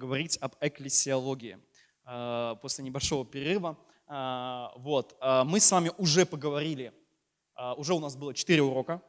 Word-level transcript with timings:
говорить 0.00 0.38
об 0.40 0.56
экклесиологии 0.60 1.58
э, 2.06 2.56
после 2.62 2.84
небольшого 2.84 3.24
перерыва. 3.24 3.78
Э, 4.08 4.68
вот, 4.76 5.16
э, 5.20 5.44
мы 5.44 5.60
с 5.60 5.70
вами 5.70 5.92
уже 5.98 6.26
поговорили, 6.26 6.92
уже 7.76 7.92
у 7.92 7.98
нас 7.98 8.16
было 8.16 8.32
4 8.32 8.62
урока, 8.62 9.02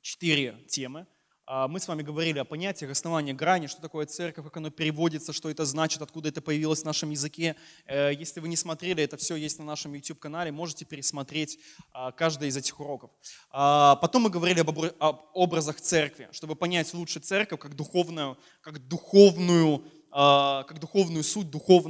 4 0.00 0.64
темы. 0.66 1.06
А, 1.46 1.68
мы 1.68 1.78
с 1.78 1.88
вами 1.88 2.02
говорили 2.02 2.38
о 2.38 2.44
понятиях 2.44 2.90
основания 2.90 3.34
грани, 3.34 3.66
что 3.66 3.82
такое 3.82 4.06
церковь, 4.06 4.44
как 4.44 4.56
оно 4.56 4.70
переводится, 4.70 5.34
что 5.34 5.50
это 5.50 5.66
значит, 5.66 6.00
откуда 6.00 6.30
это 6.30 6.40
появилось 6.40 6.82
в 6.82 6.84
нашем 6.86 7.10
языке. 7.10 7.54
Э, 7.86 8.12
если 8.14 8.40
вы 8.40 8.48
не 8.48 8.56
смотрели, 8.56 9.02
это 9.02 9.18
все 9.18 9.36
есть 9.36 9.58
на 9.58 9.64
нашем 9.64 9.92
YouTube-канале, 9.92 10.52
можете 10.52 10.86
пересмотреть 10.86 11.58
а, 11.92 12.12
каждый 12.12 12.48
из 12.48 12.56
этих 12.56 12.80
уроков. 12.80 13.10
А, 13.50 13.96
потом 13.96 14.22
мы 14.22 14.30
говорили 14.30 14.60
об 14.98 15.20
образах 15.34 15.80
церкви, 15.80 16.28
чтобы 16.32 16.56
понять 16.56 16.94
лучше 16.94 17.20
церковь 17.20 17.60
как 17.60 17.76
духовную, 17.76 18.38
как 18.62 18.78
духовную 18.88 19.84
как 20.14 20.78
духовную 20.78 21.24
суть, 21.24 21.50
духов, 21.50 21.86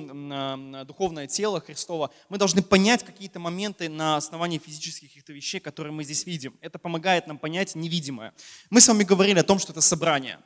духовное 0.87 1.27
тело 1.27 1.61
Христова, 1.61 2.11
мы 2.31 2.39
должны 2.39 2.62
понять 2.62 3.05
какие-то 3.05 3.39
моменты 3.39 3.91
на 3.91 4.17
основании 4.17 4.57
физических 4.57 5.09
каких-то 5.09 5.35
вещей, 5.35 5.61
которые 5.61 5.93
мы 5.93 6.05
здесь 6.05 6.25
видим. 6.25 6.57
Это 6.62 6.79
помогает 6.79 7.27
нам 7.27 7.39
понять 7.39 7.75
невидимое. 7.75 8.33
Мы 8.71 8.81
с 8.81 8.89
вами 8.89 9.05
говорили 9.05 9.41
о 9.41 9.43
том, 9.43 9.59
что 9.59 9.73
это 9.73 9.83
собрание. 9.83 10.39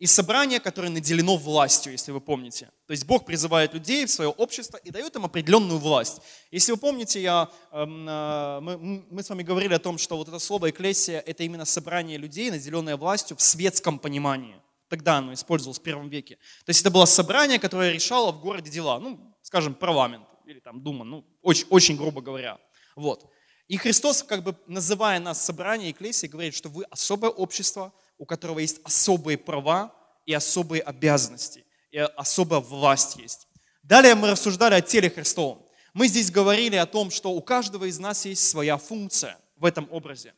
И 0.00 0.06
собрание, 0.06 0.58
которое 0.58 0.88
наделено 0.88 1.36
властью, 1.36 1.92
если 1.92 2.10
вы 2.10 2.20
помните. 2.20 2.70
То 2.86 2.92
есть 2.92 3.04
Бог 3.06 3.24
призывает 3.26 3.74
людей 3.74 4.06
в 4.06 4.10
свое 4.10 4.30
общество 4.30 4.78
и 4.78 4.90
дает 4.90 5.14
им 5.14 5.24
определенную 5.24 5.78
власть. 5.78 6.22
Если 6.50 6.72
вы 6.72 6.78
помните, 6.78 7.22
я, 7.22 7.48
эм, 7.70 8.08
э, 8.08 8.60
мы, 8.60 9.04
мы 9.08 9.22
с 9.22 9.28
вами 9.28 9.44
говорили 9.44 9.74
о 9.74 9.78
том, 9.78 9.98
что 9.98 10.16
вот 10.16 10.26
это 10.26 10.38
слово 10.40 10.70
«экклесия»— 10.70 11.20
это 11.26 11.44
именно 11.44 11.66
собрание 11.66 12.18
людей, 12.18 12.50
наделенное 12.50 12.96
властью 12.96 13.36
в 13.36 13.42
светском 13.42 14.00
понимании– 14.00 14.56
Тогда 14.90 15.18
оно 15.18 15.32
использовалось 15.32 15.78
в 15.78 15.82
первом 15.82 16.08
веке. 16.08 16.34
То 16.64 16.70
есть 16.70 16.80
это 16.80 16.90
было 16.90 17.04
собрание, 17.04 17.60
которое 17.60 17.92
решало 17.92 18.32
в 18.32 18.40
городе 18.40 18.72
дела. 18.72 18.98
Ну, 18.98 19.32
скажем, 19.40 19.72
парламент 19.72 20.26
или 20.46 20.58
там 20.58 20.82
дума, 20.82 21.04
ну, 21.04 21.24
очень, 21.42 21.64
очень 21.70 21.96
грубо 21.96 22.20
говоря. 22.20 22.58
Вот. 22.96 23.30
И 23.68 23.76
Христос, 23.76 24.24
как 24.24 24.42
бы 24.42 24.56
называя 24.66 25.20
нас 25.20 25.40
собрание 25.40 25.92
Экклесии, 25.92 26.26
говорит, 26.26 26.56
что 26.56 26.68
вы 26.68 26.82
особое 26.90 27.30
общество, 27.30 27.92
у 28.18 28.26
которого 28.26 28.58
есть 28.58 28.80
особые 28.82 29.38
права 29.38 29.94
и 30.26 30.34
особые 30.34 30.82
обязанности, 30.82 31.64
и 31.92 31.98
особая 31.98 32.58
власть 32.58 33.14
есть. 33.14 33.46
Далее 33.84 34.16
мы 34.16 34.32
рассуждали 34.32 34.74
о 34.74 34.80
теле 34.80 35.08
Христовом. 35.08 35.64
Мы 35.94 36.08
здесь 36.08 36.32
говорили 36.32 36.74
о 36.74 36.86
том, 36.86 37.12
что 37.12 37.30
у 37.30 37.40
каждого 37.40 37.84
из 37.84 38.00
нас 38.00 38.24
есть 38.24 38.48
своя 38.48 38.76
функция 38.76 39.38
в 39.56 39.64
этом 39.64 39.86
образе. 39.92 40.34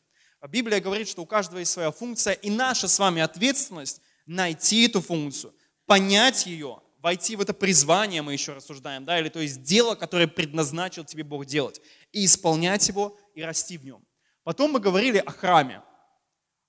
Библия 0.47 0.79
говорит, 0.79 1.07
что 1.09 1.23
у 1.23 1.25
каждого 1.25 1.57
есть 1.57 1.71
своя 1.71 1.89
функция, 1.89 2.33
и 2.33 2.51
наша 2.51 2.87
с 2.87 2.99
вами 2.99 3.19
ответственность 3.23 4.01
найти 4.25 4.85
эту 4.85 5.01
функцию, 5.01 5.53
понять 5.85 6.45
ее, 6.45 6.79
войти 7.01 7.35
в 7.35 7.41
это 7.41 7.53
призвание, 7.53 8.21
мы 8.21 8.33
еще 8.33 8.53
рассуждаем, 8.53 9.05
да, 9.05 9.19
или 9.19 9.29
то 9.29 9.39
есть 9.39 9.61
дело, 9.61 9.95
которое 9.95 10.27
предназначил 10.27 11.03
тебе 11.03 11.23
Бог 11.23 11.45
делать, 11.45 11.81
и 12.11 12.25
исполнять 12.25 12.87
его, 12.87 13.17
и 13.35 13.43
расти 13.43 13.77
в 13.77 13.85
нем. 13.85 14.05
Потом 14.43 14.71
мы 14.71 14.79
говорили 14.79 15.17
о 15.17 15.31
храме. 15.31 15.81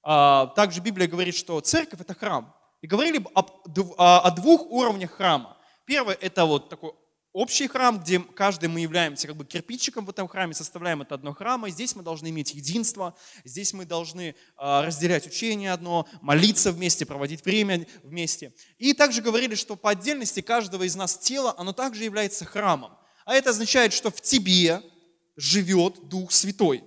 А, 0.02 0.48
также 0.48 0.80
Библия 0.80 1.08
говорит, 1.08 1.34
что 1.34 1.60
церковь– 1.60 2.00
это 2.02 2.14
храм. 2.14 2.54
И 2.82 2.86
говорили 2.86 3.24
о 3.34 4.30
двух 4.32 4.62
уровнях 4.66 5.12
храма. 5.12 5.56
Первый– 5.86 6.14
это 6.20 6.44
вот 6.44 6.68
такой 6.68 6.92
общий 7.34 7.66
храм, 7.66 7.98
где 7.98 8.20
каждый 8.20 8.68
мы 8.68 8.80
являемся 8.80 9.26
как 9.26 9.36
бы 9.36 9.44
кирпичиком 9.44 10.06
в 10.06 10.10
этом 10.10 10.28
храме, 10.28 10.54
составляем 10.54 11.02
это 11.02 11.16
одно 11.16 11.34
храма. 11.34 11.68
Здесь 11.68 11.94
мы 11.96 12.02
должны 12.02 12.28
иметь 12.28 12.54
единство, 12.54 13.14
здесь 13.44 13.74
мы 13.74 13.84
должны 13.84 14.36
а, 14.56 14.82
разделять 14.82 15.26
учение 15.26 15.72
одно, 15.72 16.06
молиться 16.22 16.70
вместе, 16.72 17.04
проводить 17.04 17.44
время 17.44 17.86
вместе. 18.04 18.54
И 18.78 18.94
также 18.94 19.20
говорили, 19.20 19.56
что 19.56 19.74
по 19.74 19.90
отдельности 19.90 20.40
каждого 20.40 20.84
из 20.84 20.94
нас 20.94 21.18
тело, 21.18 21.54
оно 21.58 21.72
также 21.72 22.04
является 22.04 22.44
храмом. 22.44 22.92
А 23.24 23.34
это 23.34 23.50
означает, 23.50 23.92
что 23.92 24.10
в 24.10 24.20
тебе 24.20 24.80
живет 25.36 26.08
Дух 26.08 26.30
Святой. 26.30 26.84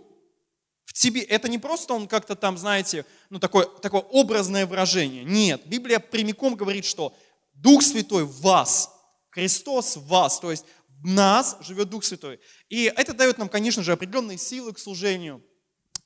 В 0.86 0.94
тебе. 0.94 1.22
Это 1.22 1.50
не 1.50 1.58
просто 1.58 1.94
он 1.94 2.08
как-то 2.08 2.36
там, 2.36 2.58
знаете, 2.58 3.06
ну 3.30 3.40
такое, 3.40 3.66
такое 3.66 4.02
образное 4.02 4.66
выражение. 4.66 5.26
Нет, 5.26 5.64
Библия 5.66 6.00
прямиком 6.00 6.56
говорит, 6.56 6.86
что 6.86 7.14
Дух 7.54 7.84
Святой 7.84 8.24
в 8.24 8.40
вас– 8.40 8.94
Христос 9.38 9.98
в 9.98 10.08
вас, 10.08 10.40
то 10.40 10.50
есть 10.50 10.66
в 11.04 11.06
нас 11.06 11.58
живет 11.60 11.90
Дух 11.90 12.04
Святой. 12.04 12.40
И 12.70 12.86
это 12.86 13.14
дает 13.14 13.38
нам, 13.38 13.50
конечно 13.50 13.84
же, 13.84 13.92
определенные 13.92 14.40
силы 14.40 14.74
к 14.74 14.80
служению, 14.80 15.44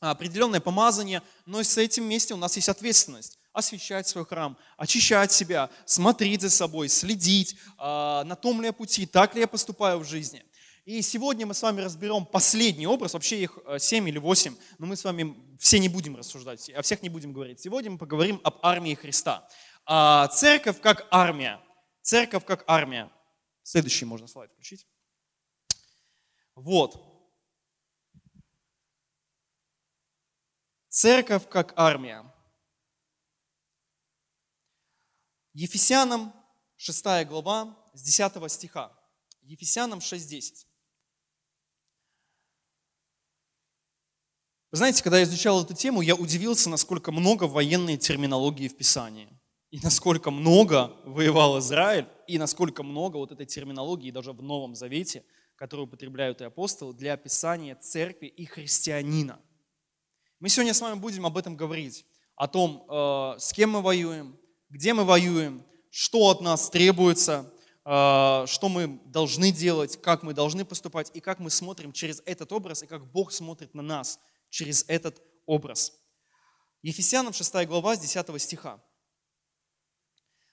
определенное 0.01 0.59
помазание, 0.59 1.21
но 1.45 1.63
с 1.63 1.77
этим 1.77 2.03
вместе 2.03 2.33
у 2.33 2.37
нас 2.37 2.57
есть 2.57 2.67
ответственность 2.67 3.39
освещать 3.53 4.05
свой 4.05 4.25
храм, 4.25 4.57
очищать 4.75 5.31
себя, 5.31 5.69
смотреть 5.85 6.41
за 6.41 6.49
собой, 6.49 6.89
следить, 6.89 7.55
а, 7.77 8.25
на 8.25 8.35
том 8.35 8.59
ли 8.59 8.67
я 8.67 8.73
пути, 8.73 9.05
так 9.05 9.33
ли 9.33 9.41
я 9.41 9.47
поступаю 9.47 9.99
в 9.99 10.05
жизни. 10.05 10.43
И 10.83 11.01
сегодня 11.01 11.45
мы 11.45 11.53
с 11.53 11.61
вами 11.61 11.79
разберем 11.79 12.25
последний 12.25 12.87
образ, 12.87 13.13
вообще 13.13 13.43
их 13.43 13.59
7 13.79 14.09
или 14.09 14.17
8, 14.17 14.55
но 14.77 14.87
мы 14.87 14.97
с 14.97 15.05
вами 15.05 15.37
все 15.57 15.79
не 15.79 15.87
будем 15.87 16.17
рассуждать, 16.17 16.69
о 16.69 16.81
всех 16.81 17.01
не 17.01 17.07
будем 17.07 17.31
говорить. 17.31 17.61
Сегодня 17.61 17.91
мы 17.91 17.97
поговорим 17.97 18.41
об 18.43 18.57
армии 18.61 18.93
Христа. 18.93 19.47
А, 19.85 20.27
церковь 20.27 20.81
как 20.81 21.07
армия. 21.11 21.61
Церковь 22.01 22.43
как 22.45 22.63
армия. 22.67 23.09
Следующий 23.63 24.05
можно 24.05 24.27
слайд 24.27 24.51
включить. 24.51 24.87
Вот. 26.55 26.99
Церковь 30.89 31.47
как 31.49 31.73
армия. 31.77 32.25
Ефесянам 35.53 36.33
6 36.77 37.27
глава 37.27 37.77
с 37.93 38.01
10 38.01 38.51
стиха. 38.51 38.97
Ефесянам 39.41 39.99
6.10. 39.99 40.65
Вы 44.71 44.77
знаете, 44.77 45.03
когда 45.03 45.17
я 45.17 45.23
изучал 45.23 45.63
эту 45.63 45.73
тему, 45.73 46.01
я 46.01 46.15
удивился, 46.15 46.69
насколько 46.69 47.11
много 47.11 47.43
военной 47.43 47.97
терминологии 47.97 48.69
в 48.69 48.77
Писании 48.77 49.29
и 49.69 49.79
насколько 49.79 50.31
много 50.31 50.95
воевал 51.05 51.59
Израиль, 51.59 52.07
и 52.31 52.37
насколько 52.37 52.81
много 52.81 53.17
вот 53.17 53.31
этой 53.31 53.45
терминологии 53.45 54.09
даже 54.09 54.31
в 54.31 54.41
Новом 54.41 54.73
Завете, 54.73 55.23
которую 55.57 55.87
употребляют 55.87 56.39
и 56.39 56.45
апостолы, 56.45 56.93
для 56.93 57.13
описания 57.13 57.75
церкви 57.75 58.27
и 58.27 58.45
христианина. 58.45 59.37
Мы 60.39 60.47
сегодня 60.47 60.73
с 60.73 60.79
вами 60.79 60.97
будем 60.97 61.25
об 61.25 61.37
этом 61.37 61.57
говорить, 61.57 62.05
о 62.37 62.47
том, 62.47 62.85
э, 62.89 63.39
с 63.39 63.51
кем 63.51 63.71
мы 63.71 63.81
воюем, 63.81 64.39
где 64.69 64.93
мы 64.93 65.03
воюем, 65.03 65.63
что 65.89 66.29
от 66.29 66.39
нас 66.39 66.69
требуется, 66.69 67.53
э, 67.83 68.45
что 68.47 68.69
мы 68.69 69.01
должны 69.05 69.51
делать, 69.51 70.01
как 70.01 70.23
мы 70.23 70.33
должны 70.33 70.63
поступать, 70.63 71.11
и 71.13 71.19
как 71.19 71.39
мы 71.39 71.49
смотрим 71.49 71.91
через 71.91 72.23
этот 72.25 72.53
образ, 72.53 72.81
и 72.81 72.87
как 72.87 73.05
Бог 73.11 73.33
смотрит 73.33 73.73
на 73.73 73.81
нас 73.81 74.19
через 74.49 74.85
этот 74.87 75.21
образ. 75.45 75.93
Ефесянам 76.81 77.33
6 77.33 77.65
глава 77.65 77.97
с 77.97 77.99
10 77.99 78.39
стиха. 78.39 78.81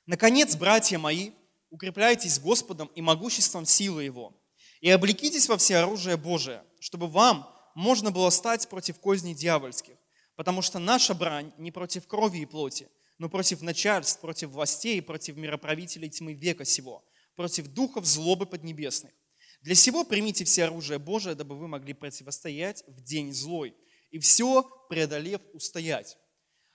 Наконец, 0.06 0.56
братья 0.56 0.98
мои, 0.98 1.32
укрепляйтесь 1.70 2.38
Господом 2.38 2.90
и 2.94 3.00
могуществом 3.00 3.66
силы 3.66 4.04
Его, 4.04 4.34
и 4.80 4.90
облекитесь 4.90 5.48
во 5.48 5.56
все 5.56 5.78
оружие 5.78 6.16
Божие, 6.16 6.64
чтобы 6.80 7.08
вам 7.08 7.48
можно 7.74 8.10
было 8.10 8.30
стать 8.30 8.68
против 8.68 8.98
козней 9.00 9.34
дьявольских, 9.34 9.96
потому 10.36 10.62
что 10.62 10.78
наша 10.78 11.14
брань 11.14 11.52
не 11.58 11.70
против 11.70 12.06
крови 12.06 12.38
и 12.38 12.46
плоти, 12.46 12.88
но 13.18 13.28
против 13.28 13.62
начальств, 13.62 14.20
против 14.20 14.50
властей, 14.50 15.02
против 15.02 15.36
мироправителей 15.36 16.08
тьмы 16.08 16.34
века 16.34 16.64
сего, 16.64 17.04
против 17.36 17.68
духов 17.68 18.04
злобы 18.04 18.46
поднебесных. 18.46 19.12
Для 19.60 19.74
сего 19.74 20.04
примите 20.04 20.44
все 20.44 20.64
оружие 20.64 20.98
Божие, 20.98 21.34
дабы 21.34 21.56
вы 21.56 21.66
могли 21.66 21.92
противостоять 21.92 22.84
в 22.86 23.00
день 23.02 23.32
злой, 23.32 23.74
и 24.10 24.18
все 24.18 24.62
преодолев 24.88 25.40
устоять. 25.52 26.16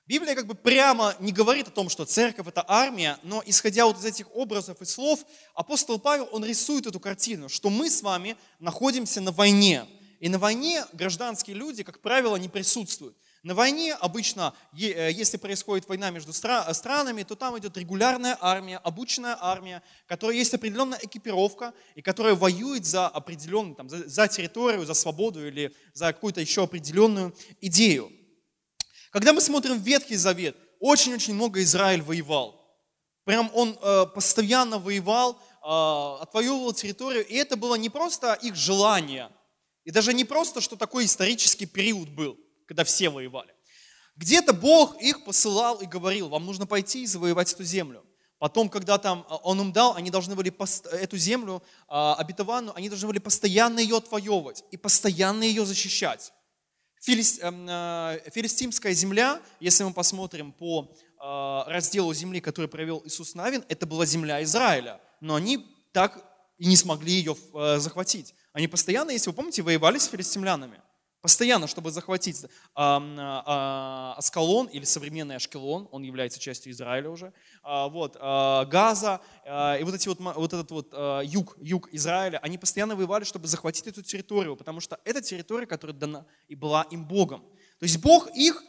Библия 0.05 0.35
как 0.35 0.47
бы 0.47 0.53
прямо 0.53 1.15
не 1.19 1.31
говорит 1.31 1.69
о 1.69 1.71
том, 1.71 1.87
что 1.87 2.03
церковь 2.03 2.47
это 2.47 2.65
армия, 2.67 3.17
но 3.23 3.41
исходя 3.45 3.85
вот 3.85 3.97
из 3.97 4.05
этих 4.05 4.27
образов 4.35 4.81
и 4.81 4.85
слов, 4.85 5.25
апостол 5.55 5.97
Павел, 5.97 6.27
он 6.33 6.43
рисует 6.43 6.85
эту 6.85 6.99
картину, 6.99 7.47
что 7.47 7.69
мы 7.69 7.89
с 7.89 8.01
вами 8.01 8.35
находимся 8.59 9.21
на 9.21 9.31
войне. 9.31 9.85
И 10.19 10.27
на 10.27 10.39
войне 10.39 10.85
гражданские 10.91 11.55
люди, 11.55 11.83
как 11.83 12.01
правило, 12.01 12.35
не 12.35 12.49
присутствуют. 12.49 13.15
На 13.43 13.55
войне 13.55 13.93
обычно, 13.93 14.53
э, 14.73 15.09
если 15.11 15.37
происходит 15.37 15.87
война 15.87 16.11
между 16.11 16.33
странами, 16.33 17.23
то 17.23 17.35
там 17.35 17.57
идет 17.59 17.77
регулярная 17.77 18.37
армия, 18.39 18.77
обученная 18.77 19.37
армия, 19.39 19.83
которая 20.07 20.37
есть 20.37 20.53
определенная 20.53 20.99
экипировка, 21.01 21.73
и 21.95 22.01
которая 22.01 22.35
воюет 22.35 22.85
за 22.85 23.07
определенную, 23.07 23.75
там, 23.75 23.89
за 23.89 24.27
территорию, 24.27 24.85
за 24.85 24.93
свободу 24.93 25.45
или 25.45 25.73
за 25.93 26.13
какую-то 26.13 26.41
еще 26.41 26.63
определенную 26.63 27.35
идею. 27.59 28.11
Когда 29.13 29.31
мы 29.31 29.41
смотрим 29.41 29.77
Ветхий 29.77 30.15
Завет, 30.15 30.57
очень-очень 30.79 31.35
много 31.35 31.61
Израиль 31.61 32.01
воевал. 32.01 32.59
Прям 33.25 33.51
он 33.53 33.77
э, 33.79 34.07
постоянно 34.07 34.79
воевал, 34.79 35.33
э, 35.61 36.23
отвоевывал 36.23 36.73
территорию, 36.73 37.25
и 37.25 37.35
это 37.35 37.55
было 37.55 37.75
не 37.75 37.89
просто 37.89 38.33
их 38.33 38.55
желание, 38.55 39.29
и 39.85 39.91
даже 39.91 40.13
не 40.13 40.25
просто, 40.25 40.61
что 40.61 40.75
такой 40.75 41.05
исторический 41.05 41.67
период 41.67 42.09
был, 42.09 42.37
когда 42.67 42.83
все 42.83 43.09
воевали. 43.09 43.53
Где-то 44.15 44.51
Бог 44.51 44.99
их 44.99 45.23
посылал 45.25 45.79
и 45.79 45.85
говорил, 45.85 46.29
вам 46.29 46.47
нужно 46.47 46.65
пойти 46.65 47.03
и 47.03 47.05
завоевать 47.05 47.53
эту 47.53 47.63
землю. 47.63 48.03
Потом, 48.39 48.67
когда 48.67 48.97
там 48.97 49.27
а, 49.29 49.35
он 49.37 49.61
им 49.61 49.71
дал, 49.71 49.95
они 49.95 50.09
должны 50.09 50.35
были 50.35 50.51
эту 50.91 51.17
землю 51.17 51.61
а, 51.87 52.15
обетованную, 52.15 52.75
они 52.75 52.89
должны 52.89 53.07
были 53.07 53.19
постоянно 53.19 53.79
ее 53.79 53.97
отвоевывать 53.97 54.63
и 54.71 54.77
постоянно 54.77 55.43
ее 55.43 55.67
защищать. 55.67 56.33
Эм, 57.07 57.67
а, 57.69 58.17
филистимская 58.33 58.93
земля, 58.93 59.41
если 59.59 59.83
мы 59.83 59.93
посмотрим 59.93 60.51
по 60.51 60.95
разделу 61.19 62.13
земли, 62.13 62.41
который 62.41 62.67
провел 62.67 63.01
Иисус 63.05 63.33
Навин, 63.33 63.63
это 63.69 63.85
была 63.85 64.05
земля 64.05 64.43
Израиля. 64.43 64.99
Но 65.21 65.35
они 65.35 65.65
так 65.93 66.21
и 66.57 66.65
не 66.65 66.75
смогли 66.75 67.13
ее 67.13 67.37
захватить. 67.79 68.35
Они 68.51 68.67
постоянно, 68.67 69.11
если 69.11 69.29
вы 69.29 69.35
помните, 69.37 69.61
воевали 69.61 69.99
с 69.99 70.07
филистимлянами. 70.07 70.81
Постоянно, 71.23 71.67
чтобы 71.67 71.89
захватить 71.91 72.45
а, 72.75 74.13
Аскалон 74.17 74.67
или 74.67 74.83
современный 74.83 75.37
Ашкелон, 75.37 75.87
он 75.89 76.03
является 76.03 76.37
частью 76.37 76.73
Израиля 76.73 77.09
уже, 77.09 77.31
а, 77.63 77.87
вот, 77.87 78.17
а, 78.19 78.65
Газа 78.65 79.21
и 79.45 79.83
вот, 79.83 79.95
эти 79.95 80.09
вот, 80.09 80.19
вот 80.19 80.53
этот 80.53 80.69
вот 80.71 80.93
юг, 81.23 81.55
юг 81.61 81.87
Израиля, 81.93 82.39
они 82.39 82.57
постоянно 82.57 82.97
воевали, 82.97 83.23
чтобы 83.23 83.47
захватить 83.47 83.87
эту 83.87 84.03
территорию, 84.03 84.57
потому 84.57 84.81
что 84.81 84.99
это 85.05 85.21
территория, 85.21 85.65
которая 85.65 85.95
дана 85.95 86.25
и 86.49 86.55
была 86.55 86.83
им 86.91 87.05
Богом. 87.05 87.39
То 87.79 87.85
есть 87.85 87.99
Бог 87.99 88.27
их 88.35 88.61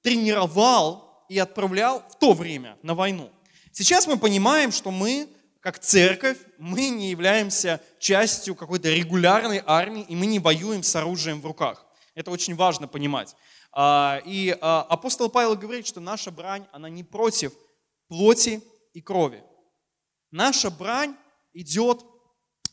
тренировал 0.00 1.26
и 1.28 1.38
отправлял 1.38 2.02
в 2.08 2.18
то 2.18 2.32
время 2.32 2.78
на 2.82 2.94
войну. 2.94 3.30
Сейчас 3.70 4.06
мы 4.06 4.18
понимаем, 4.18 4.72
что 4.72 4.90
мы 4.90 5.28
как 5.60 5.78
церковь, 5.78 6.38
мы 6.56 6.88
не 6.88 7.10
являемся 7.10 7.82
частью 7.98 8.54
какой-то 8.54 8.88
регулярной 8.88 9.62
армии, 9.66 10.06
и 10.08 10.16
мы 10.16 10.24
не 10.24 10.38
воюем 10.38 10.82
с 10.82 10.96
оружием 10.96 11.42
в 11.42 11.44
руках. 11.44 11.84
Это 12.18 12.32
очень 12.32 12.56
важно 12.56 12.88
понимать. 12.88 13.36
А, 13.70 14.20
и 14.26 14.58
а, 14.60 14.82
апостол 14.82 15.28
Павел 15.28 15.54
говорит, 15.54 15.86
что 15.86 16.00
наша 16.00 16.32
брань, 16.32 16.66
она 16.72 16.88
не 16.88 17.04
против 17.04 17.52
плоти 18.08 18.60
и 18.92 19.00
крови. 19.00 19.44
Наша 20.32 20.68
брань 20.68 21.14
идет, 21.52 22.04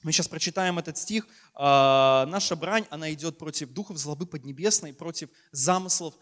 мы 0.01 0.11
сейчас 0.11 0.27
прочитаем 0.27 0.79
этот 0.79 0.97
стих, 0.97 1.27
а, 1.53 2.25
наша 2.25 2.55
брань, 2.55 2.87
она 2.89 3.13
идет 3.13 3.37
против 3.37 3.69
духов 3.69 3.99
злобы 3.99 4.25
поднебесной, 4.25 4.93
против 4.93 5.29
замыслов 5.51 6.15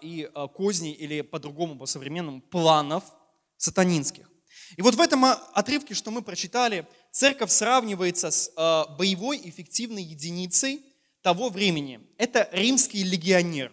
и 0.00 0.30
козней, 0.54 0.92
или 0.92 1.22
по-другому, 1.22 1.76
по-современному, 1.76 2.42
планов 2.42 3.02
сатанинских. 3.56 4.30
И 4.76 4.82
вот 4.82 4.94
в 4.94 5.00
этом 5.00 5.24
отрывке, 5.24 5.94
что 5.94 6.12
мы 6.12 6.22
прочитали, 6.22 6.86
церковь 7.10 7.50
сравнивается 7.50 8.30
с 8.30 8.52
боевой 8.96 9.40
эффективной 9.42 10.04
единицей, 10.04 10.91
того 11.22 11.48
времени. 11.48 12.00
Это 12.18 12.48
римский 12.52 13.02
легионер. 13.04 13.72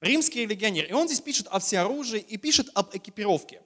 Римский 0.00 0.46
легионер. 0.46 0.86
И 0.86 0.92
он 0.92 1.06
здесь 1.08 1.20
пишет 1.20 1.48
о 1.50 1.58
всеоружии 1.58 2.20
и 2.20 2.36
пишет 2.36 2.68
об 2.74 2.96
экипировке. 2.96 3.60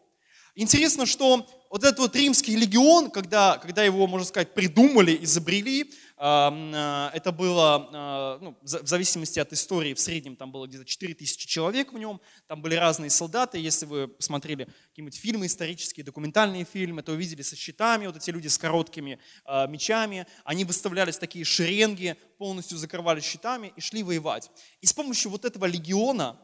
Интересно, 0.54 1.06
что 1.06 1.46
вот 1.70 1.84
этот 1.84 1.98
вот 1.98 2.16
римский 2.16 2.56
легион, 2.56 3.10
когда, 3.10 3.58
когда 3.58 3.82
его, 3.84 4.06
можно 4.06 4.26
сказать, 4.26 4.52
придумали, 4.54 5.19
изобрели, 5.22 5.92
это 6.24 7.32
было, 7.32 7.88
а, 7.92 8.38
ну, 8.40 8.56
в 8.62 8.86
зависимости 8.86 9.40
от 9.40 9.52
истории, 9.52 9.92
в 9.92 9.98
среднем 9.98 10.36
там 10.36 10.52
было 10.52 10.69
где-то 10.69 10.84
4000 10.84 11.48
человек 11.48 11.92
в 11.92 11.98
нем, 11.98 12.20
там 12.46 12.62
были 12.62 12.76
разные 12.76 13.10
солдаты, 13.10 13.58
если 13.58 13.86
вы 13.86 14.06
посмотрели 14.06 14.69
какие-нибудь 14.90 15.19
фильмы 15.19 15.46
исторические, 15.46 16.04
документальные 16.04 16.64
фильмы, 16.64 17.02
то 17.02 17.10
увидели 17.10 17.42
со 17.42 17.56
щитами, 17.56 18.06
вот 18.06 18.16
эти 18.16 18.30
люди 18.30 18.46
с 18.46 18.56
короткими 18.56 19.19
а, 19.44 19.66
мечами, 19.66 20.28
они 20.44 20.64
выставлялись 20.64 21.19
такие 21.19 21.44
шеренги, 21.44 22.16
полностью 22.38 22.78
закрывались 22.78 23.25
щитами 23.25 23.72
и 23.75 23.80
шли 23.80 24.04
воевать. 24.04 24.48
И 24.80 24.86
с 24.86 24.92
помощью 24.92 25.32
вот 25.32 25.44
этого 25.44 25.64
легиона 25.64 26.38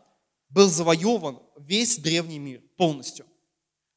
был 0.49 0.69
завоеван 0.69 1.39
весь 1.57 1.99
древний 1.99 2.41
мир 2.41 2.63
полностью. 2.77 3.27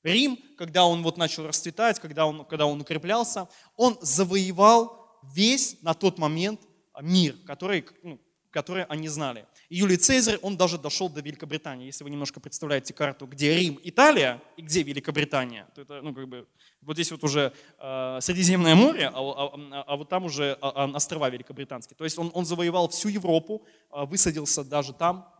Рим, 0.03 0.37
когда 0.59 0.85
он 0.85 1.01
вот 1.01 1.17
начал 1.17 1.47
расцветать, 1.47 1.99
когда 1.99 2.27
он, 2.27 2.45
когда 2.45 2.67
он 2.67 2.81
укреплялся, 2.81 3.49
он 3.75 3.97
завоевал 4.01 5.00
весь 5.33 5.77
на 5.81 5.93
тот 5.93 6.17
момент 6.17 6.61
мир, 7.01 7.35
который, 7.45 7.85
ну, 8.03 8.19
который 8.51 8.83
они 8.85 9.07
знали. 9.07 9.45
И 9.69 9.77
Юлий 9.77 9.97
Цезарь, 9.97 10.37
он 10.41 10.57
даже 10.57 10.77
дошел 10.77 11.09
до 11.09 11.21
Великобритании. 11.21 11.85
Если 11.85 12.03
вы 12.03 12.09
немножко 12.09 12.39
представляете 12.39 12.93
карту, 12.93 13.25
где 13.25 13.55
Рим, 13.55 13.79
Италия 13.83 14.41
и 14.57 14.61
где 14.61 14.83
Великобритания, 14.83 15.67
то 15.73 15.81
это, 15.81 16.01
ну, 16.01 16.13
как 16.13 16.27
бы, 16.27 16.47
вот 16.81 16.95
здесь 16.95 17.11
вот 17.11 17.23
уже 17.23 17.53
э, 17.79 18.17
Средиземное 18.21 18.75
море, 18.75 19.07
а, 19.07 19.19
а, 19.19 19.53
а, 19.55 19.83
а 19.87 19.95
вот 19.95 20.09
там 20.09 20.25
уже 20.25 20.57
а, 20.61 20.69
а, 20.83 20.95
острова 20.95 21.29
великобританские. 21.29 21.95
То 21.95 22.03
есть 22.03 22.17
он, 22.17 22.31
он 22.33 22.45
завоевал 22.45 22.89
всю 22.89 23.07
Европу, 23.07 23.65
высадился 23.89 24.63
даже 24.63 24.93
там, 24.93 25.33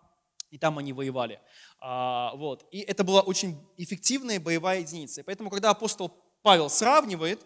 и 0.51 0.57
там 0.57 0.77
они 0.77 0.93
воевали. 0.93 1.39
А, 1.79 2.33
вот. 2.35 2.65
И 2.71 2.79
это 2.79 3.03
была 3.03 3.21
очень 3.21 3.57
эффективная 3.77 4.39
боевая 4.39 4.81
единица. 4.81 5.21
И 5.21 5.23
поэтому, 5.23 5.49
когда 5.49 5.71
апостол 5.71 6.11
Павел 6.43 6.69
сравнивает 6.69 7.45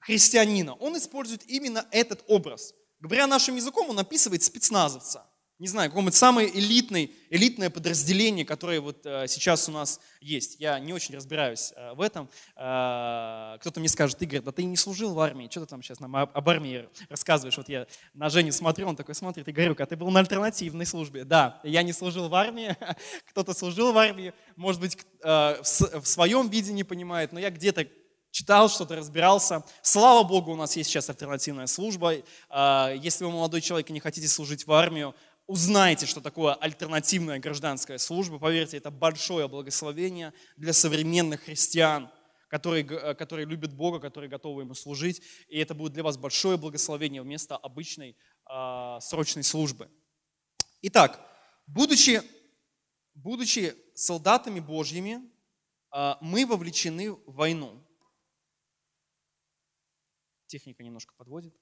христианина, 0.00 0.74
он 0.74 0.96
использует 0.96 1.48
именно 1.48 1.86
этот 1.90 2.24
образ. 2.26 2.74
Говоря 3.00 3.26
нашим 3.26 3.56
языком, 3.56 3.90
он 3.90 3.98
описывает 3.98 4.42
спецназовца 4.42 5.26
не 5.58 5.66
знаю, 5.66 5.90
какое-нибудь 5.90 6.14
самое 6.14 6.56
элитное, 6.56 7.08
элитное 7.30 7.68
подразделение, 7.68 8.44
которое 8.44 8.80
вот 8.80 9.04
э, 9.04 9.26
сейчас 9.26 9.68
у 9.68 9.72
нас 9.72 10.00
есть. 10.20 10.60
Я 10.60 10.78
не 10.78 10.92
очень 10.92 11.16
разбираюсь 11.16 11.72
э, 11.74 11.94
в 11.94 12.00
этом. 12.00 12.28
Э, 12.54 13.56
кто-то 13.60 13.80
мне 13.80 13.88
скажет, 13.88 14.22
Игорь, 14.22 14.40
да 14.40 14.52
ты 14.52 14.62
не 14.62 14.76
служил 14.76 15.14
в 15.14 15.20
армии, 15.20 15.48
что 15.50 15.60
ты 15.62 15.66
там 15.66 15.82
сейчас 15.82 15.98
нам 15.98 16.14
об, 16.14 16.48
армии 16.48 16.88
рассказываешь? 17.08 17.56
Вот 17.56 17.68
я 17.68 17.88
на 18.14 18.30
Женю 18.30 18.52
смотрю, 18.52 18.86
он 18.86 18.94
такой 18.94 19.16
смотрит 19.16 19.48
и 19.48 19.52
говорю, 19.52 19.74
а 19.76 19.86
ты 19.86 19.96
был 19.96 20.10
на 20.10 20.20
альтернативной 20.20 20.86
службе. 20.86 21.24
Да, 21.24 21.60
я 21.64 21.82
не 21.82 21.92
служил 21.92 22.28
в 22.28 22.34
армии, 22.36 22.76
кто-то 23.30 23.52
служил 23.52 23.92
в 23.92 23.98
армии, 23.98 24.32
может 24.54 24.80
быть, 24.80 24.96
в 25.20 26.04
своем 26.04 26.48
виде 26.48 26.72
не 26.72 26.84
понимает, 26.84 27.32
но 27.32 27.40
я 27.40 27.50
где-то 27.50 27.84
читал, 28.38 28.68
что-то 28.68 28.94
разбирался. 28.94 29.64
Слава 29.82 30.22
Богу, 30.22 30.52
у 30.52 30.54
нас 30.54 30.76
есть 30.76 30.88
сейчас 30.88 31.10
альтернативная 31.10 31.66
служба. 31.66 32.12
Если 32.12 33.24
вы 33.24 33.32
молодой 33.32 33.60
человек 33.60 33.90
и 33.90 33.92
не 33.92 33.98
хотите 33.98 34.28
служить 34.28 34.64
в 34.64 34.72
армию, 34.72 35.12
узнаете, 35.48 36.06
что 36.06 36.20
такое 36.20 36.54
альтернативная 36.54 37.40
гражданская 37.40 37.98
служба. 37.98 38.38
Поверьте, 38.38 38.76
это 38.76 38.92
большое 38.92 39.48
благословение 39.48 40.32
для 40.56 40.72
современных 40.72 41.42
христиан, 41.46 42.10
которые, 42.48 42.84
которые 43.16 43.44
любят 43.44 43.74
Бога, 43.74 43.98
которые 43.98 44.30
готовы 44.30 44.62
Ему 44.62 44.74
служить. 44.74 45.20
И 45.48 45.58
это 45.58 45.74
будет 45.74 45.94
для 45.94 46.04
вас 46.04 46.16
большое 46.16 46.56
благословение 46.56 47.22
вместо 47.22 47.56
обычной 47.56 48.16
э, 48.48 48.98
срочной 49.00 49.42
службы. 49.42 49.90
Итак, 50.82 51.20
будучи, 51.66 52.22
будучи 53.14 53.74
солдатами 53.96 54.60
Божьими, 54.60 55.22
э, 55.92 56.14
мы 56.20 56.46
вовлечены 56.46 57.10
в 57.10 57.34
войну. 57.34 57.84
Техника 60.48 60.82
немножко 60.82 61.14
подводит. 61.14 61.54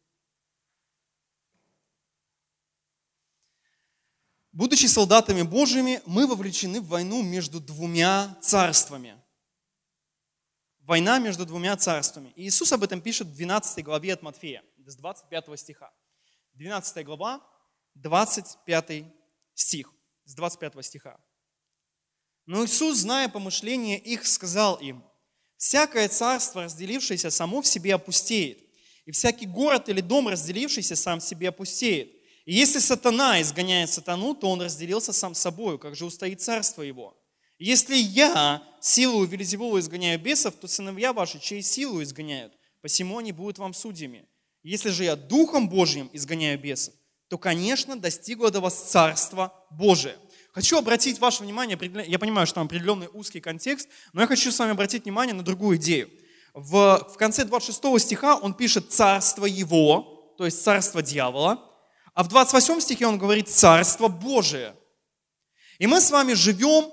Будучи 4.53 4.87
солдатами 4.87 5.43
Божьими, 5.43 6.01
мы 6.07 6.27
вовлечены 6.27 6.81
в 6.81 6.87
войну 6.87 7.23
между 7.23 7.61
двумя 7.61 8.39
царствами. 8.41 9.21
Война 10.79 11.19
между 11.19 11.45
двумя 11.45 11.77
царствами. 11.77 12.33
И 12.37 12.47
Иисус 12.47 12.73
об 12.73 12.85
этом 12.85 13.01
пишет 13.01 13.27
в 13.27 13.35
12 13.35 13.85
главе 13.85 14.15
от 14.15 14.23
Матфея, 14.23 14.65
с 14.87 14.97
25 14.97 15.59
стиха. 15.59 15.93
12 16.55 17.05
глава, 17.05 17.43
25 17.97 19.05
стих, 19.55 19.93
с 20.25 20.35
25 20.35 20.85
стиха. 20.87 21.21
Но 22.47 22.65
Иисус, 22.65 22.99
зная 22.99 23.29
помышления 23.29 23.99
их, 23.99 24.27
сказал 24.27 24.77
им, 24.77 25.05
«Всякое 25.57 26.09
царство, 26.09 26.63
разделившееся 26.63 27.31
само 27.31 27.61
в 27.61 27.67
себе, 27.67 27.95
опустеет, 27.95 28.66
и 29.07 29.13
всякий 29.13 29.47
город 29.47 29.89
или 29.89 30.01
дом, 30.01 30.29
разделившийся 30.29 30.97
сам 30.97 31.21
себе, 31.21 31.49
опустеет. 31.49 32.13
И 32.45 32.55
если 32.55 32.81
сатана 32.81 33.41
изгоняет 33.41 33.91
сатану, 33.91 34.35
то 34.35 34.51
он 34.51 34.61
разделился 34.61 35.13
сам 35.13 35.35
собой, 35.35 35.79
как 35.79 35.97
же 35.97 36.05
устоит 36.05 36.41
царство 36.41 36.83
его. 36.83 37.17
Если 37.59 37.97
я 37.97 38.63
силу 38.81 39.25
Велизевулу 39.25 39.79
изгоняю 39.79 40.21
бесов, 40.21 40.55
то 40.57 40.69
сыновья 40.69 41.13
ваши, 41.13 41.41
чьей 41.41 41.63
силу 41.63 42.03
изгоняют, 42.03 42.53
посему 42.83 43.19
они 43.19 43.33
будут 43.33 43.59
вам 43.59 43.73
судьями. 43.73 44.27
Если 44.63 44.91
же 44.91 45.05
я 45.05 45.17
Духом 45.17 45.69
Божьим 45.69 46.11
изгоняю 46.13 46.59
бесов, 46.59 46.93
то, 47.29 47.39
конечно, 47.39 47.99
достигло 47.99 48.51
до 48.51 48.61
вас 48.61 48.91
Царство 48.91 49.53
Божие. 49.71 50.17
Хочу 50.53 50.79
обратить 50.79 51.19
ваше 51.19 51.43
внимание, 51.43 51.79
я 52.07 52.19
понимаю, 52.19 52.47
что 52.47 52.57
там 52.57 52.67
определенный 52.67 53.09
узкий 53.13 53.41
контекст, 53.41 53.89
но 54.13 54.23
я 54.23 54.27
хочу 54.27 54.51
с 54.51 54.59
вами 54.59 54.73
обратить 54.73 55.05
внимание 55.05 55.35
на 55.35 55.43
другую 55.43 55.77
идею. 55.77 56.11
В, 56.57 57.07
в 57.13 57.19
конце 57.19 57.45
26 57.45 58.01
стиха 58.01 58.37
он 58.37 58.55
пишет 58.55 58.91
«царство 58.91 59.45
его», 59.45 60.35
то 60.39 60.47
есть 60.47 60.63
царство 60.65 61.03
дьявола, 61.03 61.63
а 62.15 62.23
в 62.23 62.29
28 62.29 62.81
стихе 62.81 63.07
он 63.07 63.19
говорит 63.19 63.51
«Царство 63.51 64.09
Божие». 64.09 64.75
И 65.79 65.87
мы 65.87 66.01
с 66.01 66.11
вами 66.11 66.33
живем 66.33 66.91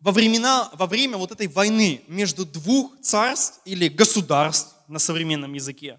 во, 0.00 0.12
времена, 0.12 0.68
во 0.74 0.84
время 0.84 1.16
вот 1.16 1.32
этой 1.32 1.46
войны 1.46 2.02
между 2.08 2.44
двух 2.44 3.00
царств 3.00 3.62
или 3.64 3.88
государств 3.88 4.76
на 4.86 4.98
современном 4.98 5.54
языке. 5.54 5.98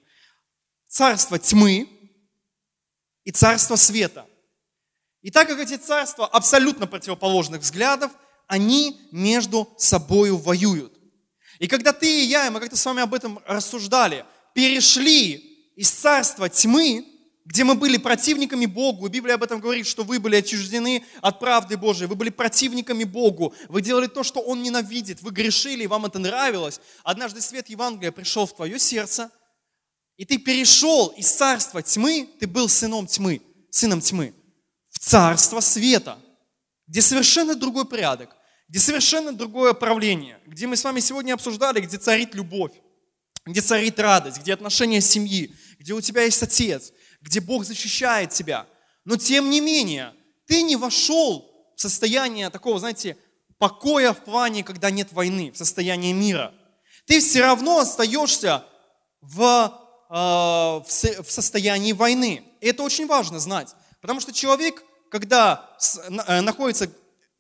Царство 0.88 1.40
тьмы 1.40 1.90
и 3.24 3.32
царство 3.32 3.76
света. 3.76 4.28
И 5.24 5.32
так 5.32 5.48
как 5.48 5.58
эти 5.58 5.76
царства 5.76 6.28
абсолютно 6.28 6.86
противоположных 6.86 7.62
взглядов, 7.62 8.12
они 8.46 9.10
между 9.12 9.74
собою 9.80 10.38
воюют. 10.38 10.91
И 11.62 11.68
когда 11.68 11.94
ты 11.94 12.24
и 12.24 12.26
я, 12.26 12.48
и 12.48 12.50
мы 12.50 12.60
как-то 12.60 12.76
с 12.76 12.84
вами 12.84 13.04
об 13.04 13.14
этом 13.14 13.40
рассуждали, 13.46 14.26
перешли 14.56 15.36
из 15.76 15.92
царства 15.92 16.50
тьмы, 16.50 17.06
где 17.46 17.64
мы 17.64 17.76
были 17.76 17.98
противниками 17.98 18.66
Богу, 18.66 19.06
и 19.06 19.12
Библия 19.12 19.36
об 19.36 19.44
этом 19.44 19.60
говорит, 19.60 19.86
что 19.86 20.04
вы 20.04 20.20
были 20.20 20.38
отчуждены 20.38 21.06
от 21.22 21.40
правды 21.40 21.78
Божией, 21.78 22.08
вы 22.08 22.16
были 22.16 22.32
противниками 22.32 23.04
Богу, 23.04 23.54
вы 23.70 23.84
делали 23.84 24.08
то, 24.08 24.24
что 24.24 24.40
Он 24.42 24.64
ненавидит, 24.64 25.22
вы 25.22 25.30
грешили, 25.30 25.84
и 25.84 25.88
вам 25.88 26.08
это 26.08 26.18
нравилось. 26.18 26.82
Однажды 27.04 27.42
свет 27.42 27.70
Евангелия 27.70 28.12
пришел 28.12 28.48
в 28.48 28.56
твое 28.56 28.80
сердце, 28.80 29.30
и 30.18 30.26
ты 30.26 30.40
перешел 30.40 31.10
из 31.10 31.32
царства 31.32 31.84
тьмы, 31.84 32.28
ты 32.40 32.48
был 32.48 32.70
сыном 32.70 33.06
тьмы, 33.06 33.40
сыном 33.70 34.02
тьмы, 34.02 34.34
в 34.90 34.98
царство 34.98 35.60
света, 35.60 36.18
где 36.88 37.04
совершенно 37.04 37.54
другой 37.54 37.86
порядок, 37.86 38.36
где 38.72 38.80
совершенно 38.80 39.34
другое 39.34 39.74
правление, 39.74 40.40
где 40.46 40.66
мы 40.66 40.78
с 40.78 40.84
вами 40.86 41.02
сегодня 41.02 41.34
обсуждали, 41.34 41.82
где 41.82 41.98
царит 41.98 42.34
любовь, 42.34 42.72
где 43.46 43.60
царит 43.60 44.00
радость, 44.00 44.40
где 44.40 44.54
отношения 44.54 45.02
семьи, 45.02 45.54
где 45.78 45.92
у 45.92 46.00
тебя 46.00 46.24
есть 46.24 46.42
отец, 46.42 46.94
где 47.20 47.42
Бог 47.42 47.66
защищает 47.66 48.30
тебя. 48.30 48.66
Но 49.04 49.18
тем 49.18 49.50
не 49.50 49.60
менее, 49.60 50.14
ты 50.48 50.62
не 50.62 50.78
вошел 50.78 51.74
в 51.76 51.82
состояние 51.82 52.50
такого, 52.50 52.80
знаете, 52.80 53.18
покоя 53.58 54.14
в 54.14 54.24
плане, 54.24 54.64
когда 54.64 54.90
нет 54.90 55.12
войны, 55.12 55.52
в 55.52 55.58
состояние 55.58 56.14
мира. 56.14 56.54
Ты 57.06 57.20
все 57.20 57.42
равно 57.42 57.80
остаешься 57.80 58.64
в, 59.20 59.82
э, 60.10 60.14
в 60.14 61.30
состоянии 61.30 61.92
войны. 61.92 62.42
И 62.62 62.68
это 62.68 62.84
очень 62.84 63.06
важно 63.06 63.38
знать. 63.42 63.76
Потому 64.00 64.22
что 64.22 64.32
человек, 64.32 64.82
когда 65.10 65.76
э, 66.08 66.40
находится 66.40 66.90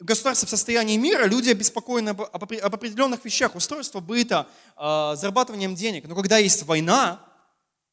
государство 0.01 0.47
в 0.47 0.49
состоянии 0.49 0.97
мира, 0.97 1.25
люди 1.25 1.49
обеспокоены 1.49 2.09
об, 2.09 2.21
об 2.21 2.75
определенных 2.75 3.23
вещах, 3.23 3.55
устройство 3.55 3.99
быта, 3.99 4.47
э, 4.77 5.13
зарабатыванием 5.15 5.75
денег. 5.75 6.07
Но 6.07 6.15
когда 6.15 6.37
есть 6.37 6.63
война, 6.63 7.25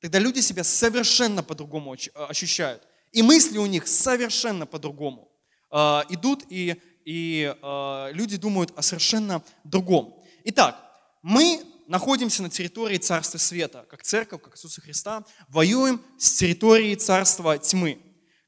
тогда 0.01 0.19
люди 0.19 0.41
себя 0.41 0.65
совершенно 0.65 1.43
по-другому 1.43 1.95
э, 1.95 2.09
ощущают. 2.15 2.83
И 3.13 3.23
мысли 3.23 3.59
у 3.59 3.67
них 3.67 3.87
совершенно 3.87 4.67
по-другому 4.67 5.31
э, 5.71 5.77
идут, 6.11 6.45
и, 6.49 6.81
и 7.05 7.55
э, 7.61 8.09
люди 8.13 8.37
думают 8.37 8.73
о 8.77 8.83
совершенно 8.83 9.43
другом. 9.65 10.23
Итак, 10.45 10.77
мы 11.23 11.63
находимся 11.87 12.43
на 12.43 12.51
территории 12.51 12.99
Царства 12.99 13.39
Света, 13.39 13.87
как 13.91 14.03
церковь, 14.03 14.43
как 14.43 14.55
Иисуса 14.55 14.81
Христа, 14.81 15.25
воюем 15.49 16.03
с 16.19 16.33
территорией 16.33 16.97
Царства 16.97 17.59
Тьмы. 17.59 17.99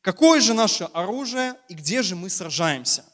Какое 0.03 0.41
же 0.41 0.55
наше 0.55 0.85
оружие 0.85 1.57
и 1.69 1.75
где 1.75 2.03
же 2.03 2.17
мы 2.17 2.31
сражаемся? 2.31 3.05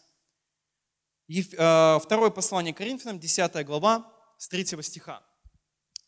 Второе 1.29 2.31
послание 2.31 2.73
Коринфянам, 2.73 3.19
10 3.19 3.67
глава, 3.67 4.07
с 4.39 4.49
3 4.49 4.83
стиха. 4.83 5.23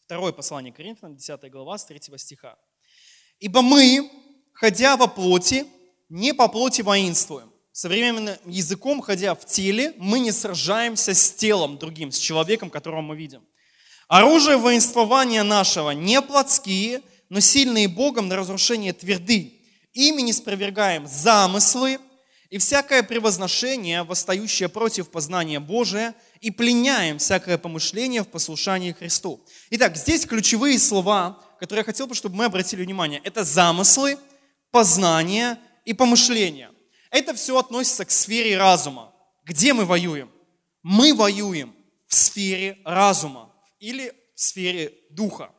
Второе 0.04 0.32
послание 0.32 0.72
Коринфянам, 0.72 1.16
10 1.16 1.50
глава, 1.50 1.76
с 1.76 1.84
3 1.84 2.16
стиха. 2.18 2.56
«Ибо 3.40 3.62
мы, 3.62 4.10
ходя 4.54 4.96
во 4.96 5.08
плоти, 5.08 5.66
не 6.08 6.32
по 6.32 6.48
плоти 6.48 6.82
воинствуем. 6.82 7.52
Современным 7.72 8.36
языком, 8.44 9.00
ходя 9.00 9.34
в 9.34 9.44
теле, 9.44 9.92
мы 9.98 10.20
не 10.20 10.32
сражаемся 10.32 11.14
с 11.14 11.32
телом 11.32 11.78
другим, 11.78 12.10
с 12.10 12.18
человеком, 12.18 12.70
которого 12.70 13.00
мы 13.00 13.16
видим. 13.16 13.46
Оружие 14.08 14.56
воинствования 14.56 15.42
нашего 15.42 15.90
не 15.90 16.22
плотские, 16.22 17.02
но 17.28 17.40
сильные 17.40 17.88
Богом 17.88 18.28
на 18.28 18.36
разрушение 18.36 18.92
тверды. 18.92 19.60
Ими 19.92 20.22
не 20.22 20.32
спровергаем 20.32 21.06
замыслы 21.06 21.98
и 22.50 22.58
всякое 22.58 23.02
превозношение, 23.02 24.02
восстающее 24.02 24.68
против 24.68 25.10
познания 25.10 25.60
Божия, 25.60 26.14
и 26.40 26.50
пленяем 26.50 27.18
всякое 27.18 27.58
помышление 27.58 28.22
в 28.22 28.28
послушании 28.28 28.92
Христу. 28.92 29.44
Итак, 29.70 29.96
здесь 29.96 30.24
ключевые 30.24 30.78
слова, 30.78 31.42
которые 31.60 31.80
я 31.80 31.84
хотел 31.84 32.06
бы, 32.06 32.14
чтобы 32.14 32.36
мы 32.36 32.46
обратили 32.46 32.82
внимание. 32.82 33.20
Это 33.24 33.44
замыслы, 33.44 34.18
познание 34.70 35.58
и 35.84 35.92
помышления. 35.92 36.70
Это 37.10 37.34
все 37.34 37.58
относится 37.58 38.04
к 38.04 38.10
сфере 38.10 38.56
разума. 38.56 39.12
Где 39.44 39.72
мы 39.74 39.84
воюем? 39.84 40.30
Мы 40.82 41.14
воюем 41.14 41.74
в 42.06 42.14
сфере 42.14 42.78
разума 42.84 43.52
или 43.78 44.12
в 44.34 44.40
сфере 44.40 44.94
духа. 45.10 45.50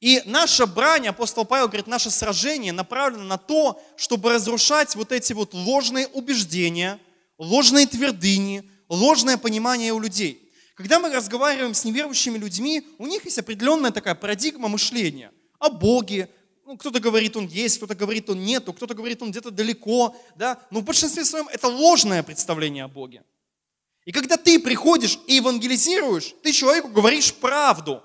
И 0.00 0.22
наша 0.26 0.66
брань, 0.66 1.08
апостол 1.08 1.44
Павел 1.44 1.68
говорит, 1.68 1.86
наше 1.86 2.10
сражение 2.10 2.72
направлено 2.72 3.24
на 3.24 3.38
то, 3.38 3.82
чтобы 3.96 4.32
разрушать 4.32 4.94
вот 4.94 5.10
эти 5.10 5.32
вот 5.32 5.54
ложные 5.54 6.06
убеждения, 6.08 6.98
ложные 7.38 7.86
твердыни, 7.86 8.70
ложное 8.88 9.38
понимание 9.38 9.92
у 9.92 10.00
людей. 10.00 10.52
Когда 10.74 11.00
мы 11.00 11.10
разговариваем 11.10 11.72
с 11.72 11.84
неверующими 11.84 12.36
людьми, 12.36 12.86
у 12.98 13.06
них 13.06 13.24
есть 13.24 13.38
определенная 13.38 13.90
такая 13.90 14.14
парадигма 14.14 14.68
мышления 14.68 15.32
о 15.58 15.70
Боге. 15.70 16.28
Ну, 16.66 16.76
кто-то 16.76 17.00
говорит, 17.00 17.34
он 17.36 17.46
есть, 17.46 17.78
кто-то 17.78 17.94
говорит, 17.94 18.28
он 18.28 18.44
нету, 18.44 18.74
кто-то 18.74 18.92
говорит, 18.92 19.22
он 19.22 19.30
где-то 19.30 19.50
далеко. 19.50 20.14
Да? 20.34 20.60
Но 20.70 20.80
в 20.80 20.84
большинстве 20.84 21.24
своем 21.24 21.48
это 21.48 21.68
ложное 21.68 22.22
представление 22.22 22.84
о 22.84 22.88
Боге. 22.88 23.22
И 24.04 24.12
когда 24.12 24.36
ты 24.36 24.60
приходишь 24.60 25.18
и 25.26 25.36
евангелизируешь, 25.36 26.34
ты 26.42 26.52
человеку 26.52 26.88
говоришь 26.88 27.32
правду. 27.32 28.02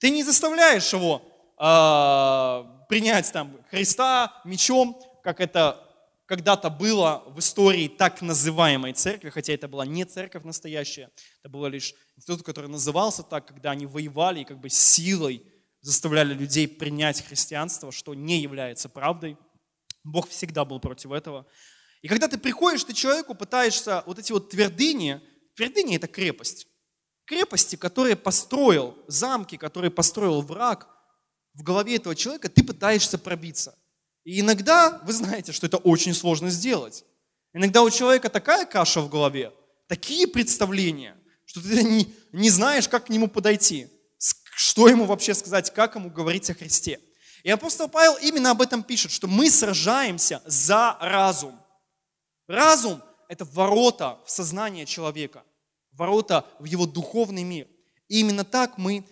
Ты 0.00 0.10
не 0.10 0.24
заставляешь 0.24 0.92
его 0.92 1.22
э, 1.58 2.86
принять 2.88 3.30
там 3.32 3.56
Христа 3.70 4.40
мечом, 4.44 5.00
как 5.22 5.40
это 5.40 5.86
когда-то 6.24 6.70
было 6.70 7.24
в 7.26 7.38
истории 7.38 7.88
так 7.88 8.22
называемой 8.22 8.94
церкви, 8.94 9.30
хотя 9.30 9.52
это 9.52 9.68
была 9.68 9.84
не 9.84 10.04
церковь 10.04 10.44
настоящая, 10.44 11.10
это 11.40 11.50
было 11.50 11.66
лишь 11.66 11.92
институт, 12.16 12.44
который 12.44 12.70
назывался 12.70 13.22
так, 13.22 13.46
когда 13.46 13.72
они 13.72 13.84
воевали 13.84 14.40
и 14.40 14.44
как 14.44 14.58
бы 14.58 14.70
силой 14.70 15.44
заставляли 15.82 16.32
людей 16.32 16.66
принять 16.66 17.20
христианство, 17.26 17.92
что 17.92 18.14
не 18.14 18.38
является 18.38 18.88
правдой. 18.88 19.36
Бог 20.04 20.28
всегда 20.28 20.64
был 20.64 20.80
против 20.80 21.12
этого. 21.12 21.46
И 22.00 22.08
когда 22.08 22.28
ты 22.28 22.38
приходишь, 22.38 22.84
ты 22.84 22.94
человеку 22.94 23.34
пытаешься 23.34 24.02
вот 24.06 24.18
эти 24.18 24.32
вот 24.32 24.50
твердыни, 24.50 25.20
твердыни– 25.56 25.96
это 25.96 26.06
крепость. 26.06 26.66
Крепости, 27.30 27.76
которые 27.76 28.16
построил, 28.16 28.98
замки, 29.06 29.56
которые 29.56 29.92
построил 29.92 30.42
враг, 30.42 30.88
в 31.54 31.62
голове 31.62 31.94
этого 31.94 32.16
человека 32.16 32.48
ты 32.48 32.64
пытаешься 32.64 33.18
пробиться. 33.18 33.78
И 34.24 34.40
иногда, 34.40 35.00
вы 35.04 35.12
знаете, 35.12 35.52
что 35.52 35.68
это 35.68 35.76
очень 35.76 36.12
сложно 36.12 36.50
сделать. 36.50 37.04
Иногда 37.52 37.84
у 37.84 37.90
человека 37.90 38.30
такая 38.30 38.66
каша 38.66 39.00
в 39.00 39.08
голове, 39.08 39.52
такие 39.86 40.26
представления, 40.26 41.16
что 41.44 41.62
ты 41.62 41.84
не, 41.84 42.12
не 42.32 42.50
знаешь, 42.50 42.88
как 42.88 43.06
к 43.06 43.10
нему 43.10 43.28
подойти, 43.28 43.86
что 44.56 44.88
ему 44.88 45.04
вообще 45.04 45.32
сказать, 45.32 45.72
как 45.72 45.94
ему 45.94 46.10
говорить 46.10 46.50
о 46.50 46.54
Христе. 46.54 46.98
И 47.44 47.50
апостол 47.50 47.88
Павел 47.88 48.16
именно 48.20 48.50
об 48.50 48.60
этом 48.60 48.82
пишет, 48.82 49.12
что 49.12 49.28
мы 49.28 49.50
сражаемся 49.50 50.42
за 50.46 50.98
разум. 51.00 51.64
Разум– 52.48 53.00
это 53.28 53.44
ворота 53.44 54.18
в 54.26 54.32
сознание 54.32 54.84
человека, 54.84 55.44
ворота 56.00 56.44
в 56.58 56.64
его 56.64 56.86
духовный 56.86 57.44
мир. 57.44 57.68
И 58.08 58.18
именно 58.20 58.44
так 58.44 58.78
мы 58.78 58.98
э, 58.98 59.04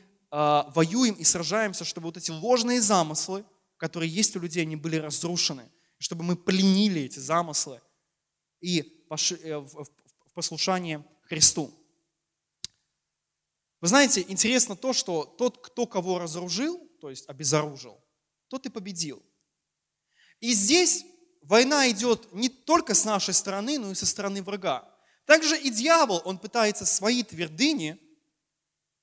воюем 0.74 1.14
и 1.14 1.22
сражаемся, 1.22 1.84
чтобы 1.84 2.06
вот 2.06 2.16
эти 2.16 2.32
ложные 2.32 2.80
замыслы– 2.80 3.44
которые 3.78 4.10
есть 4.10 4.36
у 4.36 4.40
людей, 4.40 4.62
они 4.62 4.76
были 4.76 4.96
разрушены. 4.96 5.70
Чтобы 5.98 6.22
мы 6.22 6.36
пленили 6.36 7.02
эти 7.02 7.18
замыслы 7.18 7.80
и 8.60 8.80
э, 8.80 9.56
в 9.56 9.86
послушание 10.34 11.04
Христу. 11.22 11.72
Вы 13.80 13.88
знаете, 13.88 14.24
интересно 14.28 14.76
то, 14.76 14.92
что 14.92 15.24
тот, 15.24 15.64
кто 15.64 15.86
кого 15.86 16.18
разоружил, 16.18 16.78
то 17.00 17.10
есть 17.10 17.28
обезоружил, 17.28 18.00
тот 18.48 18.66
и 18.66 18.68
победил. 18.68 19.22
И 20.40 20.52
здесь 20.52 21.04
война 21.42 21.88
идет 21.90 22.32
не 22.32 22.48
только 22.48 22.94
с 22.94 23.04
нашей 23.04 23.34
стороны, 23.34 23.78
но 23.78 23.90
и 23.90 23.94
со 23.94 24.06
стороны 24.06 24.42
врага. 24.42 24.88
Также 25.28 25.58
и 25.58 25.68
дьявол, 25.68 26.22
он 26.24 26.38
пытается 26.38 26.86
свои 26.86 27.22
твердыни 27.22 27.98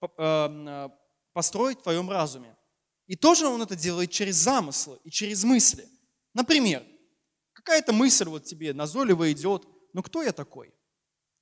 э, 0.01 0.07
э, 0.17 0.89
построить 1.33 1.77
в 1.77 1.83
твоем 1.83 2.09
разуме. 2.09 2.57
И 3.05 3.15
тоже 3.15 3.45
он 3.45 3.61
это 3.61 3.75
делает 3.75 4.09
через 4.09 4.33
замыслы 4.37 4.99
и 5.03 5.11
через 5.11 5.43
мысли. 5.43 5.87
Например, 6.33 6.83
какая-то 7.53 7.93
мысль 7.93 8.25
вот 8.25 8.43
тебе 8.43 8.73
назойливо 8.73 9.31
идет, 9.33 9.67
ну 9.93 10.01
кто 10.01 10.23
я 10.23 10.31
такой? 10.31 10.73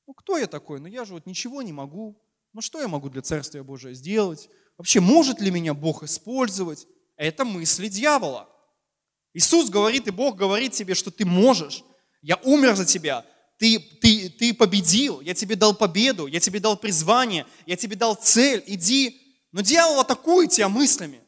Ну 0.06 0.14
кто 0.14 0.38
я 0.38 0.48
такой? 0.48 0.82
Ну 0.82 0.88
я 0.88 1.06
же 1.06 1.14
вот 1.14 1.26
ничего 1.28 1.62
не 1.62 1.72
могу. 1.72 2.22
Ну 2.52 2.60
что 2.60 2.82
я 2.82 2.90
могу 2.90 3.10
для 3.10 3.22
Царствия 3.22 3.64
Божия 3.64 3.94
сделать? 3.94 4.50
Вообще, 4.78 5.00
может 5.00 5.40
ли 5.40 5.50
меня 5.50 5.74
Бог 5.74 6.04
использовать? 6.04 6.86
Это 7.16 7.46
мысли 7.46 7.88
дьявола. 7.88 8.50
Иисус 9.34 9.70
говорит, 9.70 10.08
и 10.08 10.12
Бог 10.12 10.36
говорит 10.36 10.74
тебе, 10.74 10.94
что 10.94 11.10
ты 11.10 11.26
можешь. 11.26 11.86
Я 12.22 12.36
умер 12.44 12.76
за 12.76 12.84
тебя. 12.84 13.26
Ты, 13.64 13.80
ты, 13.80 14.30
ты 14.30 14.54
победил. 14.54 15.22
Я 15.22 15.34
тебе 15.34 15.56
дал 15.56 15.74
победу. 15.74 16.28
Я 16.28 16.42
тебе 16.42 16.60
дал 16.60 16.76
призвание. 16.76 17.48
Я 17.66 17.78
тебе 17.78 17.96
дал 17.96 18.14
цель. 18.14 18.62
Иди. 18.68 19.38
Но 19.54 19.62
дьявол 19.62 20.02
атакует 20.02 20.52
тебя 20.52 20.68
мыслями. 20.68 21.22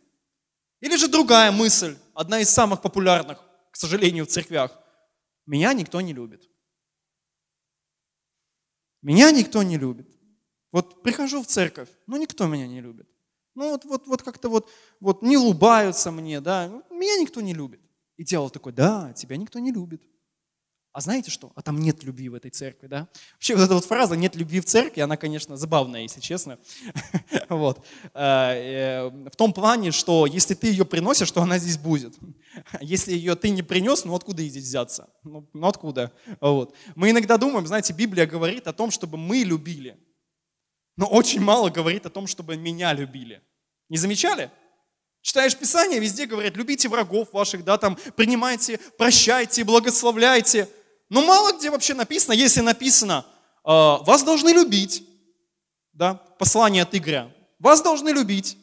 Или 0.82 0.98
же 0.98 1.08
другая 1.08 1.54
мысль, 1.54 1.98
одна 2.14 2.42
из 2.42 2.50
самых 2.50 2.82
популярных, 2.82 3.40
к 3.72 3.78
сожалению, 3.78 4.26
в 4.26 4.28
церквях. 4.28 4.78
Меня 5.46 5.72
никто 5.72 6.02
не 6.02 6.12
любит. 6.12 6.44
Меня 9.02 9.32
никто 9.32 9.64
не 9.64 9.78
любит. 9.78 10.10
Вот 10.74 11.04
прихожу 11.04 11.42
в 11.42 11.48
церковь, 11.48 11.88
но 12.06 12.18
никто 12.18 12.48
меня 12.48 12.68
не 12.68 12.82
любит. 12.82 13.08
Ну 13.54 13.70
вот, 13.70 13.86
вот, 13.86 14.08
вот 14.08 14.24
как-то 14.24 14.50
вот, 14.50 14.70
вот 15.00 15.22
не 15.22 15.38
улыбаются 15.38 16.12
мне, 16.12 16.42
да, 16.42 16.68
меня 16.90 17.18
никто 17.18 17.40
не 17.40 17.54
любит. 17.54 17.80
И 18.18 18.26
дьявол 18.26 18.50
такой, 18.50 18.74
да, 18.74 19.14
тебя 19.14 19.38
никто 19.38 19.60
не 19.60 19.72
любит. 19.72 20.02
А 20.96 21.02
знаете 21.02 21.30
что? 21.30 21.52
А 21.56 21.62
там 21.62 21.78
нет 21.78 22.06
любви 22.06 22.30
в 22.30 22.36
этой 22.36 22.52
церкви, 22.52 22.88
да? 22.88 23.10
Вообще 23.34 23.54
вот 23.56 23.64
эта 23.64 23.74
вот 23.74 23.84
фраза 23.84 24.16
«нет 24.16 24.34
любви 24.38 24.62
в 24.62 24.66
церкви», 24.66 25.02
она, 25.02 25.18
конечно, 25.18 25.58
забавная, 25.58 26.04
если 26.04 26.22
честно. 26.22 26.58
вот. 27.50 27.86
Э, 28.14 28.54
э, 29.04 29.10
в 29.10 29.36
том 29.36 29.52
плане, 29.52 29.92
что 29.92 30.26
если 30.26 30.54
ты 30.54 30.68
ее 30.68 30.86
приносишь, 30.86 31.30
то 31.32 31.42
она 31.42 31.60
здесь 31.60 31.78
будет. 31.78 32.16
Если 32.80 33.12
ее 33.12 33.36
ты 33.36 33.50
не 33.50 33.62
принес, 33.62 34.06
ну 34.06 34.16
откуда 34.16 34.42
ей 34.42 34.50
здесь 34.50 34.64
взяться? 34.64 35.10
Ну, 35.26 35.46
ну 35.52 35.68
откуда? 35.68 36.14
Вот. 36.40 36.74
Мы 36.96 37.10
иногда 37.10 37.38
думаем, 37.38 37.68
знаете, 37.68 37.92
Библия 37.92 38.26
говорит 38.26 38.66
о 38.66 38.72
том, 38.72 38.90
чтобы 38.90 39.18
мы 39.18 39.40
любили. 39.40 39.98
Но 40.96 41.08
очень 41.08 41.42
мало 41.42 41.70
говорит 41.70 42.06
о 42.06 42.10
том, 42.10 42.26
чтобы 42.26 42.56
меня 42.56 42.94
любили. 42.94 43.42
Не 43.90 43.98
замечали? 43.98 44.50
Читаешь 45.22 45.58
Писание, 45.58 46.00
везде 46.00 46.26
говорят, 46.26 46.56
любите 46.56 46.88
врагов 46.88 47.34
ваших, 47.34 47.66
да, 47.66 47.78
там, 47.78 47.98
принимайте, 48.16 48.80
прощайте, 48.98 49.66
благословляйте. 49.66 50.70
Но 51.10 51.24
мало 51.24 51.58
где 51.58 51.70
вообще 51.70 51.94
написано, 51.94 52.34
если 52.34 52.62
написано, 52.62 53.26
э, 53.64 53.70
вас 53.70 54.24
должны 54.24 54.50
любить, 54.50 55.04
да, 55.94 56.16
послание 56.16 56.84
от 56.84 56.94
Игоря, 56.96 57.32
вас 57.60 57.82
должны 57.82 58.10
любить, 58.10 58.58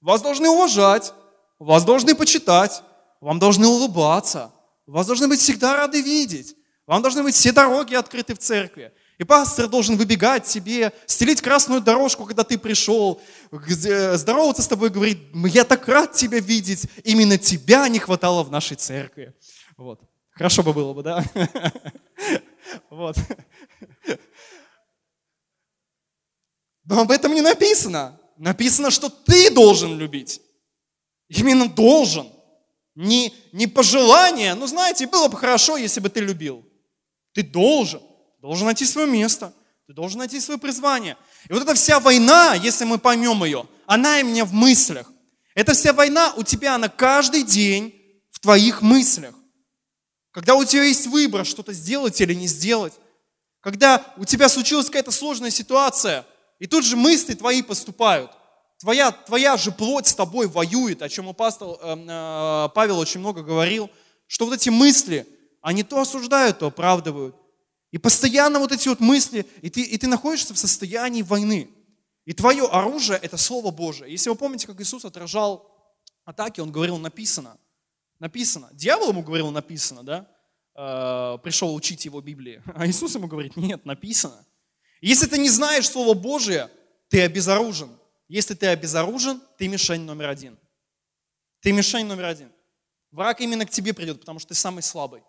вас 0.00 0.22
должны 0.22 0.48
уважать, 0.48 1.12
вас 1.58 1.84
должны 1.84 2.14
почитать, 2.14 2.82
вам 3.20 3.38
должны 3.38 3.66
улыбаться, 3.66 4.50
вас 4.86 5.06
должны 5.06 5.28
быть 5.28 5.40
всегда 5.40 5.76
рады 5.76 6.02
видеть, 6.02 6.56
вам 6.86 7.02
должны 7.02 7.22
быть 7.22 7.34
все 7.34 7.52
дороги 7.52 7.94
открыты 7.94 8.34
в 8.34 8.38
церкви. 8.38 8.92
И 9.18 9.24
пастор 9.24 9.68
должен 9.68 9.96
выбегать 9.96 10.44
тебе, 10.44 10.92
стелить 11.06 11.40
красную 11.40 11.80
дорожку, 11.80 12.24
когда 12.24 12.42
ты 12.42 12.58
пришел, 12.58 13.20
здороваться 13.52 14.62
с 14.62 14.68
тобой 14.68 14.90
говорить, 14.90 15.18
я 15.32 15.62
так 15.62 15.86
рад 15.86 16.12
тебя 16.12 16.40
видеть, 16.40 16.88
именно 17.04 17.38
тебя 17.38 17.86
не 17.88 18.00
хватало 18.00 18.42
в 18.42 18.50
нашей 18.50 18.76
церкви. 18.76 19.32
Вот. 19.76 20.00
Хорошо 20.32 20.62
бы 20.62 20.72
было 20.72 20.92
бы, 20.92 21.02
да? 21.02 21.24
Вот. 22.88 23.16
Но 26.84 27.00
об 27.00 27.10
этом 27.10 27.34
не 27.34 27.42
написано. 27.42 28.18
Написано, 28.36 28.90
что 28.90 29.08
ты 29.08 29.50
должен 29.50 29.98
любить. 29.98 30.40
Именно 31.28 31.68
должен. 31.68 32.28
Не, 32.94 33.34
не 33.52 33.66
пожелание. 33.66 34.54
Ну, 34.54 34.66
знаете, 34.66 35.06
было 35.06 35.28
бы 35.28 35.36
хорошо, 35.36 35.76
если 35.76 36.00
бы 36.00 36.08
ты 36.08 36.20
любил. 36.20 36.64
Ты 37.34 37.42
должен. 37.42 38.00
Должен 38.40 38.66
найти 38.66 38.84
свое 38.84 39.06
место. 39.06 39.52
Ты 39.86 39.92
должен 39.92 40.18
найти 40.18 40.40
свое 40.40 40.58
призвание. 40.58 41.16
И 41.48 41.52
вот 41.52 41.62
эта 41.62 41.74
вся 41.74 42.00
война, 42.00 42.54
если 42.54 42.84
мы 42.84 42.98
поймем 42.98 43.44
ее, 43.44 43.66
она 43.86 44.20
и 44.20 44.22
меня 44.22 44.44
в 44.44 44.52
мыслях. 44.52 45.10
Эта 45.54 45.74
вся 45.74 45.92
война 45.92 46.32
у 46.36 46.42
тебя, 46.42 46.74
она 46.76 46.88
каждый 46.88 47.42
день 47.42 47.94
в 48.30 48.40
твоих 48.40 48.82
мыслях. 48.82 49.34
Когда 50.32 50.54
у 50.54 50.64
тебя 50.64 50.82
есть 50.82 51.06
выбор, 51.06 51.44
что-то 51.44 51.72
сделать 51.72 52.20
или 52.20 52.34
не 52.34 52.46
сделать. 52.46 52.94
Когда 53.60 54.04
у 54.16 54.24
тебя 54.24 54.48
случилась 54.48 54.86
какая-то 54.86 55.12
сложная 55.12 55.50
ситуация, 55.50 56.26
и 56.58 56.66
тут 56.66 56.84
же 56.84 56.96
мысли 56.96 57.34
твои 57.34 57.62
поступают. 57.62 58.32
Твоя, 58.78 59.12
твоя 59.12 59.56
же 59.56 59.70
плоть 59.70 60.08
с 60.08 60.14
тобой 60.14 60.48
воюет, 60.48 61.02
о 61.02 61.08
чем 61.08 61.28
апостол 61.28 61.78
э, 61.80 61.96
э, 61.96 62.68
Павел 62.74 62.98
очень 62.98 63.20
много 63.20 63.42
говорил, 63.42 63.90
что 64.26 64.46
вот 64.46 64.54
эти 64.54 64.70
мысли, 64.70 65.26
они 65.60 65.84
то 65.84 66.00
осуждают, 66.00 66.58
то 66.58 66.66
оправдывают. 66.66 67.36
И 67.92 67.98
постоянно 67.98 68.58
вот 68.58 68.72
эти 68.72 68.88
вот 68.88 68.98
мысли, 68.98 69.46
и 69.60 69.70
ты, 69.70 69.82
и 69.82 69.98
ты 69.98 70.08
находишься 70.08 70.54
в 70.54 70.58
состоянии 70.58 71.22
войны. 71.22 71.68
И 72.24 72.32
твое 72.32 72.66
оружие– 72.66 73.18
это 73.22 73.36
Слово 73.36 73.70
Божие. 73.70 74.10
Если 74.10 74.30
вы 74.30 74.34
помните, 74.34 74.66
как 74.66 74.80
Иисус 74.80 75.04
отражал 75.04 75.70
атаки, 76.24 76.60
Он 76.60 76.72
говорил 76.72 76.96
«написано». 76.96 77.58
Написано. 78.22 78.68
Дьявол 78.70 79.08
ему 79.08 79.22
говорил 79.24 79.50
написано, 79.50 80.04
да? 80.04 80.28
Э, 80.76 81.38
пришел 81.42 81.74
учить 81.74 82.04
его 82.04 82.20
Библии. 82.20 82.62
А 82.76 82.86
Иисус 82.86 83.16
ему 83.16 83.26
говорит, 83.26 83.56
нет, 83.56 83.84
написано. 83.84 84.46
Если 85.00 85.26
ты 85.26 85.38
не 85.38 85.48
знаешь 85.48 85.88
Слово 85.88 86.14
Божие, 86.14 86.70
ты 87.08 87.22
обезоружен. 87.22 87.90
Если 88.28 88.54
ты 88.54 88.68
обезоружен, 88.68 89.42
ты 89.58 89.66
мишень 89.66 90.02
номер 90.02 90.28
один. 90.28 90.56
Ты 91.62 91.72
мишень 91.72 92.06
номер 92.06 92.26
один. 92.26 92.52
Враг 93.10 93.40
именно 93.40 93.66
к 93.66 93.70
тебе 93.70 93.92
придет, 93.92 94.20
потому 94.20 94.38
что 94.38 94.50
ты 94.50 94.54
самый 94.54 94.84
слабый. 94.84 95.22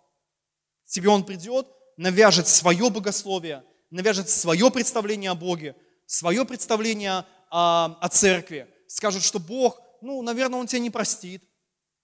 К 0.86 0.90
тебе 0.90 1.08
он 1.08 1.24
придет, 1.24 1.66
навяжет 1.96 2.46
свое 2.46 2.90
богословие, 2.90 3.64
навяжет 3.90 4.30
свое 4.30 4.70
представление 4.70 5.32
о 5.32 5.34
Боге, 5.34 5.74
свое 6.06 6.44
представление 6.44 7.26
о, 7.50 7.98
о 8.00 8.08
церкви. 8.08 8.68
Скажет, 8.86 9.24
что 9.24 9.40
Бог, 9.40 9.80
ну, 10.00 10.22
наверное, 10.22 10.60
Он 10.60 10.68
тебя 10.68 10.78
не 10.78 10.90
простит. 10.90 11.42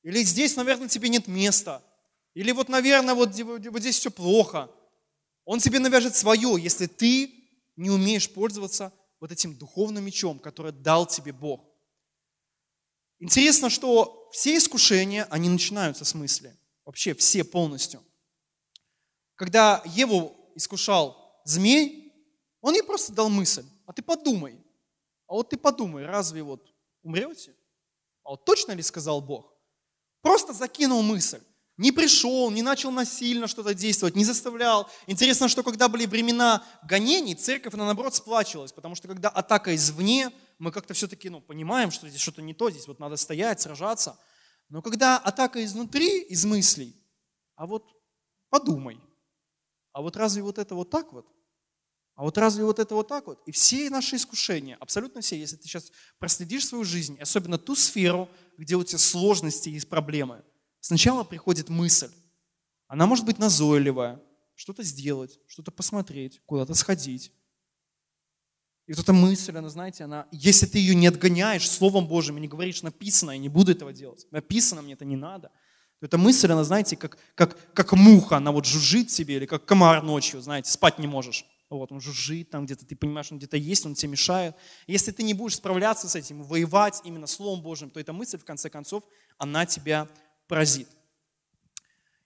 Или 0.03 0.23
здесь, 0.23 0.57
наверное, 0.57 0.89
тебе 0.89 1.09
нет 1.09 1.27
места. 1.27 1.83
Или 2.35 2.53
вот, 2.53 2.69
наверное, 2.69 3.15
вот, 3.15 3.39
вот 3.39 3.81
здесь 3.81 3.99
все 3.99 4.11
плохо. 4.11 4.71
Он 5.45 5.59
тебе 5.59 5.79
навяжет 5.79 6.15
свое, 6.15 6.57
если 6.61 6.87
ты 6.87 7.35
не 7.77 7.91
умеешь 7.91 8.31
пользоваться 8.31 8.93
вот 9.21 9.33
этим 9.33 9.57
духовным 9.57 10.05
мечом, 10.05 10.39
который 10.39 10.73
дал 10.73 11.07
тебе 11.07 11.33
Бог. 11.33 11.67
Интересно, 13.19 13.69
что 13.69 14.29
все 14.33 14.57
искушения, 14.57 15.27
они 15.31 15.49
начинаются 15.49 16.05
с 16.05 16.15
мысли. 16.15 16.57
Вообще 16.85 17.15
все 17.15 17.45
полностью. 17.45 18.03
Когда 19.35 19.83
Еву 19.85 20.35
искушал 20.55 21.41
змей, 21.45 22.15
он 22.61 22.75
ей 22.75 22.83
просто 22.83 23.13
дал 23.13 23.29
мысль. 23.29 23.65
А 23.87 23.93
ты 23.93 24.03
подумай. 24.03 24.59
А 25.27 25.35
вот 25.35 25.51
ты 25.51 25.57
подумай, 25.57 26.07
разве 26.07 26.43
вот 26.43 26.75
умрете? 27.03 27.55
А 28.25 28.31
вот 28.31 28.45
точно 28.45 28.73
ли 28.73 28.83
сказал 28.83 29.21
Бог? 29.21 29.50
Просто 30.23 30.53
закинул 30.53 31.03
мысль. 31.03 31.41
Не 31.77 31.93
пришел, 31.93 32.51
не 32.51 32.61
начал 32.61 32.91
насильно 32.91 33.47
что-то 33.49 33.73
действовать, 33.73 34.15
не 34.15 34.27
заставлял. 34.27 34.91
Интересно, 35.07 35.49
что 35.49 35.63
когда 35.63 35.89
были 35.89 36.05
времена 36.05 36.63
гонений, 36.83 37.35
церковь, 37.35 37.73
она 37.73 37.87
наоборот 37.87 38.15
сплачивалась, 38.15 38.71
потому 38.71 38.95
что 38.95 39.09
когда 39.09 39.31
атака 39.31 39.75
извне, 39.75 40.31
мы 40.59 40.73
как-то 40.73 40.93
все-таки 40.93 41.31
ну, 41.31 41.41
понимаем, 41.41 41.91
что 41.91 42.07
здесь 42.07 42.21
что-то 42.21 42.43
не 42.43 42.53
то, 42.53 42.71
здесь 42.71 42.87
вот 42.87 42.99
надо 42.99 43.17
стоять, 43.17 43.63
сражаться. 43.63 44.19
Но 44.69 44.83
когда 44.83 45.17
атака 45.17 45.65
изнутри, 45.65 46.21
из 46.21 46.45
мыслей, 46.45 46.95
а 47.57 47.67
вот 47.67 47.87
подумай, 48.51 49.01
а 49.93 50.03
вот 50.03 50.19
разве 50.19 50.43
вот 50.43 50.59
это 50.59 50.75
вот 50.75 50.91
так 50.91 51.13
вот? 51.15 51.27
А 52.15 52.23
вот 52.25 52.37
разве 52.37 52.65
вот 52.65 52.79
это 52.79 52.95
вот 52.95 53.09
так 53.09 53.27
вот? 53.27 53.41
И 53.47 53.53
все 53.53 53.89
наши 53.89 54.17
искушения, 54.17 54.77
абсолютно 54.81 55.23
все, 55.23 55.39
если 55.39 55.57
ты 55.57 55.67
сейчас 55.67 55.91
проследишь 56.19 56.67
свою 56.67 56.85
жизнь, 56.85 57.19
особенно 57.19 57.57
ту 57.57 57.75
сферу, 57.75 58.29
где 58.61 58.77
у 58.77 58.85
тебя 58.85 58.99
сложности 58.99 59.71
и 59.71 59.81
проблемы, 59.87 60.45
сначала 60.81 61.25
приходит 61.25 61.71
мысль. 61.71 62.11
Она 62.89 63.07
может 63.07 63.25
быть 63.25 63.39
назойливая, 63.39 64.21
что-то 64.55 64.83
сделать, 64.83 65.39
что-то 65.47 65.71
посмотреть, 65.71 66.43
куда-то 66.45 66.75
сходить. 66.75 67.33
И 68.87 68.93
вот 68.93 69.03
эта 69.03 69.15
мысль, 69.15 69.57
она, 69.57 69.71
знаете, 69.71 70.05
она, 70.05 70.27
если 70.31 70.67
ты 70.67 70.79
ее 70.79 70.95
не 70.95 71.07
отгоняешь 71.07 71.67
Словом 71.67 72.07
Божьим 72.07 72.37
и 72.37 72.41
не 72.43 72.49
говоришь, 72.49 72.83
написано, 72.83 73.31
я 73.31 73.39
не 73.39 73.49
буду 73.49 73.73
этого 73.73 73.95
делать, 73.95 74.27
написано, 74.31 74.83
мне 74.83 74.93
это 74.93 75.07
не 75.07 75.17
надо, 75.17 75.49
то 75.99 76.07
эта 76.07 76.19
мысль, 76.19 76.53
она, 76.53 76.63
знаете, 76.63 76.97
как, 76.97 77.17
как, 77.35 77.73
как 77.73 77.93
муха, 77.95 78.37
она 78.37 78.53
вот 78.53 78.67
жужжит 78.67 79.09
тебе, 79.09 79.37
или 79.37 79.47
как 79.47 79.65
комар 79.65 80.03
ночью, 80.03 80.43
знаете, 80.43 80.71
спать 80.71 80.99
не 80.99 81.07
можешь. 81.07 81.47
Вот, 81.71 81.93
он 81.93 82.01
жужжит 82.01 82.51
там 82.51 82.67
где-то, 82.67 82.85
ты 82.85 82.97
понимаешь, 82.97 83.31
он 83.31 83.39
где-то 83.39 83.57
есть, 83.57 83.87
он 83.87 83.95
тебе 83.95 84.11
мешает. 84.11 84.57
Если 84.89 85.13
ты 85.13 85.23
не 85.23 85.35
будешь 85.35 85.57
справляться 85.57 86.09
с 86.09 86.17
этим, 86.17 86.43
воевать 86.43 87.01
именно 87.05 87.29
Словом 87.29 87.63
Божьим, 87.63 87.91
то 87.91 88.01
эта 88.01 88.13
мысль, 88.13 88.39
в 88.39 88.45
конце 88.45 88.69
концов, 88.69 89.05
она 89.39 89.65
тебя 89.67 90.09
поразит. 90.49 90.89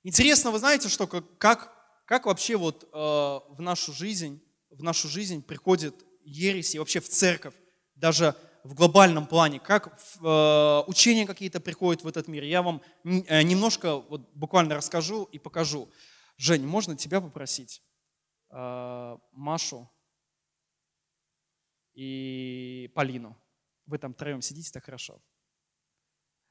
Интересно, 0.02 0.50
вы 0.50 0.58
знаете, 0.58 0.88
что 0.88 1.06
как, 1.06 1.72
как 2.06 2.24
вообще 2.24 2.56
вот 2.56 2.84
э, 2.84 2.86
в 2.96 3.56
нашу 3.58 3.92
жизнь, 3.92 4.42
в 4.70 4.82
нашу 4.82 5.08
жизнь 5.08 5.42
приходит 5.42 5.94
ересь 6.24 6.74
и 6.74 6.78
вообще 6.78 7.00
в 7.00 7.08
церковь, 7.10 7.54
даже 7.96 8.34
в 8.62 8.72
глобальном 8.72 9.26
плане, 9.26 9.60
как 9.60 9.98
э, 10.22 10.82
учения 10.86 11.26
какие-то 11.26 11.60
приходят 11.60 12.02
в 12.02 12.08
этот 12.08 12.28
мир. 12.28 12.44
Я 12.44 12.62
вам 12.62 12.80
э, 13.04 13.42
немножко 13.42 13.96
вот 13.96 14.22
буквально 14.32 14.74
расскажу 14.74 15.24
и 15.24 15.38
покажу. 15.38 15.90
Жень, 16.38 16.66
можно 16.66 16.96
тебя 16.96 17.20
попросить? 17.20 17.82
Э, 18.56 19.18
Машу 19.32 19.90
и 21.92 22.88
Полину. 22.94 23.36
Вы 23.86 23.98
там 23.98 24.14
троем 24.14 24.42
сидите, 24.42 24.70
так 24.70 24.84
хорошо. 24.84 25.20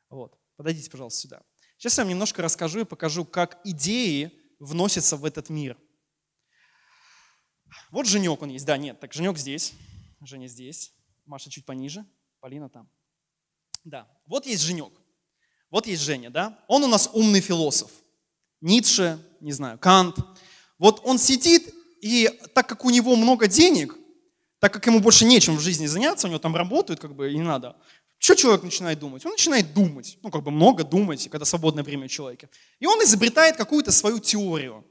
Вот. 0.10 0.38
Подойдите, 0.58 0.92
пожалуйста, 0.92 1.22
сюда. 1.22 1.44
Сейчас 1.78 1.98
я 1.98 2.04
вам 2.04 2.12
немножко 2.12 2.42
расскажу 2.42 2.82
и 2.82 2.84
покажу, 2.84 3.24
как 3.24 3.62
идеи 3.64 4.38
вносятся 4.60 5.16
в 5.16 5.24
этот 5.24 5.50
мир. 5.50 5.78
Вот 7.90 8.06
Женек 8.06 8.42
он 8.42 8.50
есть. 8.50 8.66
Да, 8.66 8.78
нет, 8.78 9.00
так 9.00 9.14
Женек 9.14 9.38
здесь, 9.38 9.74
Женя 10.20 10.48
здесь, 10.48 10.94
Маша 11.26 11.50
чуть 11.50 11.66
пониже, 11.66 12.06
Полина 12.42 12.70
там. 12.70 12.90
Да, 13.86 14.12
вот 14.26 14.46
есть 14.46 14.62
Женек. 14.62 14.94
Вот 15.70 15.88
есть 15.88 16.04
Женя, 16.04 16.30
да? 16.30 16.64
Он 16.68 16.84
у 16.84 16.88
нас 16.88 17.10
умный 17.14 17.40
философ. 17.40 17.92
Ницше, 18.60 19.20
не 19.40 19.54
знаю, 19.54 19.80
Кант. 19.80 20.18
Вот 20.78 21.02
он 21.06 21.18
сидит 21.18 21.74
И 22.04 22.30
так 22.54 22.68
как 22.68 22.84
у 22.84 22.90
него 22.90 23.16
много 23.16 23.48
денег, 23.48 23.96
так 24.60 24.74
как 24.74 24.86
ему 24.88 25.00
больше 25.00 25.24
нечем 25.24 25.56
в 25.56 25.62
жизни 25.62 25.86
заняться, 25.86 26.28
у 26.28 26.30
него 26.30 26.40
там 26.40 26.54
работают, 26.54 27.00
как 27.00 27.16
бы, 27.16 27.32
и 27.32 27.36
не 27.36 27.44
надо, 27.44 27.78
что 28.18 28.36
человек 28.36 28.64
начинает 28.64 29.00
думать? 29.00 29.26
Он 29.26 29.32
начинает 29.32 29.74
думать, 29.74 30.18
ну, 30.22 30.30
как 30.30 30.44
бы 30.44 30.52
много 30.52 30.84
думать, 30.84 31.30
когда 31.30 31.46
свободное 31.46 31.82
время 31.82 32.06
у 32.06 32.08
человека. 32.10 32.50
И 32.82 32.86
он 32.86 33.02
изобретает 33.04 33.56
какую-то 33.56 33.94
свою 33.94 34.20
теорию. 34.20 34.86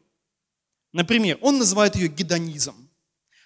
Например, 0.95 1.37
он 1.43 1.59
называет 1.59 1.97
ее 1.97 2.09
гедонизм. 2.09 2.89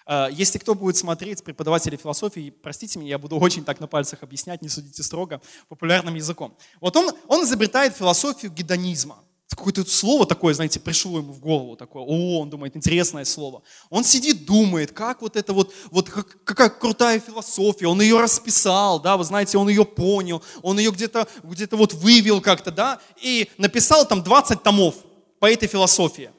А, 0.05 0.29
если 0.31 0.59
кто 0.59 0.77
будет 0.77 0.97
смотреть, 0.97 1.43
преподаватели 1.43 1.97
философии, 1.97 2.51
простите 2.51 3.01
меня, 3.01 3.11
я 3.11 3.19
буду 3.19 3.37
очень 3.37 3.65
так 3.65 3.81
на 3.81 3.89
пальцах 3.89 4.23
объяснять, 4.23 4.63
не 4.63 4.69
судите 4.69 5.03
строго, 5.03 5.43
популярным 5.69 6.15
языком. 6.15 6.57
Вот 6.81 6.95
он, 6.95 7.13
он 7.27 7.43
изобретает 7.43 7.97
философию 7.97 8.53
гедонизма. 8.53 9.26
Какое-то 9.49 9.85
слово 9.85 10.27
такое, 10.27 10.55
знаете, 10.55 10.81
пришло 10.81 11.19
ему 11.19 11.33
в 11.33 11.39
голову 11.39 11.77
такое. 11.77 12.03
О, 12.03 12.41
он 12.41 12.51
думает, 12.51 12.77
интересное 12.77 13.25
слово. 13.25 13.63
Он 13.91 14.03
сидит, 14.03 14.45
думает, 14.45 14.91
как 14.91 15.23
вот 15.23 15.37
это 15.37 15.53
вот, 15.53 15.73
вот 15.91 16.11
как, 16.11 16.43
какая 16.45 16.69
крутая 16.69 17.21
философия. 17.21 17.87
Он 17.87 18.01
ее 18.01 18.21
расписал, 18.21 19.01
да, 19.01 19.17
вы 19.17 19.25
знаете, 19.25 19.57
он 19.57 19.69
ее 19.69 19.85
понял. 19.85 20.43
Он 20.63 20.79
ее 20.79 20.91
где-то 20.91 21.29
где 21.45 21.69
вот 21.71 21.95
вывел 21.95 22.41
как-то, 22.41 22.73
да, 22.73 23.01
и 23.23 23.49
написал 23.57 24.07
там 24.07 24.23
20 24.23 24.63
томов 24.63 24.97
по 25.39 25.51
этой 25.51 25.69
философии. 25.69 26.31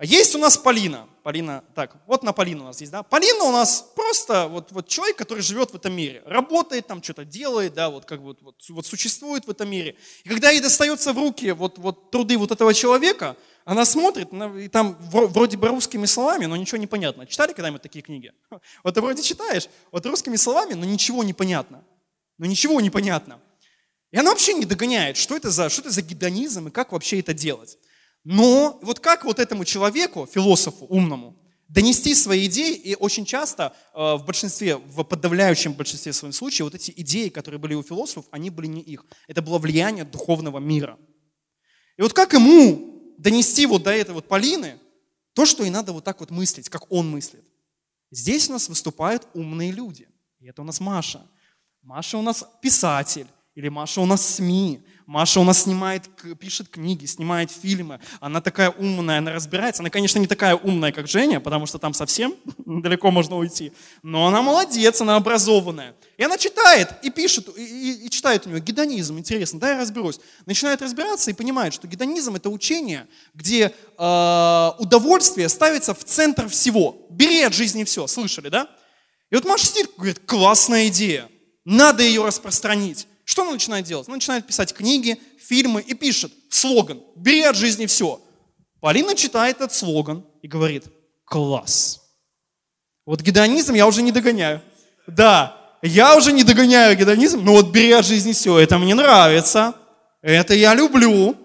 Есть 0.00 0.34
у 0.34 0.38
нас 0.38 0.58
Полина. 0.58 1.08
Полина, 1.26 1.64
так, 1.74 1.96
вот 2.06 2.22
на 2.22 2.32
Полину 2.32 2.62
у 2.62 2.66
нас 2.66 2.80
есть, 2.80 2.92
да. 2.92 3.02
Полина 3.02 3.42
у 3.42 3.50
нас 3.50 3.84
просто 3.96 4.46
вот, 4.46 4.70
вот 4.70 4.86
человек, 4.86 5.16
который 5.16 5.42
живет 5.42 5.72
в 5.72 5.74
этом 5.74 5.92
мире, 5.92 6.22
работает 6.24 6.86
там, 6.86 7.02
что-то 7.02 7.24
делает, 7.24 7.74
да, 7.74 7.90
вот 7.90 8.04
как 8.04 8.20
бы 8.20 8.26
вот, 8.26 8.42
вот, 8.42 8.62
вот 8.68 8.86
существует 8.86 9.44
в 9.44 9.50
этом 9.50 9.68
мире. 9.68 9.96
И 10.22 10.28
когда 10.28 10.50
ей 10.50 10.60
достается 10.60 11.12
в 11.12 11.18
руки 11.18 11.50
вот, 11.50 11.78
вот 11.78 12.12
труды 12.12 12.38
вот 12.38 12.52
этого 12.52 12.72
человека, 12.72 13.36
она 13.64 13.84
смотрит, 13.84 14.28
и 14.32 14.68
там 14.68 14.96
вроде 15.10 15.56
бы 15.56 15.66
русскими 15.66 16.06
словами, 16.06 16.46
но 16.46 16.56
ничего 16.56 16.78
не 16.78 16.86
понятно. 16.86 17.26
Читали 17.26 17.52
когда-нибудь 17.52 17.82
такие 17.82 18.02
книги? 18.02 18.32
Вот 18.84 18.94
ты 18.94 19.00
вроде 19.00 19.24
читаешь, 19.24 19.68
вот 19.90 20.06
русскими 20.06 20.36
словами, 20.36 20.74
но 20.74 20.84
ничего 20.84 21.24
не 21.24 21.32
понятно. 21.32 21.82
Но 22.38 22.46
ничего 22.46 22.80
не 22.80 22.90
понятно. 22.90 23.40
И 24.12 24.16
она 24.16 24.30
вообще 24.30 24.54
не 24.54 24.64
догоняет, 24.64 25.16
что 25.16 25.36
это 25.36 25.50
за, 25.50 25.70
что 25.70 25.80
это 25.80 25.90
за 25.90 26.02
гедонизм 26.02 26.68
и 26.68 26.70
как 26.70 26.92
вообще 26.92 27.18
это 27.18 27.34
делать. 27.34 27.78
Но 28.28 28.80
вот 28.82 28.98
как 28.98 29.24
вот 29.24 29.38
этому 29.38 29.64
человеку, 29.64 30.26
философу 30.26 30.84
умному, 30.86 31.36
донести 31.68 32.12
свои 32.12 32.46
идеи, 32.46 32.74
и 32.74 32.96
очень 32.96 33.24
часто 33.24 33.72
э, 33.94 34.16
в 34.16 34.24
большинстве, 34.26 34.78
в 34.78 35.04
подавляющем 35.04 35.72
большинстве 35.72 36.12
своих 36.12 36.34
случаев, 36.34 36.64
вот 36.64 36.74
эти 36.74 36.92
идеи, 36.96 37.28
которые 37.28 37.60
были 37.60 37.74
у 37.74 37.84
философов, 37.84 38.24
они 38.32 38.50
были 38.50 38.66
не 38.66 38.80
их. 38.80 39.06
Это 39.28 39.42
было 39.42 39.58
влияние 39.58 40.04
духовного 40.04 40.58
мира. 40.58 40.98
И 41.96 42.02
вот 42.02 42.14
как 42.14 42.32
ему 42.32 43.14
донести 43.16 43.64
вот 43.64 43.84
до 43.84 43.92
этой 43.92 44.10
вот 44.10 44.26
Полины 44.26 44.80
то, 45.32 45.46
что 45.46 45.62
и 45.62 45.70
надо 45.70 45.92
вот 45.92 46.02
так 46.02 46.18
вот 46.18 46.32
мыслить, 46.32 46.68
как 46.68 46.90
он 46.90 47.08
мыслит. 47.08 47.44
Здесь 48.10 48.48
у 48.48 48.54
нас 48.54 48.68
выступают 48.68 49.28
умные 49.34 49.70
люди. 49.70 50.08
И 50.40 50.48
это 50.48 50.62
у 50.62 50.64
нас 50.64 50.80
Маша. 50.80 51.24
Маша 51.80 52.18
у 52.18 52.22
нас 52.22 52.44
писатель, 52.60 53.28
или 53.54 53.68
Маша 53.68 54.00
у 54.00 54.06
нас 54.06 54.34
СМИ, 54.34 54.84
Маша 55.06 55.38
у 55.38 55.44
нас 55.44 55.62
снимает, 55.62 56.02
пишет 56.40 56.68
книги, 56.68 57.06
снимает 57.06 57.52
фильмы. 57.52 58.00
Она 58.18 58.40
такая 58.40 58.70
умная, 58.70 59.18
она 59.18 59.32
разбирается. 59.32 59.82
Она, 59.82 59.88
конечно, 59.88 60.18
не 60.18 60.26
такая 60.26 60.56
умная, 60.56 60.90
как 60.90 61.06
Женя, 61.06 61.38
потому 61.38 61.66
что 61.66 61.78
там 61.78 61.94
совсем 61.94 62.34
далеко 62.66 63.12
можно 63.12 63.36
уйти. 63.36 63.72
Но 64.02 64.26
она 64.26 64.42
молодец, 64.42 65.00
она 65.00 65.14
образованная. 65.14 65.94
И 66.16 66.24
она 66.24 66.36
читает 66.36 66.92
и 67.04 67.10
пишет, 67.10 67.48
и, 67.56 67.62
и, 67.62 68.06
и 68.06 68.10
читает 68.10 68.46
у 68.46 68.50
нее 68.50 68.60
гедонизм, 68.60 69.16
интересно, 69.16 69.60
да, 69.60 69.74
я 69.74 69.80
разберусь. 69.80 70.18
Начинает 70.44 70.82
разбираться 70.82 71.30
и 71.30 71.34
понимает, 71.34 71.72
что 71.72 71.86
гедонизм 71.86 72.34
это 72.34 72.50
учение, 72.50 73.06
где 73.32 73.72
э, 73.96 74.70
удовольствие 74.78 75.48
ставится 75.48 75.94
в 75.94 76.02
центр 76.02 76.48
всего. 76.48 77.06
Бери 77.10 77.42
от 77.42 77.54
жизни 77.54 77.84
все, 77.84 78.08
слышали, 78.08 78.48
да? 78.48 78.68
И 79.30 79.36
вот 79.36 79.44
Маша 79.44 79.66
сидит, 79.66 79.90
говорит, 79.96 80.20
классная 80.26 80.88
идея, 80.88 81.28
надо 81.64 82.02
ее 82.02 82.24
распространить. 82.24 83.06
Что 83.26 83.42
она 83.42 83.50
начинает 83.50 83.84
делать? 83.84 84.06
Она 84.06 84.14
начинает 84.14 84.46
писать 84.46 84.72
книги, 84.72 85.20
фильмы 85.40 85.82
и 85.82 85.94
пишет 85.94 86.32
слоган 86.48 87.02
«Бери 87.16 87.42
от 87.42 87.56
жизни 87.56 87.86
все». 87.86 88.20
Полина 88.80 89.16
читает 89.16 89.56
этот 89.56 89.72
слоган 89.72 90.24
и 90.42 90.48
говорит 90.48 90.84
«Класс». 91.24 92.02
Вот 93.04 93.20
гедонизм 93.22 93.74
я 93.74 93.88
уже 93.88 94.02
не 94.02 94.12
догоняю. 94.12 94.62
Да, 95.08 95.76
я 95.82 96.16
уже 96.16 96.32
не 96.32 96.44
догоняю 96.44 96.96
гедонизм, 96.96 97.44
но 97.44 97.54
вот 97.54 97.72
«Бери 97.72 97.90
от 97.90 98.06
жизни 98.06 98.32
все» 98.32 98.60
это 98.60 98.78
мне 98.78 98.94
нравится, 98.94 99.74
это 100.22 100.54
я 100.54 100.72
люблю. 100.72 101.36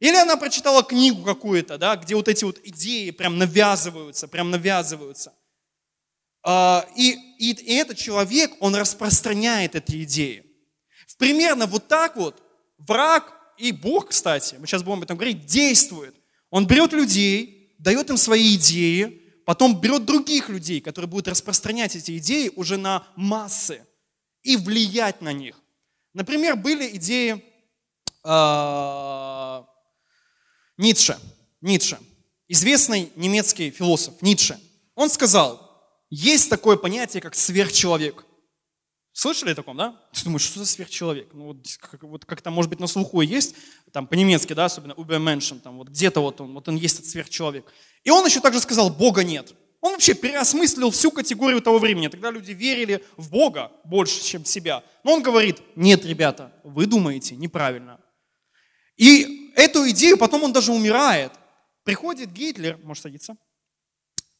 Или 0.00 0.16
она 0.16 0.38
прочитала 0.38 0.82
книгу 0.82 1.22
какую-то, 1.24 1.76
да, 1.76 1.96
где 1.96 2.14
вот 2.14 2.28
эти 2.28 2.44
вот 2.44 2.58
идеи 2.64 3.10
прям 3.10 3.36
навязываются, 3.36 4.28
прям 4.28 4.50
навязываются. 4.50 5.34
А, 6.42 6.86
и, 6.96 7.18
и, 7.38 7.52
и 7.52 7.74
этот 7.74 7.98
человек, 7.98 8.52
он 8.60 8.74
распространяет 8.76 9.74
эти 9.74 10.04
идеи 10.04 10.47
примерно 11.18 11.66
вот 11.66 11.88
так 11.88 12.16
вот 12.16 12.42
враг 12.78 13.34
и 13.58 13.72
Бог, 13.72 14.08
кстати, 14.08 14.56
мы 14.58 14.66
сейчас 14.66 14.82
будем 14.82 14.98
об 14.98 15.04
этом 15.04 15.16
говорить, 15.16 15.44
действует. 15.44 16.14
Он 16.50 16.66
берет 16.66 16.92
людей, 16.92 17.74
дает 17.78 18.08
им 18.08 18.16
свои 18.16 18.54
идеи, 18.56 19.22
потом 19.44 19.80
берет 19.80 20.04
других 20.04 20.48
людей, 20.48 20.80
которые 20.80 21.08
будут 21.08 21.28
распространять 21.28 21.96
эти 21.96 22.16
идеи 22.18 22.50
уже 22.54 22.76
на 22.76 23.06
массы 23.16 23.84
и 24.42 24.56
влиять 24.56 25.20
на 25.20 25.32
них. 25.32 25.56
Например, 26.14 26.56
были 26.56 26.96
идеи 26.96 27.44
э, 28.24 29.64
Ницше. 30.78 31.18
Ницше, 31.60 31.98
известный 32.46 33.10
немецкий 33.16 33.70
философ 33.70 34.22
Ницше. 34.22 34.58
Он 34.94 35.10
сказал, 35.10 35.68
есть 36.08 36.48
такое 36.48 36.76
понятие, 36.76 37.20
как 37.20 37.34
сверхчеловек. 37.34 38.24
Слышали 39.18 39.50
о 39.50 39.54
таком, 39.56 39.76
да? 39.76 40.00
Ты 40.12 40.22
думаешь, 40.22 40.42
что 40.42 40.60
за 40.60 40.66
сверхчеловек? 40.66 41.34
Ну, 41.34 41.46
вот, 41.46 41.56
как, 41.80 42.04
вот 42.04 42.24
как-то, 42.24 42.52
может 42.52 42.70
быть, 42.70 42.78
на 42.78 42.86
слуху 42.86 43.20
есть, 43.20 43.56
там 43.90 44.06
по-немецки, 44.06 44.52
да, 44.52 44.66
особенно 44.66 44.92
Übermenschen, 44.92 45.58
там 45.58 45.78
вот 45.78 45.88
где-то 45.88 46.20
вот 46.20 46.40
он, 46.40 46.54
вот 46.54 46.68
он 46.68 46.76
есть 46.76 47.00
этот 47.00 47.10
сверхчеловек. 47.10 47.64
И 48.04 48.10
он 48.10 48.24
еще 48.24 48.38
также 48.38 48.60
сказал, 48.60 48.90
Бога 48.90 49.24
нет. 49.24 49.52
Он 49.80 49.94
вообще 49.94 50.14
переосмыслил 50.14 50.92
всю 50.92 51.10
категорию 51.10 51.60
того 51.60 51.80
времени. 51.80 52.06
Тогда 52.06 52.30
люди 52.30 52.52
верили 52.52 53.04
в 53.16 53.28
Бога 53.28 53.72
больше, 53.84 54.22
чем 54.22 54.44
в 54.44 54.48
себя. 54.48 54.84
Но 55.02 55.14
он 55.14 55.22
говорит, 55.24 55.62
нет, 55.74 56.04
ребята, 56.04 56.52
вы 56.62 56.86
думаете 56.86 57.34
неправильно. 57.34 58.00
И 58.96 59.50
эту 59.56 59.90
идею 59.90 60.16
потом 60.16 60.44
он 60.44 60.52
даже 60.52 60.70
умирает. 60.70 61.32
Приходит 61.82 62.32
Гитлер, 62.32 62.78
может 62.84 63.02
садиться, 63.02 63.36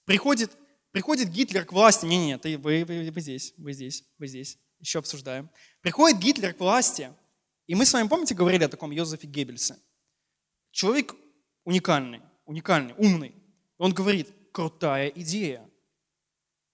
приходит, 0.05 0.53
приходит 0.93 1.31
Гитлер 1.31 1.65
к 1.65 1.73
власти. 1.73 2.07
Не-не, 2.07 2.39
ты, 2.39 2.57
вы, 2.57 2.85
вы, 2.85 3.11
вы 3.11 3.21
здесь, 3.21 3.55
вы 3.57 3.73
здесь, 3.73 4.05
вы 4.19 4.29
здесь 4.29 4.57
еще 4.81 4.99
обсуждаем. 4.99 5.51
Приходит 5.81 6.19
Гитлер 6.19 6.55
к 6.55 6.61
власти, 6.61 7.13
и 7.67 7.75
мы 7.75 7.85
с 7.85 7.93
вами, 7.93 8.09
помните, 8.09 8.35
говорили 8.35 8.65
о 8.65 8.69
таком 8.69 8.91
Йозефе 8.91 9.27
Геббельсе? 9.27 9.77
Человек 10.71 11.15
уникальный, 11.65 12.23
уникальный, 12.47 12.95
умный. 12.97 13.35
Он 13.77 13.93
говорит, 13.93 14.29
крутая 14.53 15.09
идея. 15.09 15.69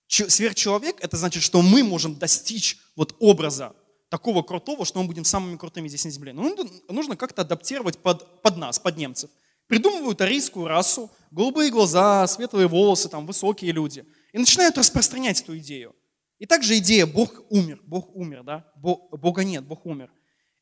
Сверхчеловек– 0.07 0.97
это 1.01 1.17
значит, 1.17 1.43
что 1.43 1.62
мы 1.62 1.83
можем 1.83 2.17
достичь 2.17 2.79
вот 2.95 3.17
образа 3.19 3.75
такого 4.09 4.43
крутого, 4.43 4.85
что 4.85 5.01
мы 5.01 5.09
будем 5.09 5.25
самыми 5.25 5.57
крутыми 5.57 5.88
здесь 5.88 6.05
на 6.05 6.11
Земле. 6.11 6.33
Но 6.33 6.55
нужно 6.88 7.17
как-то 7.17 7.43
адаптировать 7.43 7.99
под, 7.99 8.43
под 8.43 8.57
нас, 8.57 8.79
под 8.79 8.97
немцев. 8.97 9.31
Придумывают 9.67 10.21
арийскую 10.21 10.69
расу, 10.69 11.11
голубые 11.31 11.71
глаза, 11.71 12.27
светлые 12.27 12.69
волосы, 12.69 13.09
там, 13.09 13.27
высокие 13.27 13.73
люди. 13.73 14.05
И 14.33 14.38
начинают 14.38 14.79
распространять 14.79 15.40
эту 15.40 15.59
идею. 15.59 15.97
И 16.38 16.47
также 16.47 16.79
идея 16.79 17.07
«Бог 17.07 17.42
умер», 17.51 17.81
«Бог 17.85 18.14
умер», 18.14 18.42
да? 18.42 18.73
Бога 18.77 19.44
нет, 19.44 19.64
Бог 19.64 19.87
умер. 19.87 20.11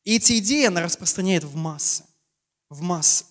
И 0.03 0.15
эти 0.15 0.37
идеи 0.39 0.65
она 0.65 0.81
распространяет 0.81 1.43
в 1.43 1.55
массы, 1.55 2.05
в 2.69 2.81
массы. 2.81 3.25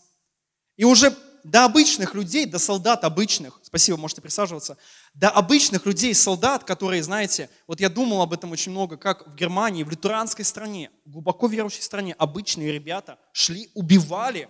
И 0.77 0.85
уже 0.85 1.17
до 1.45 1.65
обычных 1.65 2.15
людей, 2.15 2.47
до 2.47 2.59
солдат 2.59 3.05
обычных, 3.05 3.61
спасибо, 3.63 3.99
можете 3.99 4.21
присаживаться, 4.21 4.77
до 5.15 5.29
обычных 5.29 5.87
людей, 5.87 6.15
солдат, 6.15 6.65
которые, 6.65 7.03
знаете, 7.03 7.51
вот 7.67 7.81
я 7.81 7.89
думал 7.89 8.23
об 8.23 8.33
этом 8.33 8.53
очень 8.53 8.73
много, 8.73 8.97
как 8.97 9.27
в 9.27 9.35
Германии, 9.35 9.83
в 9.83 9.91
лютеранской 9.91 10.45
стране, 10.45 10.91
глубоко 11.05 11.49
верующей 11.49 11.83
стране, 11.83 12.15
обычные 12.15 12.73
ребята 12.73 13.19
шли, 13.33 13.71
убивали 13.75 14.49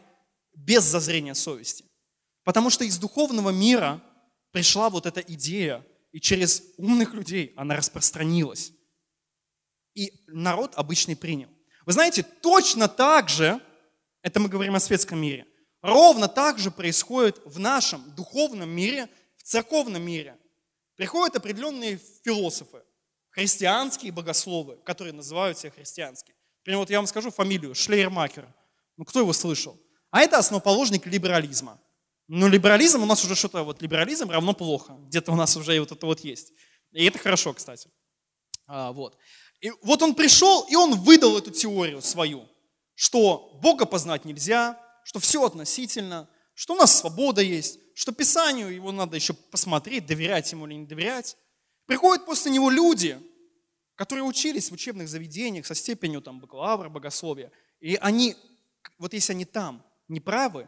без 0.55 0.85
зазрения 0.85 1.35
совести. 1.35 1.85
Потому 2.45 2.71
что 2.71 2.85
из 2.85 2.99
духовного 2.99 3.51
мира 3.51 4.03
пришла 4.51 4.91
вот 4.91 5.07
эта 5.07 5.21
идея 5.21 5.85
и 6.13 6.21
через 6.21 6.63
умных 6.77 7.15
людей 7.15 7.53
она 7.57 7.77
распространилась. 7.77 8.73
И 9.95 10.13
народ 10.29 10.75
обычный 10.77 11.17
принял. 11.17 11.49
Вы 11.85 11.93
знаете, 11.93 12.23
точно 12.23 12.89
так 12.89 13.29
же, 13.29 13.61
это 14.23 14.39
мы 14.39 14.49
говорим 14.49 14.75
о 14.75 14.81
светском 14.81 15.19
мире, 15.19 15.47
ровно 15.81 16.29
так 16.29 16.59
же 16.59 16.71
происходит 16.71 17.41
в 17.45 17.59
нашем 17.59 18.15
духовном 18.15 18.71
мире, 18.71 19.09
в 19.37 19.43
церковном 19.43 20.03
мире. 20.03 20.39
Приходят 20.97 21.37
определенные 21.37 21.99
философы, 22.25 22.83
христианские 23.31 24.13
богословы, 24.13 24.77
которые 24.85 25.13
называют 25.13 25.59
себя 25.59 25.73
христианскими. 25.73 26.37
Например, 26.61 26.79
вот 26.79 26.91
я 26.91 26.99
вам 26.99 27.07
скажу 27.07 27.31
фамилию 27.31 27.75
Шлейермакер. 27.75 28.47
Ну, 28.97 29.05
кто 29.05 29.19
его 29.21 29.33
слышал? 29.33 29.81
А 30.11 30.21
это 30.21 30.39
основоположник 30.39 31.07
либерализма. 31.07 31.81
Но 32.35 32.49
либерализм 32.49 33.03
у 33.03 33.05
нас 33.05 33.23
уже 33.27 33.35
что-то, 33.35 33.63
вот 33.63 33.83
либерализм 33.83 34.31
равно 34.31 34.55
плохо. 34.55 34.97
Где-то 35.09 35.33
у 35.33 35.37
нас 35.37 35.55
уже 35.55 35.79
вот 35.79 35.93
это 35.93 36.07
вот 36.07 36.21
есть. 36.21 36.55
И 36.91 37.05
это 37.05 37.19
хорошо, 37.19 37.53
кстати. 37.53 37.91
А, 38.67 38.93
вот. 38.93 39.19
И 39.61 39.71
вот 39.83 40.01
он 40.01 40.15
пришел, 40.15 40.63
и 40.63 40.75
он 40.75 40.95
выдал 40.95 41.37
эту 41.37 41.51
теорию 41.51 42.01
свою, 42.01 42.49
что 42.95 43.59
Бога 43.63 43.85
познать 43.85 44.25
нельзя, 44.25 44.81
что 45.05 45.21
все 45.21 45.45
относительно, 45.45 46.27
что 46.55 46.73
у 46.73 46.79
нас 46.79 47.01
свобода 47.01 47.43
есть, 47.43 47.79
что 47.95 48.13
Писанию 48.13 48.75
его 48.75 48.93
надо 48.93 49.17
еще 49.17 49.35
посмотреть, 49.35 50.07
доверять 50.07 50.51
ему 50.53 50.67
или 50.67 50.77
не 50.77 50.87
доверять. 50.87 51.37
Приходят 51.85 52.25
после 52.25 52.51
него 52.51 52.71
люди, 52.71 53.21
которые 53.95 54.25
учились 54.25 54.71
в 54.71 54.73
учебных 54.73 55.11
заведениях 55.11 55.67
со 55.67 55.75
степенью 55.75 56.23
там, 56.23 56.41
бакалавра, 56.41 56.89
богословия. 56.89 57.53
И 57.81 57.97
они, 57.97 58.37
вот 58.97 59.13
если 59.13 59.35
они 59.35 59.45
там 59.45 59.85
не 60.09 60.21
правы, 60.21 60.67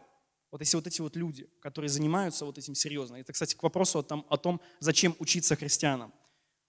вот 0.54 0.60
если 0.60 0.76
вот 0.76 0.86
эти 0.86 1.00
вот 1.00 1.16
люди, 1.16 1.48
которые 1.60 1.88
занимаются 1.88 2.44
вот 2.44 2.58
этим 2.58 2.76
серьезно, 2.76 3.16
это, 3.16 3.32
кстати, 3.32 3.56
к 3.56 3.62
вопросу 3.64 3.98
о 3.98 4.04
том, 4.04 4.24
о 4.28 4.36
том 4.36 4.60
зачем 4.78 5.16
учиться 5.18 5.56
христианам. 5.56 6.14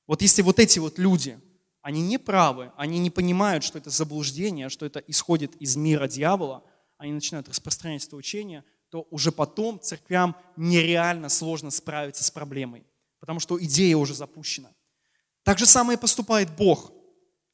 Вот 0.07 0.23
если 0.23 0.41
вот 0.41 0.57
эти 0.57 0.79
вот 0.79 0.97
люди, 0.97 1.39
они 1.83 2.01
не 2.01 2.17
правы, 2.17 2.71
они 2.77 2.97
не 2.97 3.11
понимают, 3.11 3.63
что 3.63 3.77
это 3.77 3.91
заблуждение, 3.91 4.69
что 4.69 4.87
это 4.87 4.97
исходит 5.01 5.55
из 5.57 5.75
мира 5.75 6.07
дьявола, 6.07 6.63
они 6.97 7.13
начинают 7.13 7.47
распространять 7.47 8.03
это 8.07 8.15
учение, 8.15 8.63
то 8.89 9.05
уже 9.11 9.31
потом 9.31 9.79
церквям 9.79 10.35
нереально 10.55 11.29
сложно 11.29 11.69
справиться 11.69 12.23
с 12.23 12.31
проблемой, 12.31 12.87
потому 13.19 13.39
что 13.39 13.63
идея 13.63 13.97
уже 13.97 14.15
запущена. 14.15 14.73
Так 15.43 15.59
же 15.59 15.67
самое 15.67 15.99
поступает 15.99 16.49
Бог, 16.55 16.91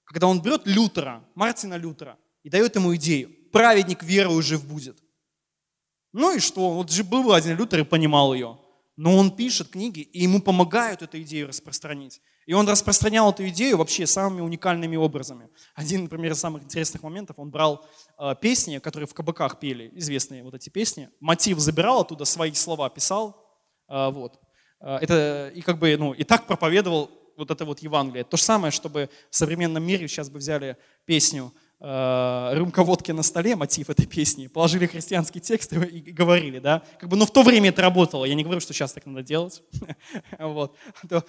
когда 0.06 0.28
Он 0.28 0.42
берет 0.42 0.62
Лютера, 0.64 1.28
Мартина 1.36 1.74
Лютера, 1.74 2.18
и 2.44 2.50
дает 2.50 2.74
ему 2.78 2.96
идею. 2.96 3.36
Праведник 3.52 4.02
верою 4.02 4.42
жив 4.42 4.66
будет. 4.66 4.98
Ну 6.14 6.36
и 6.36 6.40
что? 6.40 6.72
Вот 6.72 6.92
же 6.92 7.04
был 7.04 7.34
один 7.34 7.58
Лютер 7.58 7.82
и 7.82 7.84
понимал 7.84 8.34
ее. 8.34 8.58
Но 8.98 9.18
он 9.18 9.32
пишет 9.32 9.70
книги, 9.70 10.02
и 10.02 10.24
ему 10.24 10.42
помогают 10.42 11.02
эту 11.02 11.22
идею 11.22 11.48
распространить. 11.48 12.22
И 12.46 12.54
он 12.54 12.68
распространял 12.68 13.32
эту 13.32 13.48
идею 13.48 13.78
вообще 13.78 14.06
самыми 14.06 14.42
уникальными 14.42 14.98
образами. 14.98 15.50
Один, 15.74 16.04
например, 16.04 16.34
из 16.34 16.40
самых 16.40 16.64
интересных 16.64 17.02
моментов, 17.02 17.40
он 17.40 17.50
брал 17.50 17.86
э, 18.20 18.36
песни, 18.42 18.80
которые 18.80 19.08
в 19.08 19.14
кабаках 19.14 19.60
пели, 19.60 19.92
известные 19.96 20.44
вот 20.44 20.54
эти 20.54 20.70
песни, 20.70 21.10
мотив 21.20 21.60
забирал 21.60 22.02
оттуда, 22.02 22.26
свои 22.26 22.52
слова 22.54 22.90
писал, 22.90 23.48
э, 23.88 24.10
вот. 24.12 24.40
Э, 24.82 24.98
это, 24.98 25.52
и 25.56 25.62
как 25.62 25.80
бы, 25.80 25.96
ну, 25.98 26.14
и 26.14 26.24
так 26.24 26.46
проповедовал 26.46 27.10
вот 27.38 27.52
это 27.52 27.64
вот 27.64 27.80
Евангелие. 27.80 28.24
То 28.24 28.38
же 28.38 28.44
самое, 28.44 28.72
чтобы 28.72 29.10
в 29.30 29.36
современном 29.36 29.84
мире 29.84 30.08
сейчас 30.08 30.30
бы 30.30 30.40
взяли 30.40 30.78
песню 31.06 31.54
э, 31.82 32.50
«Рюмка 32.54 32.84
водки 32.84 33.12
на 33.12 33.24
столе», 33.24 33.56
мотив 33.56 33.90
этой 33.90 34.06
песни, 34.06 34.48
положили 34.48 34.86
христианский 34.86 35.42
текст 35.42 35.74
и, 35.74 35.78
и 35.78 36.12
говорили, 36.12 36.60
да. 36.60 36.84
Как 37.00 37.10
бы, 37.10 37.18
но 37.18 37.26
в 37.26 37.32
то 37.32 37.44
время 37.44 37.70
это 37.70 37.82
работало. 37.82 38.26
Я 38.26 38.36
не 38.36 38.44
говорю, 38.44 38.62
что 38.62 38.74
сейчас 38.74 38.94
так 38.94 39.06
надо 39.06 39.24
делать. 39.24 39.64
вот. 40.40 40.76
То 41.10 41.26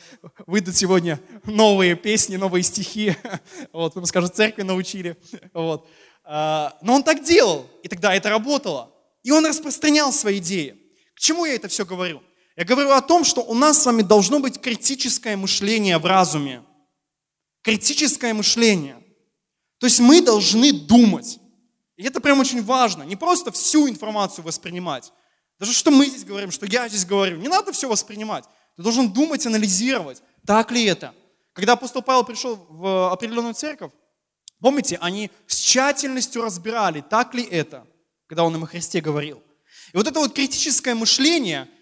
выйдут 0.47 0.77
сегодня 0.77 1.19
новые 1.45 1.97
песни, 1.97 2.37
новые 2.37 2.63
стихи. 2.63 3.17
вот. 3.73 3.95
Потом 3.95 4.07
скажут, 4.07 4.37
церкви 4.37 4.63
научили. 4.63 5.17
вот. 5.55 5.89
А, 6.25 6.77
но 6.83 6.95
он 6.95 7.03
так 7.03 7.25
делал, 7.25 7.67
и 7.83 7.89
тогда 7.89 8.15
это 8.15 8.29
работало. 8.29 8.91
И 9.23 9.31
он 9.31 9.47
распространял 9.47 10.13
свои 10.13 10.39
идеи. 10.39 10.77
К 11.15 11.21
чему 11.21 11.47
я 11.47 11.55
это 11.55 11.69
все 11.69 11.85
говорю? 11.85 12.23
Я 12.57 12.65
говорю 12.65 12.91
о 12.91 13.01
том, 13.01 13.25
что 13.25 13.41
у 13.41 13.55
нас 13.55 13.83
с 13.83 13.87
вами 13.87 14.03
должно 14.03 14.39
быть 14.39 14.61
критическое 14.61 15.37
мышление 15.37 15.99
в 15.99 16.07
разуме. 16.07 16.63
Критическое 17.63 18.35
мышление. 18.35 19.02
То 19.83 19.87
есть 19.87 19.99
мы 19.99 20.21
должны 20.21 20.73
думать. 20.73 21.41
И 21.97 22.05
это 22.05 22.21
прям 22.21 22.39
очень 22.39 22.63
важно. 22.63 23.03
Не 23.03 23.17
просто 23.17 23.51
всю 23.51 23.89
информацию 23.89 24.45
воспринимать. 24.45 25.13
Даже 25.59 25.73
что 25.73 25.91
мы 25.91 26.07
здесь 26.07 26.23
говорим, 26.23 26.53
что 26.53 26.67
я 26.67 26.89
здесь 26.89 27.05
говорю. 27.05 27.39
Не 27.39 27.49
надо 27.49 27.73
все 27.73 27.89
воспринимать. 27.89 28.45
Ты 28.77 28.83
должен 28.85 29.13
думать, 29.13 29.45
анализировать. 29.45 30.23
Так 30.47 30.71
ли 30.71 30.85
это? 30.85 31.13
Когда 31.53 31.73
апостол 31.73 32.01
Павел 32.01 32.23
пришел 32.23 32.65
в 32.69 33.11
определенную 33.11 33.55
церковь, 33.55 33.91
помните, 34.61 34.99
они 35.01 35.33
с 35.49 35.57
тщательностью 35.57 36.43
разбирали, 36.43 37.01
так 37.01 37.35
ли 37.35 37.43
это, 37.43 37.85
когда 38.29 38.45
он 38.45 38.55
им 38.55 38.63
о 38.63 38.69
Христе 38.69 39.01
говорил. 39.01 39.43
И 39.93 39.97
вот 39.97 40.07
это 40.07 40.21
вот 40.21 40.33
критическое 40.33 40.95
мышление– 40.95 41.69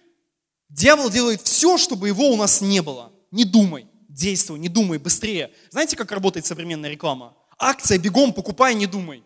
Дьявол 0.71 1.11
делает 1.11 1.43
все, 1.43 1.77
чтобы 1.79 2.09
его 2.09 2.31
у 2.31 2.37
нас 2.37 2.61
не 2.61 2.81
было. 2.81 3.13
Не 3.33 3.45
думай, 3.45 3.89
действуй, 4.09 4.59
не 4.61 4.69
думай, 4.69 4.99
быстрее. 4.99 5.53
Знаете, 5.71 5.97
как 5.97 6.13
работает 6.13 6.47
современная 6.47 6.91
реклама? 6.91 7.37
Акция, 7.61 7.99
бегом, 7.99 8.33
покупай, 8.33 8.75
не 8.75 8.87
думай. 8.87 9.23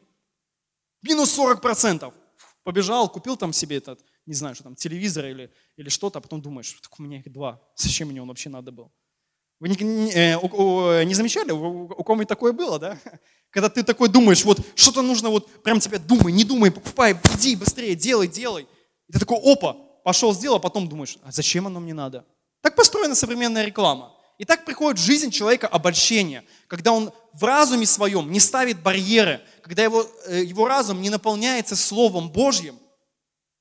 Минус 1.03 1.39
40%. 1.39 2.13
Побежал, 2.65 3.09
купил 3.09 3.37
там 3.37 3.53
себе 3.53 3.77
этот, 3.77 4.01
не 4.27 4.35
знаю, 4.35 4.55
что 4.55 4.65
там, 4.65 4.75
телевизор 4.75 5.27
или, 5.27 5.53
или 5.77 5.89
что-то, 5.89 6.19
а 6.19 6.23
потом 6.23 6.41
думаешь, 6.41 6.73
так 6.83 6.99
у 6.99 7.03
меня 7.03 7.19
их 7.19 7.31
два. 7.31 7.61
Зачем 7.77 8.09
мне 8.09 8.21
он 8.21 8.29
вообще 8.29 8.49
надо 8.49 8.73
был? 8.73 8.91
Вы 9.61 9.69
не, 9.69 9.77
не, 9.77 10.11
э, 10.13 10.37
у, 10.37 11.03
не 11.05 11.15
замечали, 11.15 11.53
у, 11.53 11.85
у 11.85 12.03
кого-нибудь 12.03 12.29
такое 12.29 12.53
было, 12.53 12.79
да? 12.79 12.99
Когда 13.51 13.69
ты 13.69 13.85
такой 13.85 14.09
думаешь, 14.09 14.45
вот 14.45 14.61
что-то 14.75 15.03
нужно, 15.03 15.29
вот 15.29 15.63
прям 15.63 15.79
тебя 15.79 15.99
думай, 15.99 16.33
не 16.33 16.43
думай, 16.43 16.73
покупай, 16.73 17.17
иди 17.35 17.55
быстрее, 17.55 17.95
делай, 17.95 18.27
делай. 18.27 18.67
И 19.09 19.13
ты 19.13 19.21
такой, 19.21 19.39
опа, 19.39 19.75
пошел, 20.03 20.35
сделал, 20.35 20.57
а 20.57 20.61
потом 20.61 20.89
думаешь, 20.89 21.19
а 21.23 21.31
зачем 21.31 21.67
оно 21.67 21.81
мне 21.81 21.95
надо? 21.95 22.25
Так 22.63 22.75
построена 22.75 23.15
современная 23.15 23.65
реклама. 23.65 24.14
И 24.39 24.45
так 24.45 24.65
приходит 24.65 25.01
в 25.01 25.05
жизнь 25.05 25.31
человека 25.31 25.69
обольщение, 25.69 26.45
когда 26.67 26.93
он 26.93 27.13
в 27.33 27.45
разуме 27.45 27.87
своем 27.87 28.31
не 28.31 28.41
ставит 28.41 28.83
барьеры, 28.83 29.41
когда 29.63 29.85
его, 29.85 30.07
э, 30.27 30.43
его 30.43 30.67
разум 30.67 31.01
не 31.01 31.11
наполняется 31.11 31.77
Словом 31.77 32.31
Божьим. 32.31 32.79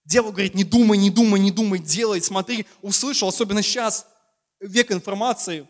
Дьявол 0.05 0.31
говорит, 0.31 0.55
не 0.55 0.63
думай, 0.63 0.97
не 0.97 1.09
думай, 1.09 1.39
не 1.39 1.51
думай, 1.51 1.79
делай, 1.79 2.21
смотри, 2.21 2.65
услышал, 2.81 3.29
особенно 3.29 3.61
сейчас, 3.61 4.07
век 4.59 4.91
информации, 4.91 5.67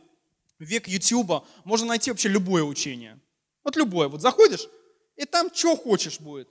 век 0.58 0.88
Ютуба, 0.88 1.46
можно 1.66 1.88
найти 1.88 2.10
вообще 2.10 2.30
любое 2.30 2.64
учение. 2.64 3.20
Вот 3.64 3.76
любое. 3.76 4.08
Вот 4.08 4.22
заходишь, 4.22 4.68
и 5.16 5.26
там 5.26 5.50
что 5.54 5.76
хочешь 5.76 6.20
будет 6.20 6.50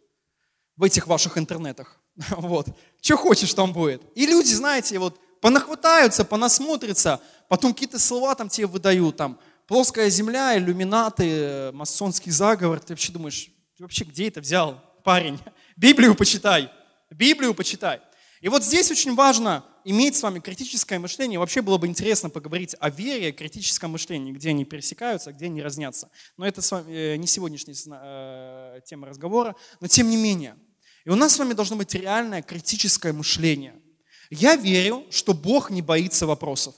в 0.76 0.84
этих 0.84 1.06
ваших 1.06 1.38
интернетах. 1.38 1.98
Вот. 2.36 2.66
Что 3.00 3.16
хочешь, 3.16 3.54
там 3.54 3.72
будет. 3.72 4.02
И 4.14 4.26
люди, 4.26 4.52
знаете, 4.52 4.98
вот 4.98 5.18
понахватаются, 5.42 6.24
понасмотрятся, 6.24 7.20
потом 7.48 7.74
какие-то 7.74 7.98
слова 7.98 8.34
там 8.34 8.48
тебе 8.48 8.68
выдают, 8.68 9.16
там, 9.16 9.38
плоская 9.66 10.08
земля, 10.08 10.56
иллюминаты, 10.56 11.72
масонский 11.72 12.30
заговор. 12.30 12.78
Ты 12.78 12.92
вообще 12.92 13.12
думаешь, 13.12 13.50
ты 13.76 13.82
вообще 13.82 14.04
где 14.04 14.28
это 14.28 14.40
взял, 14.40 14.80
парень? 15.04 15.38
Библию 15.76 16.14
почитай, 16.14 16.70
Библию 17.10 17.54
почитай. 17.54 18.00
И 18.40 18.48
вот 18.48 18.64
здесь 18.64 18.90
очень 18.92 19.16
важно 19.16 19.64
иметь 19.84 20.14
с 20.14 20.22
вами 20.22 20.38
критическое 20.38 21.00
мышление. 21.00 21.40
Вообще 21.40 21.60
было 21.60 21.76
бы 21.76 21.88
интересно 21.88 22.30
поговорить 22.30 22.76
о 22.78 22.88
вере, 22.88 23.28
о 23.28 23.32
критическом 23.32 23.90
мышлении, 23.90 24.32
где 24.32 24.50
они 24.50 24.64
пересекаются, 24.64 25.32
где 25.32 25.46
они 25.46 25.60
разнятся. 25.60 26.08
Но 26.36 26.46
это 26.46 26.62
с 26.62 26.70
вами 26.70 26.92
э, 26.92 27.16
не 27.16 27.26
сегодняшняя 27.26 27.74
э, 27.74 28.80
тема 28.84 29.08
разговора. 29.08 29.56
Но 29.80 29.88
тем 29.88 30.08
не 30.08 30.16
менее, 30.16 30.56
и 31.04 31.10
у 31.10 31.16
нас 31.16 31.34
с 31.34 31.38
вами 31.38 31.52
должно 31.52 31.74
быть 31.74 31.92
реальное 31.94 32.42
критическое 32.42 33.12
мышление. 33.12 33.81
Я 34.34 34.56
верю, 34.56 35.04
что 35.10 35.34
Бог 35.34 35.68
не 35.68 35.82
боится 35.82 36.26
вопросов. 36.26 36.74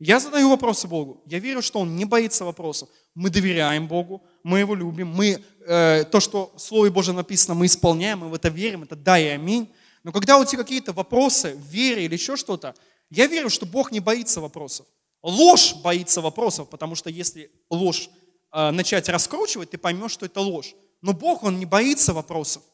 Я 0.00 0.18
задаю 0.18 0.50
вопросы 0.50 0.88
Богу. 0.88 1.22
Я 1.24 1.38
верю, 1.38 1.62
что 1.62 1.78
Он 1.78 1.94
не 1.94 2.04
боится 2.04 2.44
вопросов. 2.44 2.88
Мы 3.14 3.30
доверяем 3.30 3.86
Богу, 3.86 4.24
мы 4.42 4.58
Его 4.58 4.74
любим, 4.74 5.06
мы 5.06 5.44
э, 5.60 6.04
то, 6.10 6.18
что 6.18 6.52
в 6.56 6.60
Слове 6.60 6.90
Божьем 6.90 7.14
написано, 7.14 7.54
мы 7.54 7.66
исполняем, 7.66 8.18
мы 8.18 8.30
в 8.30 8.34
это 8.34 8.48
верим, 8.48 8.82
это 8.82 8.96
да 8.96 9.16
и 9.16 9.26
аминь. 9.28 9.72
Но 10.02 10.10
когда 10.10 10.38
у 10.38 10.44
тебя 10.44 10.64
какие-то 10.64 10.92
вопросы 10.92 11.54
в 11.54 11.60
вере 11.68 12.04
или 12.04 12.14
еще 12.14 12.34
что-то, 12.34 12.74
я 13.10 13.28
верю, 13.28 13.48
что 13.48 13.64
Бог 13.64 13.92
не 13.92 14.00
боится 14.00 14.40
вопросов. 14.40 14.88
Ложь 15.22 15.76
боится 15.84 16.20
вопросов, 16.20 16.68
потому 16.68 16.96
что 16.96 17.10
если 17.10 17.48
ложь 17.70 18.10
э, 18.52 18.72
начать 18.72 19.08
раскручивать, 19.08 19.70
ты 19.70 19.78
поймешь, 19.78 20.10
что 20.10 20.26
это 20.26 20.40
ложь. 20.40 20.74
Но 21.00 21.12
Бог, 21.12 21.44
Он 21.44 21.60
не 21.60 21.64
боится 21.64 22.12
вопросов. 22.12 22.64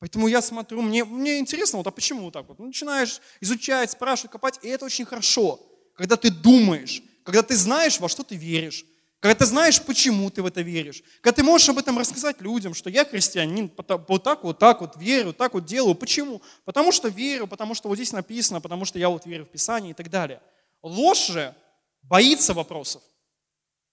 Поэтому 0.00 0.28
я 0.28 0.40
смотрю, 0.40 0.82
мне, 0.82 1.04
мне 1.04 1.38
интересно, 1.38 1.78
вот 1.78 1.86
а 1.86 1.90
почему 1.90 2.22
вот 2.22 2.32
так 2.32 2.48
вот? 2.48 2.58
Ну, 2.58 2.66
начинаешь 2.66 3.20
изучать, 3.40 3.90
спрашивать, 3.90 4.30
копать, 4.30 4.60
и 4.62 4.68
это 4.68 4.84
очень 4.84 5.04
хорошо, 5.04 5.60
когда 5.94 6.16
ты 6.16 6.30
думаешь, 6.30 7.02
когда 7.24 7.42
ты 7.42 7.56
знаешь, 7.56 7.98
во 7.98 8.08
что 8.08 8.22
ты 8.22 8.36
веришь, 8.36 8.84
когда 9.20 9.34
ты 9.34 9.46
знаешь, 9.46 9.82
почему 9.82 10.30
ты 10.30 10.42
в 10.42 10.46
это 10.46 10.60
веришь, 10.60 11.02
когда 11.20 11.36
ты 11.36 11.42
можешь 11.42 11.68
об 11.68 11.78
этом 11.78 11.98
рассказать 11.98 12.40
людям, 12.40 12.74
что 12.74 12.88
я 12.88 13.04
христианин, 13.04 13.72
вот 13.76 14.22
так 14.22 14.44
вот, 14.44 14.58
так 14.60 14.80
вот 14.80 14.96
верю, 14.96 15.32
так 15.32 15.54
вот 15.54 15.64
делаю. 15.64 15.96
Почему? 15.96 16.40
Потому 16.64 16.92
что 16.92 17.08
верю, 17.08 17.48
потому 17.48 17.74
что 17.74 17.88
вот 17.88 17.96
здесь 17.96 18.12
написано, 18.12 18.60
потому 18.60 18.84
что 18.84 19.00
я 19.00 19.08
вот 19.08 19.26
верю 19.26 19.44
в 19.44 19.48
Писание 19.48 19.90
и 19.90 19.94
так 19.94 20.08
далее. 20.08 20.40
Ложь 20.82 21.26
же 21.26 21.56
боится 22.02 22.54
вопросов, 22.54 23.02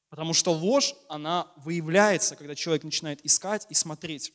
потому 0.09 0.35
что 0.35 0.53
ложь, 0.53 0.93
она 1.09 1.51
выявляется, 1.57 2.35
когда 2.35 2.53
человек 2.53 2.83
начинает 2.83 3.25
искать 3.25 3.65
и 3.69 3.73
смотреть. 3.73 4.31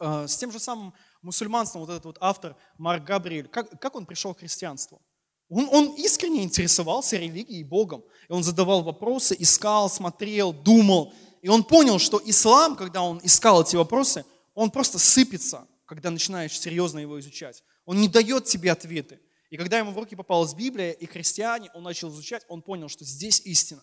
Э, 0.00 0.26
с 0.26 0.36
тем 0.36 0.50
же 0.50 0.58
самым 0.58 0.94
мусульманством, 1.20 1.82
вот 1.82 1.90
этот 1.90 2.04
вот 2.06 2.18
автор 2.20 2.56
Марк 2.78 3.04
Габриэль, 3.04 3.48
как, 3.48 3.78
как 3.78 3.94
он 3.94 4.06
пришел 4.06 4.34
к 4.34 4.38
христианству? 4.38 5.02
Он, 5.50 5.68
он 5.70 5.94
искренне 5.96 6.42
интересовался 6.42 7.18
религией 7.18 7.60
и 7.60 7.64
Богом. 7.64 8.02
И 8.28 8.32
он 8.32 8.42
задавал 8.42 8.82
вопросы, 8.82 9.36
искал, 9.38 9.90
смотрел, 9.90 10.52
думал. 10.52 11.12
И 11.42 11.48
он 11.48 11.64
понял, 11.64 11.98
что 11.98 12.20
ислам, 12.24 12.76
когда 12.76 13.02
он 13.02 13.20
искал 13.22 13.62
эти 13.62 13.76
вопросы, 13.76 14.24
он 14.54 14.70
просто 14.70 14.98
сыпется, 14.98 15.66
когда 15.86 16.10
начинаешь 16.10 16.58
серьезно 16.58 17.00
его 17.00 17.18
изучать. 17.20 17.62
Он 17.84 18.00
не 18.00 18.08
дает 18.08 18.44
тебе 18.44 18.72
ответы. 18.72 19.20
И 19.50 19.56
когда 19.56 19.78
ему 19.78 19.90
в 19.90 19.98
руки 19.98 20.14
попалась 20.14 20.54
Библия 20.54 20.92
и 20.92 21.06
христиане, 21.06 21.70
он 21.74 21.82
начал 21.82 22.08
изучать, 22.10 22.44
он 22.48 22.62
понял, 22.62 22.88
что 22.88 23.04
здесь 23.04 23.40
истина. 23.40 23.82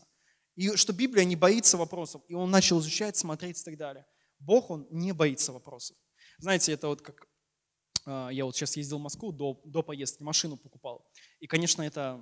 И 0.56 0.76
что 0.78 0.94
Библия 0.94 1.26
не 1.26 1.36
боится 1.36 1.78
вопросов. 1.78 2.24
И 2.28 2.34
он 2.34 2.50
начал 2.50 2.80
изучать, 2.80 3.18
смотреть 3.18 3.60
и 3.60 3.64
так 3.64 3.78
далее. 3.78 4.06
Бог, 4.40 4.72
он 4.72 4.88
не 4.90 5.12
боится 5.12 5.52
вопросов. 5.52 5.98
Знаете, 6.40 6.74
это 6.74 6.88
вот 6.88 7.02
как 7.02 7.28
а, 8.06 8.30
я 8.30 8.46
вот 8.46 8.56
сейчас 8.56 8.78
ездил 8.78 9.00
в 9.00 9.02
Москву, 9.02 9.32
до, 9.32 9.60
до 9.66 9.84
поездки 9.84 10.24
машину 10.24 10.58
покупал. 10.58 11.06
И, 11.40 11.48
конечно, 11.48 11.82
это 11.82 12.22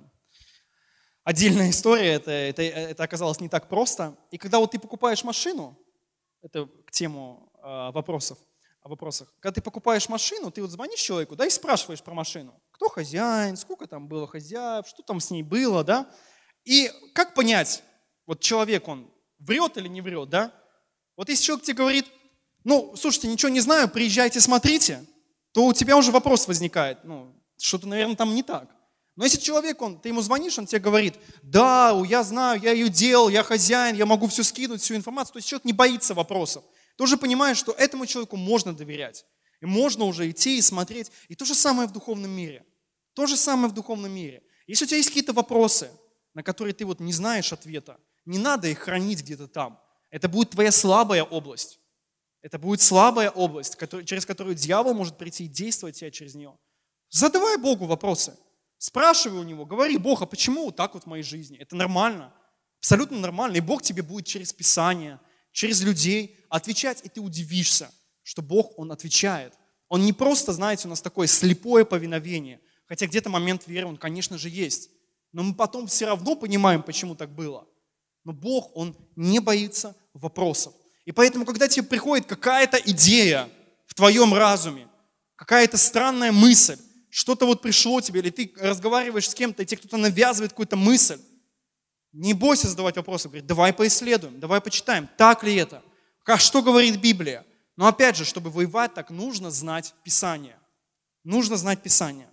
отдельная 1.22 1.70
история, 1.70 2.14
это, 2.14 2.30
это, 2.30 2.62
это 2.62 3.02
оказалось 3.04 3.40
не 3.40 3.48
так 3.48 3.68
просто. 3.68 4.16
И 4.30 4.38
когда 4.38 4.58
вот 4.58 4.72
ты 4.72 4.78
покупаешь 4.78 5.22
машину, 5.22 5.78
это 6.42 6.66
к 6.86 6.90
тему 6.90 7.52
э, 7.62 7.90
вопросов, 7.92 8.38
о 8.82 8.88
вопросах. 8.88 9.32
Когда 9.40 9.54
ты 9.54 9.62
покупаешь 9.62 10.08
машину, 10.08 10.50
ты 10.50 10.62
вот 10.62 10.70
звонишь 10.70 11.00
человеку, 11.00 11.36
да, 11.36 11.46
и 11.46 11.50
спрашиваешь 11.50 12.02
про 12.02 12.14
машину. 12.14 12.60
Кто 12.72 12.88
хозяин, 12.88 13.56
сколько 13.56 13.86
там 13.86 14.08
было 14.08 14.26
хозяев, 14.26 14.86
что 14.86 15.02
там 15.02 15.20
с 15.20 15.30
ней 15.30 15.42
было, 15.42 15.84
да. 15.84 16.10
И 16.64 16.90
как 17.14 17.34
понять, 17.34 17.82
вот 18.26 18.40
человек, 18.40 18.88
он 18.88 19.12
врет 19.38 19.76
или 19.76 19.88
не 19.88 20.00
врет, 20.00 20.30
да? 20.30 20.52
Вот 21.16 21.28
если 21.28 21.44
человек 21.44 21.64
тебе 21.64 21.76
говорит, 21.76 22.06
ну, 22.66 22.94
слушайте, 22.96 23.28
ничего 23.28 23.48
не 23.48 23.60
знаю, 23.60 23.88
приезжайте, 23.88 24.40
смотрите, 24.40 25.04
то 25.52 25.66
у 25.66 25.72
тебя 25.72 25.96
уже 25.96 26.10
вопрос 26.10 26.48
возникает, 26.48 26.98
ну, 27.04 27.32
что-то, 27.56 27.86
наверное, 27.86 28.16
там 28.16 28.34
не 28.34 28.42
так. 28.42 28.68
Но 29.14 29.22
если 29.22 29.38
человек, 29.38 29.80
он, 29.80 30.00
ты 30.00 30.08
ему 30.08 30.20
звонишь, 30.20 30.58
он 30.58 30.66
тебе 30.66 30.80
говорит, 30.80 31.14
да, 31.42 31.96
я 32.08 32.24
знаю, 32.24 32.60
я 32.60 32.72
ее 32.72 32.88
делал, 32.88 33.28
я 33.28 33.44
хозяин, 33.44 33.94
я 33.94 34.04
могу 34.04 34.26
все 34.26 34.42
скинуть, 34.42 34.82
всю 34.82 34.96
информацию, 34.96 35.34
то 35.34 35.38
есть 35.38 35.48
человек 35.48 35.64
не 35.64 35.72
боится 35.72 36.12
вопросов. 36.12 36.64
Ты 36.96 37.04
уже 37.04 37.16
понимаешь, 37.16 37.56
что 37.56 37.70
этому 37.70 38.04
человеку 38.04 38.36
можно 38.36 38.74
доверять. 38.74 39.24
И 39.60 39.66
можно 39.66 40.04
уже 40.04 40.28
идти 40.28 40.58
и 40.58 40.60
смотреть. 40.60 41.12
И 41.28 41.36
то 41.36 41.44
же 41.44 41.54
самое 41.54 41.88
в 41.88 41.92
духовном 41.92 42.32
мире. 42.32 42.66
То 43.14 43.26
же 43.26 43.36
самое 43.36 43.68
в 43.68 43.74
духовном 43.74 44.10
мире. 44.10 44.42
Если 44.66 44.84
у 44.84 44.88
тебя 44.88 44.96
есть 44.96 45.10
какие-то 45.10 45.32
вопросы, 45.32 45.88
на 46.34 46.42
которые 46.42 46.74
ты 46.74 46.84
вот 46.84 46.98
не 46.98 47.12
знаешь 47.12 47.52
ответа, 47.52 48.00
не 48.24 48.38
надо 48.38 48.66
их 48.66 48.80
хранить 48.80 49.20
где-то 49.20 49.46
там. 49.46 49.80
Это 50.10 50.28
будет 50.28 50.50
твоя 50.50 50.72
слабая 50.72 51.22
область. 51.22 51.78
Это 52.46 52.60
будет 52.60 52.80
слабая 52.80 53.28
область, 53.28 53.76
через 54.04 54.24
которую 54.24 54.54
дьявол 54.54 54.94
может 54.94 55.18
прийти 55.18 55.46
и 55.46 55.48
действовать 55.48 55.96
тебя 55.96 56.12
через 56.12 56.36
нее. 56.36 56.56
Задавай 57.10 57.56
Богу 57.56 57.86
вопросы. 57.86 58.38
Спрашивай 58.78 59.40
у 59.40 59.42
Него, 59.42 59.66
говори, 59.66 59.98
Бог, 59.98 60.22
а 60.22 60.26
почему 60.26 60.66
вот 60.66 60.76
так 60.76 60.94
вот 60.94 61.02
в 61.02 61.06
моей 61.06 61.24
жизни? 61.24 61.58
Это 61.58 61.74
нормально, 61.74 62.32
абсолютно 62.78 63.18
нормально. 63.18 63.56
И 63.56 63.60
Бог 63.60 63.82
тебе 63.82 64.04
будет 64.04 64.26
через 64.26 64.52
Писание, 64.52 65.18
через 65.50 65.82
людей 65.82 66.38
отвечать, 66.48 67.04
и 67.04 67.08
ты 67.08 67.20
удивишься, 67.20 67.90
что 68.22 68.42
Бог, 68.42 68.78
Он 68.78 68.92
отвечает. 68.92 69.52
Он 69.88 70.02
не 70.02 70.12
просто, 70.12 70.52
знаете, 70.52 70.86
у 70.86 70.90
нас 70.90 71.02
такое 71.02 71.26
слепое 71.26 71.84
повиновение, 71.84 72.60
хотя 72.86 73.08
где-то 73.08 73.28
момент 73.28 73.66
веры, 73.66 73.88
он, 73.88 73.96
конечно 73.96 74.38
же, 74.38 74.50
есть. 74.50 74.88
Но 75.32 75.42
мы 75.42 75.52
потом 75.52 75.88
все 75.88 76.06
равно 76.06 76.36
понимаем, 76.36 76.84
почему 76.84 77.16
так 77.16 77.34
было. 77.34 77.66
Но 78.22 78.32
Бог, 78.32 78.70
Он 78.76 78.96
не 79.16 79.40
боится 79.40 79.96
вопросов. 80.14 80.74
И 81.06 81.12
поэтому, 81.12 81.46
когда 81.46 81.68
тебе 81.68 81.86
приходит 81.86 82.26
какая-то 82.26 82.76
идея 82.78 83.48
в 83.86 83.94
твоем 83.94 84.34
разуме, 84.34 84.88
какая-то 85.36 85.78
странная 85.78 86.32
мысль, 86.32 86.76
что-то 87.08 87.46
вот 87.46 87.62
пришло 87.62 88.00
тебе, 88.00 88.20
или 88.20 88.30
ты 88.30 88.52
разговариваешь 88.58 89.30
с 89.30 89.34
кем-то, 89.34 89.62
и 89.62 89.66
тебе 89.66 89.78
кто-то 89.78 89.96
навязывает 89.96 90.50
какую-то 90.50 90.76
мысль, 90.76 91.18
не 92.12 92.34
бойся 92.34 92.68
задавать 92.68 92.96
вопросы, 92.96 93.28
говорит, 93.28 93.46
давай 93.46 93.72
поисследуем, 93.72 94.40
давай 94.40 94.60
почитаем, 94.60 95.08
так 95.16 95.44
ли 95.44 95.54
это, 95.54 95.82
как, 96.24 96.40
что 96.40 96.60
говорит 96.60 97.00
Библия. 97.00 97.46
Но 97.76 97.86
опять 97.86 98.16
же, 98.16 98.24
чтобы 98.24 98.50
воевать 98.50 98.94
так, 98.94 99.10
нужно 99.10 99.50
знать 99.50 99.94
Писание. 100.02 100.58
Нужно 101.24 101.56
знать 101.56 101.82
Писание. 101.82 102.28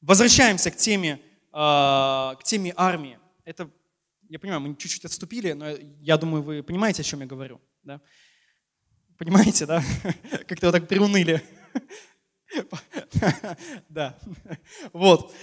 Возвращаемся 0.00 0.70
к 0.70 0.76
теме, 0.76 1.20
э, 1.52 1.54
к 1.54 2.40
теме 2.44 2.74
армии. 2.76 3.18
Это, 3.44 3.70
я 4.28 4.38
понимаю, 4.38 4.60
мы 4.60 4.76
чуть-чуть 4.76 5.04
отступили, 5.04 5.52
но 5.52 5.70
я 6.00 6.16
думаю, 6.16 6.42
вы 6.42 6.62
понимаете, 6.62 7.02
о 7.02 7.04
чем 7.04 7.20
я 7.20 7.26
говорю. 7.26 7.60
Да? 7.82 8.00
Понимаете, 9.18 9.66
да? 9.66 9.82
Как-то 10.46 10.66
вот 10.66 10.72
так 10.72 10.88
приуныли. 10.88 11.42
Да. 13.90 14.18
Вот. 14.94 15.34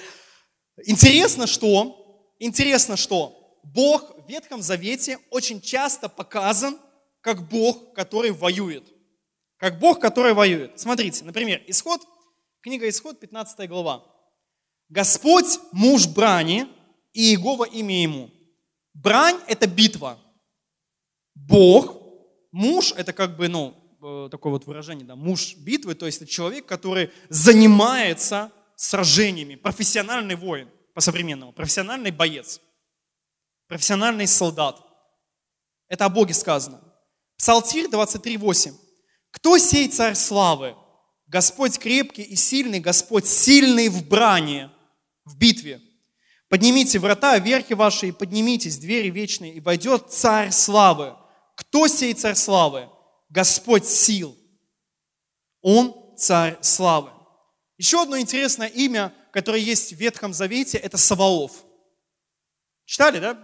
Интересно, 0.86 1.46
что, 1.46 2.34
интересно, 2.40 2.98
что 2.98 3.60
Бог 3.64 4.26
в 4.26 4.28
Ветхом 4.28 4.64
Завете 4.64 5.20
очень 5.30 5.62
часто 5.62 6.10
показан 6.10 6.80
как 7.22 7.48
Бог, 7.48 7.94
который 7.94 8.32
воюет. 8.32 8.84
Как 9.58 9.80
Бог, 9.80 10.00
который 10.00 10.34
воюет. 10.34 10.80
Смотрите, 10.80 11.24
например, 11.24 11.64
Исход, 11.68 12.02
книга 12.62 12.90
Исход, 12.90 13.20
15 13.20 13.70
глава. 13.70 14.04
Господь 14.90 15.60
муж 15.72 16.08
брани, 16.08 16.68
и 17.14 17.30
Иегова 17.30 17.64
имя 17.64 18.02
ему. 18.04 18.30
Брань– 18.96 19.40
это 19.48 19.68
битва. 19.68 20.18
Бог, 21.36 22.02
муж– 22.52 22.92
это 22.98 23.14
как 23.14 23.38
бы, 23.38 23.48
ну, 23.48 23.86
Э, 24.08 24.28
такое 24.30 24.52
вот 24.52 24.68
выражение, 24.68 25.04
да, 25.04 25.16
муж 25.16 25.56
битвы, 25.56 25.96
то 25.96 26.06
есть 26.06 26.22
это 26.22 26.30
человек, 26.30 26.68
который 26.68 27.12
занимается 27.30 28.52
сражениями, 28.76 29.56
профессиональный 29.56 30.36
воин 30.36 30.70
по-современному, 30.94 31.54
профессиональный 31.54 32.12
боец, 32.12 32.62
профессиональный 33.68 34.28
солдат. 34.28 34.80
Это 35.88 36.06
о 36.06 36.10
Боге 36.10 36.36
сказано. 36.36 36.82
Псалтирь 37.36 37.88
23.8. 37.88 38.76
Кто 39.32 39.58
сей 39.58 39.90
царь 39.90 40.14
славы? 40.14 40.76
Господь 41.26 41.80
крепкий 41.80 42.22
и 42.22 42.36
сильный, 42.36 42.80
Господь 42.80 43.26
сильный 43.26 43.90
в 43.90 44.08
брани, 44.08 44.70
в 45.24 45.36
битве. 45.36 45.82
Поднимите 46.50 47.00
врата, 47.00 47.38
верхи 47.40 47.74
ваши, 47.74 48.08
и 48.08 48.12
поднимитесь, 48.12 48.78
двери 48.78 49.10
вечные, 49.10 49.54
и 49.54 49.60
войдет 49.60 50.12
царь 50.12 50.52
славы. 50.52 51.16
Кто 51.56 51.88
сей 51.88 52.14
царь 52.14 52.36
славы? 52.36 52.90
Господь 53.30 53.86
сил. 53.86 54.38
Он 55.62 55.96
царь 56.18 56.58
славы. 56.62 57.10
Еще 57.78 58.02
одно 58.02 58.20
интересное 58.20 58.68
имя, 58.68 59.14
которое 59.32 59.60
есть 59.60 59.94
в 59.94 59.98
Ветхом 59.98 60.34
Завете, 60.34 60.78
это 60.78 60.98
Саваоф. 60.98 61.52
Читали, 62.86 63.20
да? 63.20 63.38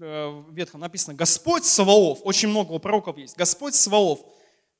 Э, 0.00 0.28
в 0.28 0.52
Ветхом 0.52 0.80
написано 0.80 1.14
Господь 1.14 1.64
Саваоф. 1.64 2.20
Очень 2.24 2.48
много 2.48 2.72
у 2.72 2.78
пророков 2.78 3.16
есть. 3.16 3.36
Господь 3.36 3.74
Саваоф. 3.74 4.20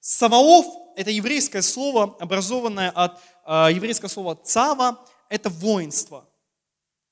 Саваоф– 0.01 0.67
это 0.97 1.11
еврейское 1.11 1.63
слово, 1.63 2.17
образованное 2.19 2.91
от 2.91 3.21
э, 3.47 3.69
еврейского 3.73 4.09
слова 4.09 4.35
цава, 4.35 5.07
это 5.29 5.49
воинство. 5.49 6.29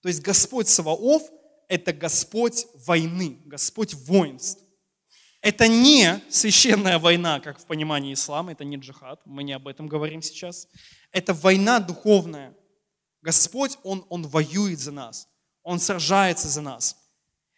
То 0.08 0.10
есть 0.10 0.22
Господь 0.22 0.68
Саваоф– 0.68 1.22
это 1.68 1.92
Господь 1.92 2.66
войны, 2.86 3.42
Господь 3.44 3.92
воинств. 3.92 4.64
Это 5.42 5.68
не 5.68 6.22
священная 6.30 6.98
война, 6.98 7.40
как 7.40 7.58
в 7.58 7.66
понимании 7.66 8.14
ислама, 8.14 8.52
это 8.52 8.64
не 8.64 8.78
джихад, 8.78 9.20
мы 9.26 9.42
не 9.42 9.52
об 9.52 9.68
этом 9.68 9.86
говорим 9.86 10.22
сейчас. 10.22 10.66
Это 11.12 11.34
война 11.34 11.78
духовная. 11.78 12.56
Господь, 13.20 13.76
Он, 13.82 14.06
Он 14.08 14.26
воюет 14.26 14.78
за 14.78 14.92
нас, 14.92 15.28
Он 15.62 15.78
сражается 15.78 16.48
за 16.48 16.62
нас. 16.62 16.96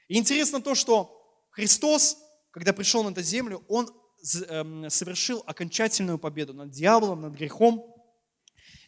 И 0.08 0.18
интересно 0.18 0.60
то, 0.60 0.74
что 0.74 1.46
Христос, 1.50 2.18
когда 2.50 2.72
пришел 2.72 3.04
на 3.04 3.10
эту 3.10 3.22
землю, 3.22 3.64
Он 3.68 3.88
эм, 4.48 4.90
совершил 4.90 5.44
окончательную 5.46 6.18
победу 6.18 6.52
над 6.52 6.72
дьяволом, 6.72 7.20
над 7.20 7.34
грехом. 7.34 7.94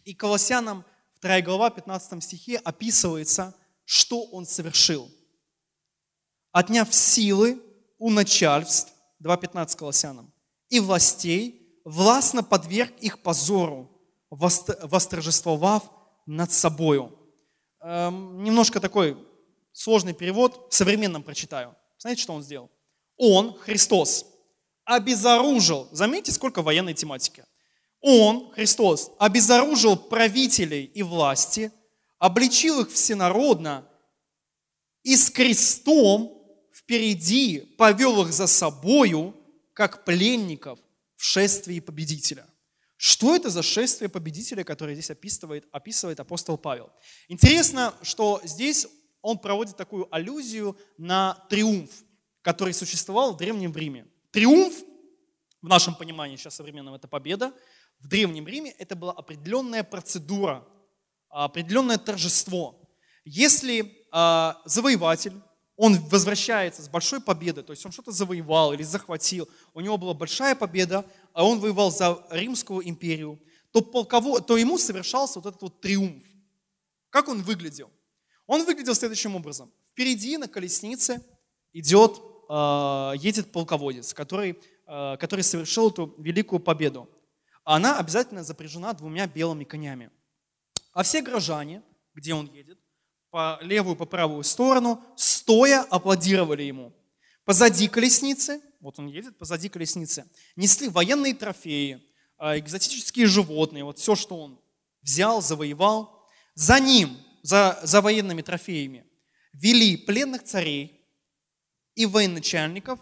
И 0.02 0.14
Колоссянам 0.14 0.84
2 1.22 1.40
глава, 1.42 1.70
15 1.70 2.22
стихе 2.22 2.56
описывается, 2.58 3.54
что 3.84 4.24
Он 4.24 4.44
совершил. 4.44 5.08
Отняв 6.50 6.92
силы, 6.92 7.62
у 7.98 8.10
начальств, 8.10 8.92
2.15 9.22 9.76
Колоссянам, 9.76 10.32
и 10.68 10.80
властей, 10.80 11.80
властно 11.84 12.42
подверг 12.42 12.92
их 13.00 13.22
позору, 13.22 13.88
восторжествовав 14.30 15.84
над 16.26 16.50
собою. 16.50 17.16
Эм, 17.80 18.42
немножко 18.42 18.80
такой 18.80 19.16
сложный 19.72 20.14
перевод, 20.14 20.68
в 20.70 20.74
современном 20.74 21.22
прочитаю. 21.22 21.76
Знаете, 21.98 22.22
что 22.22 22.32
он 22.32 22.42
сделал? 22.42 22.70
Он, 23.16 23.56
Христос, 23.58 24.26
обезоружил, 24.84 25.88
заметьте, 25.92 26.32
сколько 26.32 26.62
военной 26.62 26.94
тематики. 26.94 27.44
Он, 28.02 28.50
Христос, 28.52 29.12
обезоружил 29.18 29.96
правителей 29.96 30.84
и 30.84 31.02
власти, 31.02 31.72
обличил 32.18 32.80
их 32.80 32.90
всенародно 32.92 33.88
и 35.02 35.16
с 35.16 35.30
крестом 35.30 36.38
впереди 36.72 37.60
повел 37.78 38.22
их 38.22 38.32
за 38.32 38.46
собою, 38.46 39.34
как 39.72 40.04
пленников 40.04 40.78
в 41.16 41.24
шествии 41.24 41.80
победителя. 41.80 42.46
Что 42.96 43.34
это 43.34 43.50
за 43.50 43.62
шествие 43.62 44.08
победителя, 44.08 44.62
которое 44.62 44.94
здесь 44.94 45.10
описывает, 45.10 45.66
описывает 45.72 46.20
апостол 46.20 46.58
Павел? 46.58 46.90
Интересно, 47.28 47.94
что 48.02 48.40
здесь 48.44 48.86
он 49.22 49.38
проводит 49.38 49.76
такую 49.76 50.12
аллюзию 50.14 50.76
на 50.98 51.34
триумф, 51.48 51.90
который 52.42 52.74
существовал 52.74 53.34
в 53.34 53.38
Древнем 53.38 53.74
Риме. 53.74 54.06
Триумф, 54.30 54.74
в 55.62 55.68
нашем 55.68 55.94
понимании 55.94 56.36
сейчас 56.36 56.56
современном, 56.56 56.94
это 56.94 57.08
победа. 57.08 57.52
В 58.02 58.08
Древнем 58.08 58.48
Риме 58.48 58.74
это 58.78 58.96
была 58.96 59.12
определенная 59.12 59.84
процедура, 59.84 60.66
определенное 61.28 61.98
торжество. 61.98 62.80
Если 63.24 63.96
э, 64.12 64.52
завоеватель, 64.64 65.34
он 65.76 65.98
возвращается 66.08 66.82
с 66.82 66.88
большой 66.88 67.20
победой, 67.20 67.62
то 67.62 67.72
есть 67.72 67.86
он 67.86 67.92
что-то 67.92 68.10
завоевал 68.10 68.72
или 68.72 68.82
захватил, 68.82 69.48
у 69.72 69.80
него 69.80 69.96
была 69.96 70.14
большая 70.14 70.54
победа, 70.54 71.04
а 71.32 71.44
он 71.46 71.60
воевал 71.60 71.90
за 71.90 72.26
Римскую 72.30 72.86
империю, 72.88 73.40
то, 73.70 73.80
полково, 73.80 74.40
то 74.40 74.56
ему 74.56 74.78
совершался 74.78 75.38
вот 75.40 75.48
этот 75.48 75.62
вот 75.62 75.80
триумф. 75.80 76.24
Как 77.08 77.28
он 77.28 77.42
выглядел? 77.42 77.90
Он 78.46 78.64
выглядел 78.64 78.94
следующим 78.94 79.36
образом. 79.36 79.72
Впереди 79.92 80.36
на 80.36 80.48
колеснице 80.48 81.24
идет, 81.72 82.20
э, 82.50 83.12
едет 83.16 83.52
полководец, 83.52 84.12
который, 84.12 84.58
который 84.84 85.42
совершил 85.42 85.88
эту 85.90 86.14
великую 86.18 86.60
победу. 86.60 87.08
Она 87.64 87.98
обязательно 87.98 88.42
запряжена 88.42 88.92
двумя 88.92 89.26
белыми 89.26 89.64
конями. 89.64 90.10
А 90.92 91.02
все 91.02 91.22
горожане, 91.22 91.82
где 92.14 92.34
он 92.34 92.46
едет, 92.52 92.78
по 93.30 93.58
левую, 93.62 93.96
по 93.96 94.04
правую 94.04 94.42
сторону, 94.44 95.02
стоя 95.16 95.82
аплодировали 95.82 96.62
ему. 96.62 96.92
Позади 97.44 97.88
колесницы, 97.88 98.60
вот 98.80 98.98
он 98.98 99.06
едет, 99.06 99.38
позади 99.38 99.68
колесницы, 99.68 100.28
несли 100.54 100.88
военные 100.88 101.34
трофеи, 101.34 102.02
а, 102.36 102.58
экзотические 102.58 103.26
животные, 103.26 103.84
вот 103.84 103.98
все, 103.98 104.14
что 104.14 104.36
он 104.36 104.60
взял, 105.00 105.40
завоевал. 105.40 106.28
За 106.54 106.78
ним, 106.78 107.16
за, 107.42 107.78
за 107.82 108.00
военными 108.00 108.42
трофеями, 108.42 109.06
вели 109.52 109.96
пленных 109.96 110.42
царей 110.44 111.06
и 111.94 112.04
военачальников, 112.06 113.00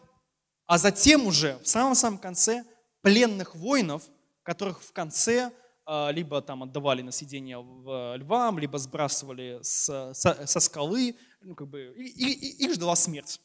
а 0.67 0.79
затем 0.79 1.27
уже 1.27 1.59
в 1.59 1.67
самом-самом 1.67 2.19
конце 2.19 2.65
пленных 3.03 3.55
воинов, 3.55 4.05
которых 4.51 4.83
в 4.83 4.93
конце 4.93 5.53
а, 5.87 6.11
либо 6.11 6.43
там 6.43 6.65
отдавали 6.65 7.03
на 7.03 7.13
съедение 7.13 7.59
в 7.59 8.17
львам, 8.17 8.59
либо 8.59 8.79
сбрасывали 8.79 9.61
с, 9.63 10.13
со, 10.13 10.47
со 10.47 10.61
скалы, 10.61 11.15
ну, 11.41 11.55
как 11.55 11.69
бы, 11.69 11.95
и, 11.97 12.33
и, 12.33 12.65
их 12.65 12.75
ждала 12.75 12.97
смерть. 12.97 13.41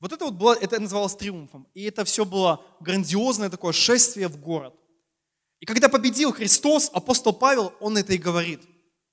Вот 0.00 0.12
это 0.12 0.24
вот 0.24 0.34
было, 0.34 0.54
это 0.54 0.80
называлось 0.80 1.14
триумфом. 1.14 1.68
И 1.74 1.84
это 1.84 2.04
все 2.04 2.24
было 2.24 2.64
грандиозное 2.80 3.48
такое 3.48 3.72
шествие 3.72 4.26
в 4.26 4.40
город. 4.40 4.74
И 5.60 5.66
когда 5.66 5.88
победил 5.88 6.32
Христос, 6.32 6.90
апостол 6.92 7.32
Павел, 7.32 7.72
он 7.78 7.96
это 7.96 8.12
и 8.12 8.18
говорит. 8.18 8.60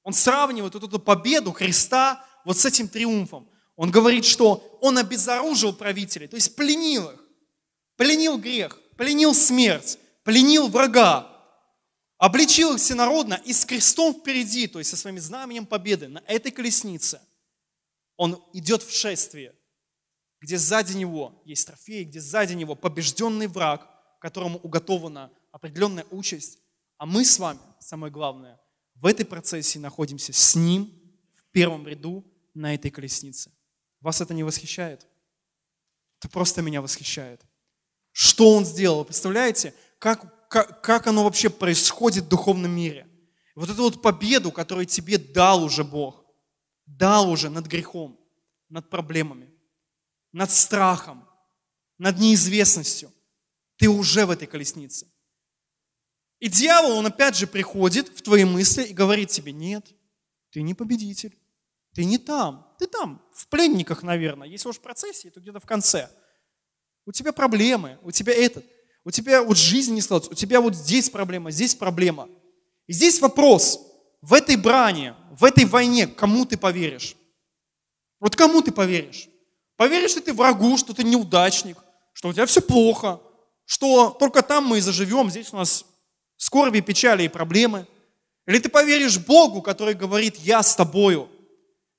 Он 0.02 0.14
сравнивает 0.14 0.74
вот 0.74 0.84
эту 0.84 0.98
победу 0.98 1.52
Христа 1.52 2.26
вот 2.46 2.58
с 2.58 2.66
этим 2.66 2.88
триумфом. 2.88 3.48
Он 3.76 3.92
говорит, 3.92 4.26
что 4.26 4.80
он 4.82 4.98
обезоружил 4.98 5.72
правителей, 5.72 6.28
то 6.28 6.36
есть 6.36 6.56
пленил 6.56 7.12
их, 7.12 7.24
пленил 7.96 8.40
грех, 8.40 8.80
пленил 8.98 9.36
смерть, 9.36 10.00
пленил 10.30 10.68
врага, 10.68 11.28
обличил 12.20 12.76
их 12.76 12.80
всенародно 12.80 13.42
и 13.46 13.52
с 13.52 13.66
крестом 13.66 14.14
впереди, 14.14 14.68
то 14.68 14.78
есть 14.78 14.92
со 14.92 14.96
своим 14.96 15.18
знаменем 15.18 15.66
победы 15.66 16.08
на 16.08 16.20
этой 16.28 16.52
колеснице, 16.52 17.20
он 18.16 18.40
идет 18.54 18.84
в 18.84 18.96
шествие, 18.96 19.56
где 20.40 20.60
сзади 20.60 20.96
него 20.96 21.42
есть 21.46 21.66
трофей, 21.66 22.04
где 22.04 22.20
сзади 22.20 22.54
него 22.54 22.76
побежденный 22.76 23.48
враг, 23.48 23.88
которому 24.22 24.60
уготована 24.60 25.32
определенная 25.52 26.06
участь, 26.12 26.60
а 27.00 27.08
мы 27.08 27.26
с 27.26 27.40
вами, 27.40 27.62
самое 27.80 28.14
главное, 28.14 28.62
в 28.94 29.08
этой 29.08 29.26
процессе 29.26 29.80
находимся 29.80 30.32
с 30.32 30.56
ним 30.56 30.94
в 31.38 31.52
первом 31.52 31.88
ряду 31.88 32.24
на 32.54 32.76
этой 32.76 32.92
колеснице. 32.92 33.52
Вас 34.00 34.22
это 34.22 34.36
не 34.36 34.44
восхищает? 34.44 35.08
Это 36.20 36.30
просто 36.30 36.62
меня 36.62 36.84
восхищает. 36.84 37.42
Что 38.12 38.54
он 38.56 38.64
сделал? 38.64 39.06
Представляете, 39.06 39.74
как 40.00 40.40
как, 40.50 40.82
как 40.82 41.08
оно 41.08 41.24
вообще 41.24 41.50
происходит 41.50 42.26
в 42.26 42.28
духовном 42.28 42.72
мире. 42.72 43.08
Вот 43.56 43.70
эту 43.70 43.84
вот 43.84 44.02
победу, 44.02 44.52
которую 44.52 44.86
тебе 44.86 45.18
дал 45.18 45.64
уже 45.64 45.84
Бог, 45.84 46.26
дал 46.86 47.30
уже 47.30 47.50
над 47.50 47.68
грехом, 47.68 48.20
над 48.68 48.90
проблемами, 48.90 49.54
над 50.32 50.50
страхом, 50.52 51.28
над 51.98 52.18
неизвестностью. 52.18 53.12
Ты 53.78 53.90
уже 53.90 54.26
в 54.26 54.32
этой 54.32 54.48
колеснице. 54.48 55.08
И 56.40 56.50
дьявол, 56.50 56.98
он 56.98 57.06
опять 57.06 57.36
же 57.36 57.48
приходит 57.48 58.10
в 58.10 58.22
твои 58.22 58.46
мысли 58.46 58.84
и 58.84 58.94
говорит 58.94 59.30
тебе, 59.30 59.52
нет, 59.52 59.86
ты 60.52 60.62
не 60.62 60.74
победитель, 60.74 61.38
ты 61.94 62.06
не 62.06 62.18
там, 62.18 62.76
ты 62.80 62.88
там, 62.88 63.22
в 63.34 63.48
пленниках, 63.48 64.04
наверное. 64.04 64.48
Если 64.48 64.68
уж 64.68 64.78
в 64.78 64.82
процессе, 64.82 65.30
то 65.30 65.42
где-то 65.42 65.60
в 65.60 65.66
конце. 65.66 66.10
У 67.06 67.12
тебя 67.12 67.34
проблемы, 67.34 68.00
у 68.02 68.12
тебя 68.12 68.34
этот 68.34 68.66
у 69.04 69.12
тебя 69.12 69.44
вот 69.44 69.58
жизнь 69.58 69.94
не 69.94 70.02
складывается, 70.02 70.32
у 70.32 70.36
тебя 70.36 70.62
вот 70.62 70.76
здесь 70.76 71.10
проблема, 71.10 71.52
здесь 71.52 71.76
проблема. 71.76 72.28
И 72.88 72.94
здесь 72.94 73.20
вопрос, 73.22 73.80
в 74.22 74.34
этой 74.34 74.56
брани, 74.56 75.14
в 75.32 75.44
этой 75.44 75.66
войне, 75.66 76.08
кому 76.08 76.46
ты 76.46 76.58
поверишь? 76.58 77.16
Вот 78.20 78.36
кому 78.36 78.62
ты 78.62 78.72
поверишь? 78.72 79.30
Поверишь 79.78 80.16
ли 80.16 80.22
ты 80.22 80.34
врагу, 80.34 80.78
что 80.78 80.94
ты 80.94 81.04
неудачник, 81.04 81.78
что 82.14 82.30
у 82.30 82.34
тебя 82.34 82.46
все 82.46 82.62
плохо, 82.62 83.22
что 83.66 84.10
только 84.10 84.42
там 84.42 84.66
мы 84.66 84.80
и 84.80 84.82
заживем, 84.82 85.30
здесь 85.30 85.54
у 85.54 85.58
нас 85.58 85.86
скорби, 86.36 86.82
печали 86.82 87.24
и 87.24 87.30
проблемы? 87.30 87.88
Или 88.46 88.60
ты 88.60 88.68
поверишь 88.68 89.20
Богу, 89.20 89.62
который 89.62 89.94
говорит, 89.94 90.38
я 90.38 90.64
с 90.64 90.76
тобою, 90.76 91.30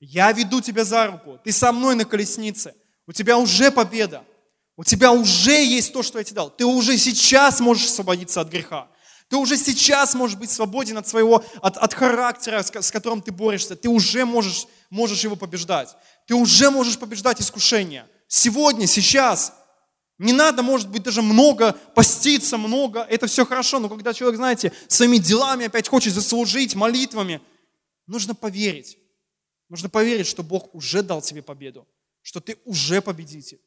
я 0.01 0.33
веду 0.33 0.61
тебя 0.61 0.85
за 0.85 1.07
руку, 1.07 1.39
ты 1.45 1.53
со 1.53 1.73
мной 1.73 1.95
на 1.95 2.05
колеснице, 2.05 2.75
у 3.07 3.13
тебя 3.13 3.39
уже 3.39 3.71
победа. 3.71 4.25
У 4.81 4.85
тебя 4.85 5.13
уже 5.13 5.63
есть 5.63 5.93
то, 5.93 6.03
что 6.03 6.17
я 6.17 6.25
тебе 6.25 6.37
дал. 6.37 6.49
Ты 6.49 6.65
уже 6.65 6.97
сейчас 6.97 7.61
можешь 7.61 7.85
освободиться 7.85 8.41
от 8.41 8.49
греха. 8.49 8.89
Ты 9.29 9.37
уже 9.37 9.59
сейчас 9.59 10.15
можешь 10.15 10.39
быть 10.39 10.51
свободен 10.51 10.97
от 10.97 11.07
своего, 11.07 11.45
от, 11.61 11.77
от 11.77 11.93
характера, 11.93 12.63
с, 12.63 12.75
с 12.75 12.91
которым 12.91 13.21
ты 13.21 13.31
борешься. 13.31 13.77
Ты 13.77 13.91
уже 13.91 14.25
можешь, 14.25 14.67
можешь 14.89 15.23
его 15.23 15.37
побеждать. 15.37 15.95
Ты 16.27 16.35
уже 16.35 16.71
можешь 16.71 16.99
побеждать 16.99 17.43
искушение. 17.43 18.07
Сегодня, 18.27 18.87
сейчас. 18.87 19.53
Не 20.17 20.33
надо, 20.33 20.63
может 20.63 20.89
быть, 20.89 21.03
даже 21.03 21.21
много 21.21 21.73
поститься, 21.95 22.57
много. 22.57 23.03
Это 23.03 23.27
все 23.27 23.45
хорошо, 23.45 23.81
но 23.81 23.91
когда 23.91 24.15
человек, 24.15 24.39
знаете, 24.39 24.73
своими 24.89 25.19
делами 25.19 25.67
опять 25.67 25.89
хочет 25.89 26.15
заслужить, 26.15 26.75
молитвами, 26.75 27.43
нужно 28.07 28.35
поверить. 28.35 28.97
Нужно 29.69 29.91
поверить, 29.91 30.27
что 30.27 30.43
Бог 30.43 30.75
уже 30.75 31.03
дал 31.03 31.21
тебе 31.21 31.43
победу, 31.43 31.87
что 32.23 32.41
ты 32.41 32.57
уже 32.65 33.03
победитель. 33.03 33.61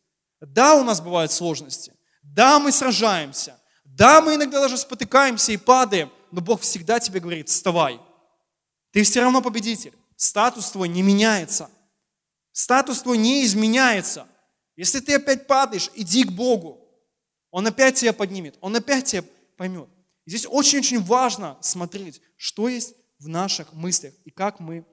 Да, 0.47 0.75
у 0.75 0.83
нас 0.83 0.99
бывают 0.99 1.31
сложности. 1.31 1.93
Да, 2.21 2.59
мы 2.59 2.71
сражаемся. 2.71 3.59
Да, 3.85 4.21
мы 4.21 4.35
иногда 4.35 4.59
даже 4.59 4.77
спотыкаемся 4.77 5.51
и 5.51 5.57
падаем. 5.57 6.11
Но 6.31 6.41
Бог 6.41 6.61
всегда 6.61 6.99
тебе 6.99 7.19
говорит, 7.19 7.49
вставай. 7.49 8.01
Ты 8.91 9.03
все 9.03 9.21
равно 9.21 9.41
победитель. 9.41 9.93
Статус 10.15 10.71
твой 10.71 10.87
не 10.87 11.01
меняется. 11.01 11.69
Статус 12.51 13.01
твой 13.01 13.17
не 13.17 13.45
изменяется. 13.45 14.27
Если 14.75 14.99
ты 14.99 15.15
опять 15.15 15.47
падаешь, 15.47 15.89
иди 15.95 16.23
к 16.23 16.31
Богу. 16.31 16.79
Он 17.51 17.67
опять 17.67 17.95
тебя 17.95 18.13
поднимет. 18.13 18.57
Он 18.61 18.75
опять 18.75 19.05
тебя 19.05 19.23
поймет. 19.57 19.89
Здесь 20.25 20.45
очень-очень 20.49 21.01
важно 21.03 21.57
смотреть, 21.61 22.21
что 22.35 22.67
есть 22.67 22.95
в 23.19 23.27
наших 23.27 23.73
мыслях 23.73 24.13
и 24.25 24.31
как 24.31 24.59
мы 24.59 24.85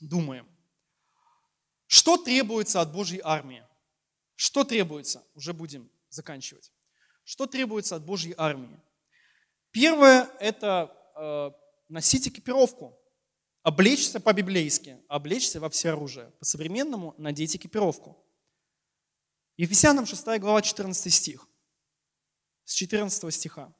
думаем. 0.00 0.46
Что 1.86 2.16
требуется 2.16 2.80
от 2.80 2.92
Божьей 2.92 3.20
армии? 3.24 3.65
Что 4.36 4.64
требуется? 4.64 5.24
Уже 5.34 5.52
будем 5.52 5.90
заканчивать. 6.10 6.70
Что 7.24 7.46
требуется 7.46 7.96
от 7.96 8.04
Божьей 8.04 8.34
армии? 8.36 8.78
Первое– 9.72 10.30
это 10.40 10.94
э, 11.16 11.50
носить 11.88 12.28
экипировку, 12.28 12.96
облечься 13.62 14.20
по-библейски, 14.20 14.98
облечься 15.08 15.58
во 15.58 15.68
все 15.70 15.90
оружие. 15.90 16.30
По-современному 16.38 17.14
надеть 17.18 17.56
экипировку. 17.56 18.16
Ефесянам 19.56 20.06
6 20.06 20.38
глава 20.38 20.62
14 20.62 21.12
стих. 21.12 21.48
С 22.64 22.74
14 22.74 23.34
стиха. 23.34 23.74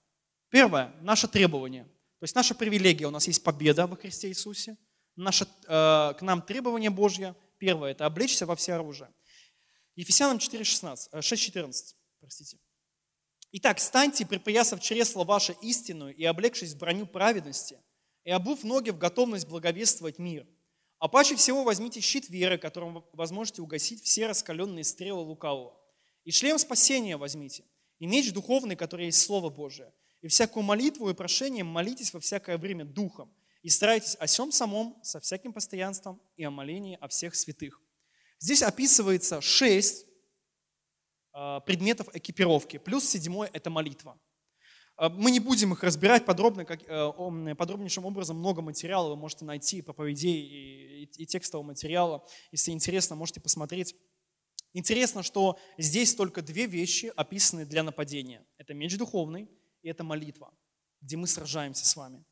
Первое– 0.49 0.95
наше 1.03 1.29
требование. 1.29 1.85
То 1.85 2.25
есть 2.25 2.35
наша 2.35 2.55
привилегия, 2.55 3.07
у 3.07 3.11
нас 3.11 3.27
есть 3.27 3.43
победа 3.43 3.87
во 3.87 3.97
Христе 3.97 4.29
Иисусе. 4.29 4.79
Наше, 5.17 5.45
э, 5.45 6.15
к 6.15 6.19
нам 6.23 6.41
требование 6.41 6.91
Божье. 6.91 7.35
Первое– 7.59 7.91
это 7.93 8.07
облечься 8.07 8.47
во 8.47 8.57
все 8.57 8.75
оружие. 8.75 9.11
Ефесянам 9.97 10.37
4.16, 10.37 11.11
6.14, 11.15 11.71
э, 11.71 11.73
простите. 12.21 12.59
Итак, 13.53 13.81
станьте, 13.81 14.27
припоясав 14.27 14.81
чресло 14.83 15.25
ваше 15.25 15.57
истинную 15.63 16.15
и 16.15 16.25
облегшись 16.25 16.75
в 16.75 16.79
броню 16.79 17.07
праведности, 17.07 17.81
и 18.25 18.31
обув 18.31 18.63
ноги 18.63 18.91
в 18.91 18.99
готовность 18.99 19.49
благовествовать 19.49 20.19
мир. 20.19 20.47
А 20.99 21.09
паче 21.09 21.37
всего 21.37 21.65
возьмите 21.65 22.01
щит 22.01 22.29
веры, 22.29 22.59
которым 22.59 22.95
вы 22.95 23.03
возможете 23.13 23.63
угасить 23.63 24.03
все 24.03 24.27
раскаленные 24.27 24.85
стрелы 24.85 25.23
лукавого. 25.23 25.79
И 26.25 26.31
шлем 26.31 26.59
спасения 26.59 27.17
возьмите, 27.17 27.65
и 27.99 28.07
меч 28.07 28.33
духовный, 28.33 28.77
который 28.77 29.07
есть 29.07 29.23
Слово 29.23 29.49
Божие. 29.49 29.95
И 30.21 30.29
всякую 30.29 30.63
молитву 30.65 31.09
и 31.09 31.15
прошение 31.15 31.65
молитесь 31.65 32.13
во 32.13 32.21
всякое 32.21 32.59
время 32.59 32.85
духом, 32.85 33.33
и 33.63 33.71
старайтесь 33.71 34.17
о 34.17 34.27
всем 34.27 34.53
самом 34.53 34.99
со 35.03 35.21
всяким 35.21 35.53
постоянством 35.53 36.21
и 36.37 36.45
о 36.45 36.51
молении 36.51 36.99
о 37.01 37.09
всех 37.09 37.35
святых. 37.35 37.81
Здесь 38.39 38.63
описывается 38.63 39.41
шесть 39.41 40.07
а, 41.33 41.61
предметов 41.61 42.09
экипировки, 42.15 42.79
плюс 42.79 43.05
седьмой– 43.05 43.49
это 43.53 43.71
молитва. 43.71 44.19
А, 44.97 45.09
мы 45.09 45.31
не 45.31 45.41
будем 45.41 45.73
их 45.73 45.83
разбирать 45.83 46.25
подробно, 46.25 46.65
как, 46.65 46.83
э, 46.83 47.55
подробнейшим 47.55 48.05
образом. 48.07 48.39
Много 48.39 48.63
материала 48.63 49.11
вы 49.11 49.17
можете 49.17 49.45
найти, 49.45 49.83
проповедей 49.83 50.41
и, 50.41 51.03
и, 51.05 51.23
и 51.23 51.27
текстового 51.27 51.67
материала. 51.67 52.27
Если 52.53 52.71
интересно, 52.71 53.17
можете 53.17 53.41
посмотреть. 53.41 53.95
Интересно, 54.73 55.23
что 55.23 55.59
здесь 55.79 56.15
только 56.15 56.43
две 56.43 56.67
вещи 56.67 57.13
описаны 57.17 57.65
для 57.65 57.83
нападения. 57.83 58.47
Это 58.59 58.75
меч 58.75 58.97
духовный 58.97 59.51
и 59.83 59.89
это 59.89 60.05
молитва, 60.05 60.53
где 61.01 61.17
мы 61.17 61.27
сражаемся 61.27 61.87
с 61.87 61.97
вами. 61.97 62.25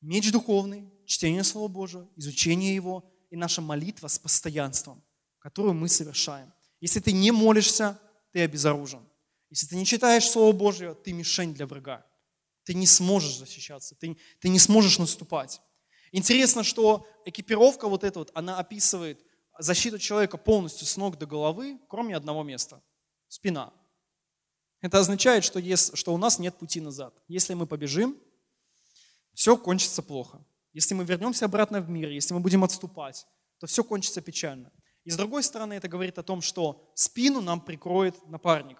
Меч 0.00 0.32
духовный, 0.32 0.90
чтение 1.04 1.44
Слова 1.44 1.68
Божьего, 1.68 2.08
изучение 2.16 2.74
его 2.74 3.09
и 3.30 3.36
наша 3.36 3.62
молитва 3.62 4.08
с 4.08 4.18
постоянством, 4.18 5.02
которую 5.38 5.74
мы 5.74 5.88
совершаем. 5.88 6.52
Если 6.80 7.00
ты 7.00 7.12
не 7.12 7.30
молишься, 7.30 7.98
ты 8.32 8.40
обезоружен. 8.40 9.08
Если 9.48 9.66
ты 9.66 9.76
не 9.76 9.86
читаешь 9.86 10.28
Слово 10.28 10.52
Божье, 10.52 10.94
ты 10.94 11.12
мишень 11.12 11.54
для 11.54 11.66
врага. 11.66 12.06
Ты 12.64 12.74
не 12.74 12.86
сможешь 12.86 13.38
защищаться, 13.38 13.94
ты, 13.96 14.16
ты 14.40 14.48
не 14.48 14.58
сможешь 14.58 14.98
наступать. 14.98 15.60
Интересно, 16.12 16.62
что 16.62 17.06
экипировка 17.24 17.88
вот 17.88 18.04
эта 18.04 18.18
вот, 18.18 18.30
она 18.34 18.58
описывает 18.58 19.24
защиту 19.58 19.98
человека 19.98 20.36
полностью 20.36 20.86
с 20.86 20.96
ног 20.96 21.18
до 21.18 21.26
головы, 21.26 21.78
кроме 21.88 22.16
одного 22.16 22.42
места– 22.42 22.82
спина. 23.28 23.72
Это 24.80 24.98
означает, 24.98 25.44
что, 25.44 25.58
есть, 25.58 25.96
что 25.96 26.14
у 26.14 26.18
нас 26.18 26.38
нет 26.38 26.56
пути 26.58 26.80
назад. 26.80 27.14
Если 27.28 27.54
мы 27.54 27.66
побежим, 27.66 28.18
все 29.34 29.56
кончится 29.56 30.02
плохо. 30.02 30.44
Если 30.72 30.94
мы 30.94 31.04
вернемся 31.04 31.46
обратно 31.46 31.80
в 31.80 31.88
мир, 31.88 32.08
если 32.10 32.34
мы 32.34 32.40
будем 32.40 32.64
отступать, 32.64 33.26
то 33.58 33.66
все 33.66 33.82
кончится 33.82 34.20
печально. 34.20 34.72
И 35.04 35.10
с 35.10 35.16
другой 35.16 35.42
стороны, 35.42 35.74
это 35.74 35.88
говорит 35.88 36.18
о 36.18 36.22
том, 36.22 36.42
что 36.42 36.90
спину 36.94 37.40
нам 37.40 37.60
прикроет 37.60 38.14
напарник. 38.28 38.78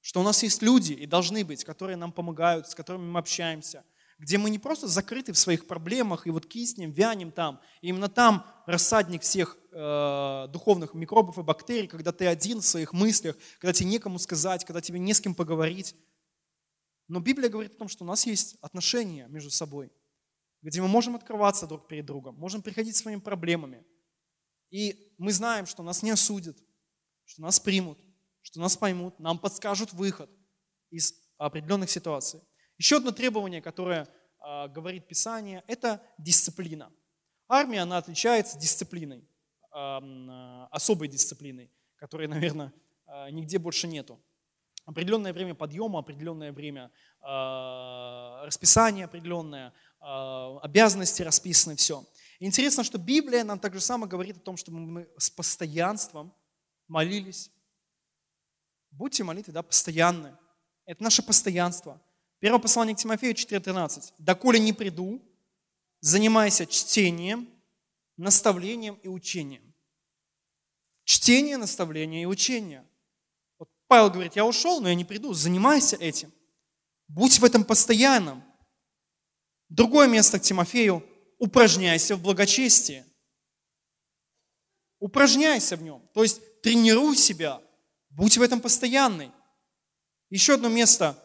Что 0.00 0.20
у 0.20 0.22
нас 0.22 0.42
есть 0.42 0.62
люди, 0.62 0.92
и 0.92 1.06
должны 1.06 1.44
быть, 1.44 1.64
которые 1.64 1.96
нам 1.96 2.12
помогают, 2.12 2.68
с 2.68 2.74
которыми 2.74 3.10
мы 3.10 3.18
общаемся, 3.18 3.84
где 4.18 4.36
мы 4.36 4.50
не 4.50 4.58
просто 4.58 4.86
закрыты 4.88 5.32
в 5.32 5.38
своих 5.38 5.66
проблемах 5.66 6.26
и 6.26 6.30
вот 6.30 6.46
киснем, 6.46 6.90
вянем 6.90 7.30
там. 7.30 7.60
И 7.80 7.88
именно 7.88 8.08
там 8.08 8.46
рассадник 8.66 9.22
всех 9.22 9.56
э, 9.72 10.46
духовных 10.50 10.94
микробов 10.94 11.38
и 11.38 11.42
бактерий, 11.42 11.88
когда 11.88 12.12
ты 12.12 12.26
один 12.26 12.60
в 12.60 12.66
своих 12.66 12.92
мыслях, 12.92 13.36
когда 13.58 13.72
тебе 13.72 13.90
некому 13.90 14.18
сказать, 14.18 14.64
когда 14.64 14.80
тебе 14.80 14.98
не 14.98 15.14
с 15.14 15.20
кем 15.20 15.34
поговорить. 15.34 15.94
Но 17.06 17.20
Библия 17.20 17.48
говорит 17.48 17.74
о 17.74 17.78
том, 17.78 17.88
что 17.88 18.04
у 18.04 18.06
нас 18.06 18.26
есть 18.26 18.56
отношения 18.60 19.26
между 19.28 19.50
собой, 19.50 19.90
где 20.62 20.80
мы 20.82 20.88
можем 20.88 21.16
открываться 21.16 21.66
друг 21.66 21.88
перед 21.88 22.06
другом, 22.06 22.36
можем 22.36 22.62
приходить 22.62 22.96
с 22.96 23.00
своими 23.00 23.20
проблемами. 23.20 23.84
И 24.70 25.14
мы 25.18 25.32
знаем, 25.32 25.66
что 25.66 25.82
нас 25.82 26.02
не 26.02 26.10
осудят, 26.10 26.56
что 27.24 27.42
нас 27.42 27.60
примут, 27.60 27.98
что 28.42 28.60
нас 28.60 28.76
поймут, 28.76 29.18
нам 29.18 29.38
подскажут 29.38 29.92
выход 29.92 30.30
из 30.90 31.14
определенных 31.38 31.90
ситуаций. 31.90 32.40
Еще 32.76 32.96
одно 32.96 33.12
требование, 33.12 33.62
которое 33.62 34.04
э, 34.04 34.68
говорит 34.68 35.08
Писание, 35.08 35.64
это 35.66 36.02
дисциплина. 36.18 36.92
Армия, 37.48 37.80
она 37.80 37.98
отличается 37.98 38.58
дисциплиной, 38.58 39.28
э, 39.74 40.66
особой 40.70 41.08
дисциплиной, 41.08 41.72
которой, 41.96 42.26
наверное, 42.28 42.72
э, 43.06 43.30
нигде 43.30 43.58
больше 43.58 43.88
нету. 43.88 44.20
Определенное 44.84 45.32
время 45.34 45.54
подъема, 45.54 45.98
определенное 45.98 46.52
время 46.52 46.90
э, 47.20 48.46
расписания 48.46 49.04
определенное, 49.04 49.74
обязанности 50.00 51.22
расписаны, 51.22 51.76
все. 51.76 52.04
интересно, 52.38 52.84
что 52.84 52.98
Библия 52.98 53.44
нам 53.44 53.58
также 53.58 53.80
самое 53.80 54.08
говорит 54.08 54.36
о 54.36 54.40
том, 54.40 54.56
чтобы 54.56 54.78
мы 54.78 55.08
с 55.18 55.30
постоянством 55.30 56.32
молились. 56.86 57.50
Будьте 58.90 59.24
молитвы, 59.24 59.52
да, 59.52 59.62
постоянны. 59.62 60.36
Это 60.86 61.02
наше 61.02 61.22
постоянство. 61.22 62.00
Первое 62.40 62.60
послание 62.60 62.94
к 62.94 62.98
Тимофею 62.98 63.34
4.13. 63.34 64.14
«Доколе 64.18 64.58
не 64.58 64.72
приду, 64.72 65.20
занимайся 66.00 66.66
чтением, 66.66 67.48
наставлением 68.16 68.94
и 69.02 69.08
учением». 69.08 69.74
Чтение, 71.04 71.56
наставление 71.56 72.22
и 72.22 72.26
учение. 72.26 72.86
Вот 73.58 73.68
Павел 73.86 74.10
говорит, 74.10 74.36
я 74.36 74.44
ушел, 74.44 74.80
но 74.80 74.88
я 74.88 74.94
не 74.94 75.04
приду, 75.04 75.32
занимайся 75.32 75.96
этим. 75.96 76.32
Будь 77.08 77.38
в 77.38 77.44
этом 77.44 77.64
постоянном. 77.64 78.44
Другое 79.68 80.08
место 80.08 80.38
к 80.38 80.42
Тимофею. 80.42 81.04
Упражняйся 81.38 82.16
в 82.16 82.22
благочестии. 82.22 83.04
Упражняйся 84.98 85.76
в 85.76 85.82
нем. 85.82 86.08
То 86.14 86.22
есть 86.22 86.62
тренируй 86.62 87.16
себя. 87.16 87.60
Будь 88.10 88.36
в 88.36 88.42
этом 88.42 88.60
постоянный. 88.60 89.30
Еще 90.30 90.54
одно 90.54 90.68
место 90.68 91.16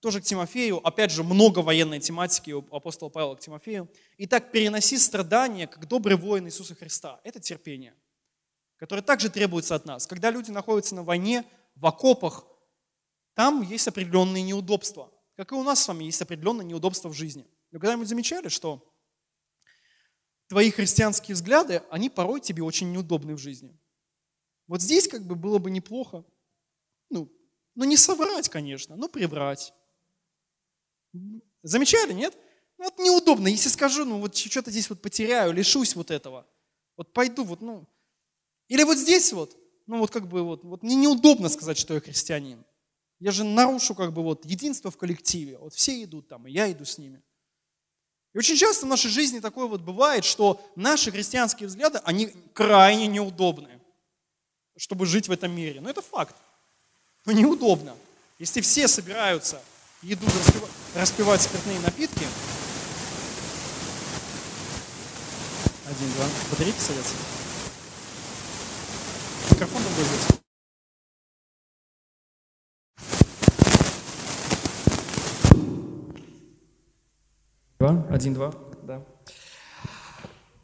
тоже 0.00 0.20
к 0.20 0.24
Тимофею, 0.24 0.86
опять 0.86 1.10
же, 1.10 1.24
много 1.24 1.60
военной 1.60 2.00
тематики 2.00 2.52
у 2.52 2.64
апостола 2.70 3.08
Павла 3.08 3.34
к 3.34 3.40
Тимофею. 3.40 3.90
Итак, 4.18 4.52
переноси 4.52 4.98
страдания, 4.98 5.66
как 5.66 5.88
добрый 5.88 6.16
воин 6.16 6.46
Иисуса 6.46 6.74
Христа. 6.74 7.20
Это 7.24 7.40
терпение, 7.40 7.94
которое 8.76 9.02
также 9.02 9.30
требуется 9.30 9.74
от 9.74 9.84
нас. 9.84 10.06
Когда 10.06 10.30
люди 10.30 10.50
находятся 10.50 10.94
на 10.94 11.02
войне, 11.02 11.44
в 11.74 11.86
окопах, 11.86 12.46
там 13.34 13.62
есть 13.62 13.88
определенные 13.88 14.42
неудобства. 14.42 15.10
Как 15.36 15.52
и 15.52 15.54
у 15.54 15.62
нас 15.62 15.82
с 15.82 15.88
вами 15.88 16.04
есть 16.04 16.22
определенные 16.22 16.64
неудобства 16.64 17.08
в 17.08 17.12
жизни. 17.12 17.46
Вы 17.70 17.80
когда-нибудь 17.80 18.08
замечали, 18.08 18.48
что 18.48 18.82
твои 20.48 20.70
христианские 20.70 21.34
взгляды, 21.34 21.82
они 21.90 22.10
порой 22.10 22.40
тебе 22.40 22.62
очень 22.62 22.92
неудобны 22.92 23.34
в 23.34 23.38
жизни? 23.38 23.78
Вот 24.66 24.80
здесь 24.80 25.08
как 25.08 25.26
бы 25.26 25.34
было 25.34 25.58
бы 25.58 25.70
неплохо, 25.70 26.24
ну, 27.10 27.32
ну 27.74 27.84
не 27.84 27.96
соврать, 27.96 28.48
конечно, 28.48 28.96
но 28.96 29.08
приврать 29.08 29.72
Замечали, 31.62 32.12
нет? 32.12 32.36
Ну, 32.78 32.84
вот 32.84 32.98
неудобно, 32.98 33.48
если 33.48 33.68
скажу, 33.68 34.04
ну 34.04 34.20
вот 34.20 34.36
что-то 34.36 34.70
здесь 34.70 34.88
вот 34.90 35.00
потеряю, 35.00 35.52
лишусь 35.52 35.96
вот 35.96 36.10
этого. 36.10 36.46
Вот 36.96 37.12
пойду 37.12 37.44
вот, 37.44 37.60
ну. 37.60 37.88
Или 38.68 38.82
вот 38.82 38.98
здесь 38.98 39.32
вот, 39.32 39.56
ну 39.86 39.98
вот 39.98 40.10
как 40.10 40.28
бы 40.28 40.42
вот, 40.42 40.64
вот 40.64 40.82
мне 40.82 40.94
неудобно 40.94 41.48
сказать, 41.48 41.78
что 41.78 41.94
я 41.94 42.00
христианин. 42.00 42.64
Я 43.18 43.32
же 43.32 43.44
нарушу 43.44 43.94
как 43.94 44.12
бы 44.12 44.22
вот 44.22 44.44
единство 44.44 44.90
в 44.90 44.98
коллективе. 44.98 45.58
Вот 45.58 45.72
все 45.72 46.04
идут 46.04 46.28
там, 46.28 46.46
и 46.46 46.52
я 46.52 46.70
иду 46.70 46.84
с 46.84 46.98
ними. 46.98 47.22
И 48.36 48.38
очень 48.38 48.54
часто 48.54 48.84
в 48.84 48.88
нашей 48.90 49.10
жизни 49.10 49.40
такое 49.40 49.66
вот 49.66 49.80
бывает, 49.80 50.22
что 50.22 50.60
наши 50.76 51.10
христианские 51.10 51.68
взгляды, 51.68 52.02
они 52.04 52.26
крайне 52.52 53.06
неудобны, 53.06 53.80
чтобы 54.76 55.06
жить 55.06 55.26
в 55.26 55.32
этом 55.32 55.52
мире. 55.52 55.80
Но 55.80 55.88
это 55.88 56.02
факт. 56.02 56.36
Но 57.24 57.32
неудобно. 57.32 57.96
Если 58.38 58.60
все 58.60 58.88
собираются 58.88 59.62
еду 60.02 60.26
распивать, 60.26 60.70
распивать 60.94 61.40
спиртные 61.40 61.80
напитки. 61.80 62.26
Один, 65.86 66.12
два. 66.16 66.26
Батарейки 66.50 66.78
садятся. 66.78 67.14
Микрофон 69.50 69.82
другой 69.82 70.04
здесь. 70.04 70.35
Два, 77.86 78.04
один, 78.10 78.34
два, 78.34 78.52
да. 78.82 79.04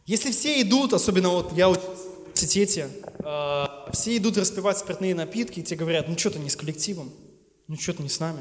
Если 0.07 0.33
все 0.33 0.61
идут, 0.61 0.93
особенно 0.93 1.29
вот 1.29 1.53
я 1.53 1.69
в 1.69 1.79
университете, 1.79 2.89
э, 3.21 3.65
все 3.93 4.17
идут 4.17 4.37
распивать 4.39 4.79
спиртные 4.79 5.15
напитки, 5.15 5.61
и 5.61 5.63
тебе 5.63 5.77
говорят, 5.77 6.09
ну 6.09 6.19
что 6.19 6.31
ты 6.31 6.41
не 6.41 6.51
с 6.51 6.57
коллективом, 6.57 7.13
ну 7.69 7.77
что 7.77 7.93
ты 7.93 8.03
не 8.03 8.09
с 8.09 8.19
нами. 8.19 8.41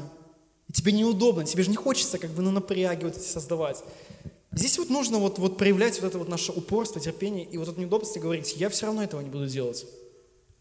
И 0.66 0.72
тебе 0.72 0.90
неудобно, 0.90 1.44
тебе 1.44 1.62
же 1.62 1.70
не 1.70 1.76
хочется 1.76 2.18
как 2.18 2.30
бы 2.30 2.42
ну, 2.42 2.50
напряги 2.50 3.04
вот 3.04 3.16
эти 3.16 3.24
создавать. 3.24 3.84
Здесь 4.50 4.76
вот 4.78 4.90
нужно 4.90 5.18
вот, 5.18 5.38
вот 5.38 5.58
проявлять 5.58 6.00
вот 6.00 6.08
это 6.08 6.18
вот 6.18 6.28
наше 6.28 6.50
упорство, 6.50 7.00
терпение 7.00 7.44
и 7.44 7.58
вот 7.58 7.68
это 7.68 7.78
неудобство 7.78 8.18
и 8.18 8.22
говорить, 8.22 8.56
я 8.56 8.68
все 8.68 8.86
равно 8.86 9.04
этого 9.04 9.20
не 9.20 9.30
буду 9.30 9.46
делать. 9.46 9.86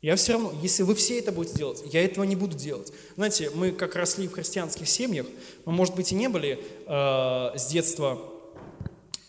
Я 0.02 0.16
все 0.16 0.34
равно, 0.34 0.52
если 0.62 0.84
вы 0.84 0.96
все 0.96 1.20
это 1.20 1.32
будете 1.32 1.58
делать, 1.58 1.84
я 1.86 2.04
этого 2.04 2.24
не 2.24 2.36
буду 2.36 2.58
делать. 2.58 2.92
Знаете, 3.16 3.52
мы 3.54 3.72
как 3.72 3.96
росли 3.96 4.28
в 4.28 4.32
христианских 4.32 4.90
семьях, 4.90 5.28
мы, 5.66 5.74
может 5.74 5.96
быть, 5.96 6.12
и 6.12 6.16
не 6.16 6.28
были 6.28 6.60
э, 6.88 7.58
с 7.58 7.68
детства, 7.68 8.20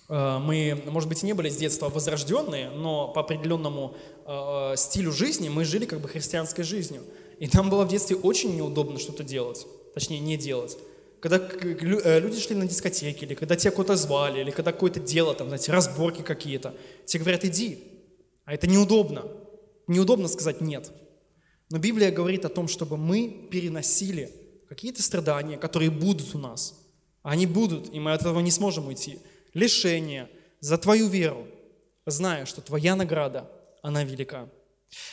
э, 0.09 0.39
мы, 0.39 0.83
может 0.87 1.09
быть, 1.11 1.23
и 1.23 1.27
не 1.27 1.35
были 1.35 1.51
с 1.51 1.57
детства 1.57 1.91
возрожденные, 1.91 2.71
но 2.71 3.09
по 3.09 3.21
определенному 3.21 3.95
э, 4.27 4.75
стилю 4.77 5.13
жизни 5.13 5.51
мы 5.51 5.67
жили 5.67 5.85
как 5.85 6.01
бы 6.01 6.09
христианской 6.09 6.65
жизнью. 6.65 7.03
И 7.39 7.49
нам 7.53 7.69
было 7.69 7.85
в 7.85 7.89
детстве 7.89 8.17
очень 8.17 8.57
неудобно 8.57 8.99
что-то 8.99 9.25
делать 9.25 9.67
точнее 9.95 10.21
не 10.21 10.37
делать. 10.37 10.77
Когда 11.21 11.37
э, 11.39 12.21
люди 12.21 12.41
шли 12.41 12.57
на 12.57 12.67
дискотеки, 12.67 13.25
или 13.25 13.35
когда 13.35 13.57
тебя 13.57 13.71
куда-то 13.71 13.97
звали, 13.97 14.41
или 14.41 14.51
когда 14.51 14.73
какое-то 14.73 15.01
дело, 15.01 15.35
там, 15.35 15.49
знаете, 15.49 15.71
разборки 15.71 16.23
какие-то, 16.23 16.75
тебе 17.05 17.21
говорят, 17.21 17.45
иди. 17.45 17.79
А 18.45 18.55
это 18.55 18.67
неудобно. 18.67 19.25
Неудобно 19.87 20.29
сказать 20.29 20.61
нет. 20.61 20.93
Но 21.71 21.79
Библия 21.79 22.11
говорит 22.11 22.45
о 22.45 22.49
том, 22.49 22.69
чтобы 22.69 22.97
мы 22.97 23.49
переносили 23.51 24.33
какие-то 24.69 25.03
страдания, 25.03 25.57
которые 25.57 25.91
будут 25.91 26.35
у 26.35 26.39
нас. 26.39 26.79
Они 27.23 27.47
будут, 27.47 27.93
и 27.95 28.01
мы 28.01 28.13
от 28.13 28.23
этого 28.23 28.41
не 28.41 28.51
сможем 28.51 28.89
уйти. 28.89 29.19
Лишение 29.55 30.29
за 30.61 30.79
твою 30.79 31.09
веру, 31.09 31.47
зная, 32.07 32.47
что 32.47 32.61
твоя 32.61 32.97
награда, 32.97 33.51
она 33.83 34.05
велика. 34.05 34.49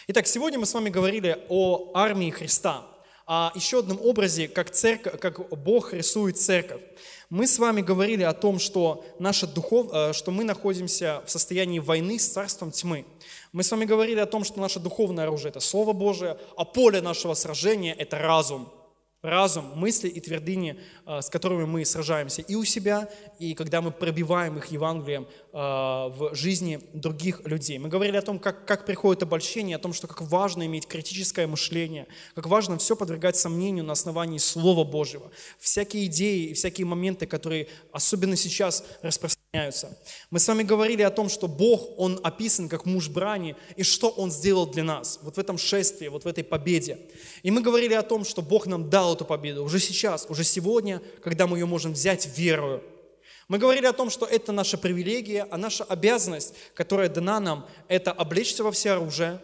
Итак, 0.07 0.27
сегодня 0.27 0.59
мы 0.59 0.65
с 0.65 0.73
вами 0.73 0.89
говорили 0.89 1.45
о 1.49 1.91
армии 1.93 2.29
Христа– 2.29 2.85
о 3.29 3.51
еще 3.53 3.79
одном 3.79 4.01
образе, 4.01 4.47
как, 4.47 4.71
церковь, 4.71 5.19
как 5.19 5.49
Бог 5.49 5.93
рисует 5.93 6.39
церковь. 6.39 6.81
Мы 7.29 7.45
с 7.45 7.59
вами 7.59 7.81
говорили 7.81 8.23
о 8.23 8.33
том, 8.33 8.57
что, 8.57 9.05
наша 9.19 9.45
духов, 9.45 9.89
э, 9.93 10.13
что 10.13 10.31
мы 10.31 10.43
находимся 10.43 11.21
в 11.27 11.29
состоянии 11.29 11.77
войны 11.77 12.17
с 12.17 12.27
царством 12.27 12.71
тьмы. 12.71 13.05
Мы 13.51 13.61
с 13.61 13.69
вами 13.69 13.85
говорили 13.85 14.19
о 14.19 14.25
том, 14.25 14.43
что 14.43 14.59
наше 14.59 14.79
духовное 14.79 15.25
оружие– 15.25 15.49
это 15.51 15.59
Слово 15.59 15.93
Божие, 15.93 16.39
а 16.57 16.65
поле 16.65 17.01
нашего 17.01 17.35
сражения– 17.35 17.93
это 17.99 18.17
разум– 18.17 18.67
разум, 19.21 19.71
мысли 19.75 20.07
и 20.07 20.19
твердыни, 20.19 20.79
а, 21.05 21.21
с 21.21 21.29
которыми 21.29 21.65
мы 21.65 21.85
сражаемся 21.85 22.41
и 22.41 22.55
у 22.55 22.63
себя, 22.63 23.09
и 23.37 23.53
когда 23.53 23.81
мы 23.81 23.91
пробиваем 23.91 24.57
их 24.57 24.67
Евангелием 24.67 25.27
а, 25.48 25.48
в 25.51 26.29
жизни 26.33 26.79
других 26.93 27.41
людей. 27.45 27.79
Мы 27.79 27.89
говорили 27.89 28.17
о 28.17 28.21
том, 28.21 28.37
как, 28.37 28.65
как 28.65 28.85
приходит 28.85 29.23
обольщение, 29.23 29.77
о 29.77 29.79
том, 29.79 29.93
что 29.93 30.07
как 30.07 30.21
важно 30.21 30.65
иметь 30.67 30.85
критическое 30.85 31.47
мышление, 31.47 32.07
как 32.35 32.45
важно 32.47 32.77
все 32.77 32.95
подвергать 32.95 33.35
сомнению 33.35 33.83
на 33.83 33.93
основании 33.93 34.37
Слова 34.37 34.83
Божьего. 34.83 35.31
Всякие 35.57 36.05
идеи 36.05 36.49
и 36.49 36.53
всякие 36.53 36.85
моменты, 36.85 37.25
которые 37.25 37.67
особенно 37.91 38.35
сейчас 38.35 38.83
распространяются. 39.01 39.97
Мы 40.29 40.39
с 40.39 40.47
вами 40.47 40.61
говорили 40.61 41.01
о 41.01 41.09
том, 41.09 41.29
что 41.29 41.47
Бог, 41.47 41.97
Он 41.97 42.19
описан 42.23 42.69
как 42.69 42.85
муж 42.85 43.09
брани, 43.09 43.55
и 43.75 43.81
что 43.81 44.09
Он 44.09 44.31
сделал 44.31 44.67
для 44.67 44.83
нас, 44.83 45.19
вот 45.23 45.37
в 45.37 45.39
этом 45.39 45.57
шествии, 45.57 46.07
вот 46.07 46.25
в 46.25 46.27
этой 46.27 46.43
победе. 46.43 46.99
И 47.41 47.49
мы 47.49 47.61
говорили 47.61 47.95
о 47.95 48.03
том, 48.03 48.23
что 48.23 48.43
Бог 48.43 48.67
нам 48.67 48.89
дал 48.89 49.15
эту 49.15 49.25
победу 49.25 49.63
уже 49.63 49.79
сейчас, 49.79 50.27
уже 50.29 50.43
сегодня, 50.43 51.01
когда 51.23 51.47
мы 51.47 51.57
ее 51.57 51.65
можем 51.65 51.93
взять 51.93 52.37
верою. 52.37 52.83
Мы 53.49 53.57
говорили 53.57 53.87
о 53.87 53.93
том, 53.93 54.11
что 54.11 54.27
это 54.27 54.51
наша 54.51 54.77
привилегия, 54.77 55.47
а 55.49 55.57
наша 55.57 55.83
обязанность, 55.83 56.53
которая 56.75 57.09
дана 57.09 57.39
нам, 57.39 57.67
это 57.87 58.11
облечься 58.11 58.63
во 58.63 58.71
все 58.71 58.91
оружие, 58.91 59.41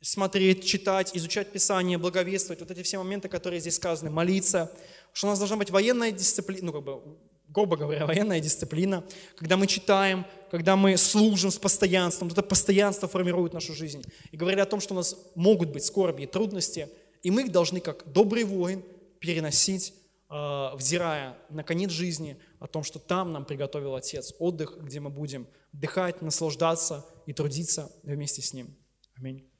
смотреть, 0.00 0.66
читать, 0.66 1.16
изучать 1.16 1.52
Писание, 1.52 1.98
благовествовать, 1.98 2.60
вот 2.60 2.70
эти 2.72 2.82
все 2.82 2.98
моменты, 2.98 3.28
которые 3.28 3.60
здесь 3.60 3.76
сказаны, 3.76 4.10
молиться, 4.10 4.72
что 5.12 5.28
у 5.28 5.30
нас 5.30 5.38
должна 5.38 5.56
быть 5.56 5.70
военная 5.70 6.10
дисциплина, 6.10 6.66
ну, 6.66 6.72
как 6.72 6.82
бы, 6.82 7.00
грубо 7.48 7.76
говоря, 7.76 8.06
военная 8.06 8.40
дисциплина, 8.40 9.04
когда 9.36 9.56
мы 9.56 9.68
читаем, 9.68 10.26
когда 10.50 10.74
мы 10.74 10.96
служим 10.96 11.52
с 11.52 11.58
постоянством, 11.58 12.26
это 12.26 12.42
постоянство 12.42 13.06
формирует 13.06 13.52
нашу 13.52 13.72
жизнь. 13.72 14.04
И 14.32 14.36
говорили 14.36 14.60
о 14.60 14.66
том, 14.66 14.80
что 14.80 14.94
у 14.94 14.96
нас 14.96 15.16
могут 15.36 15.70
быть 15.70 15.84
скорби 15.84 16.24
и 16.24 16.26
трудности, 16.26 16.88
и 17.22 17.30
мы 17.30 17.42
их 17.42 17.52
должны, 17.52 17.78
как 17.78 18.02
добрый 18.12 18.42
воин, 18.42 18.82
переносить, 19.20 19.94
э, 20.28 20.70
взирая 20.76 21.38
на 21.48 21.62
конец 21.62 21.90
жизни, 21.90 22.36
о 22.64 22.66
том, 22.66 22.82
что 22.82 22.98
там 22.98 23.30
нам 23.30 23.44
приготовил 23.44 23.94
Отец 23.94 24.32
отдых, 24.38 24.78
где 24.80 24.98
мы 24.98 25.10
будем 25.10 25.46
отдыхать, 25.74 26.22
наслаждаться 26.22 27.04
и 27.26 27.34
трудиться 27.34 27.92
вместе 28.02 28.40
с 28.40 28.54
Ним. 28.54 28.74
Аминь. 29.16 29.53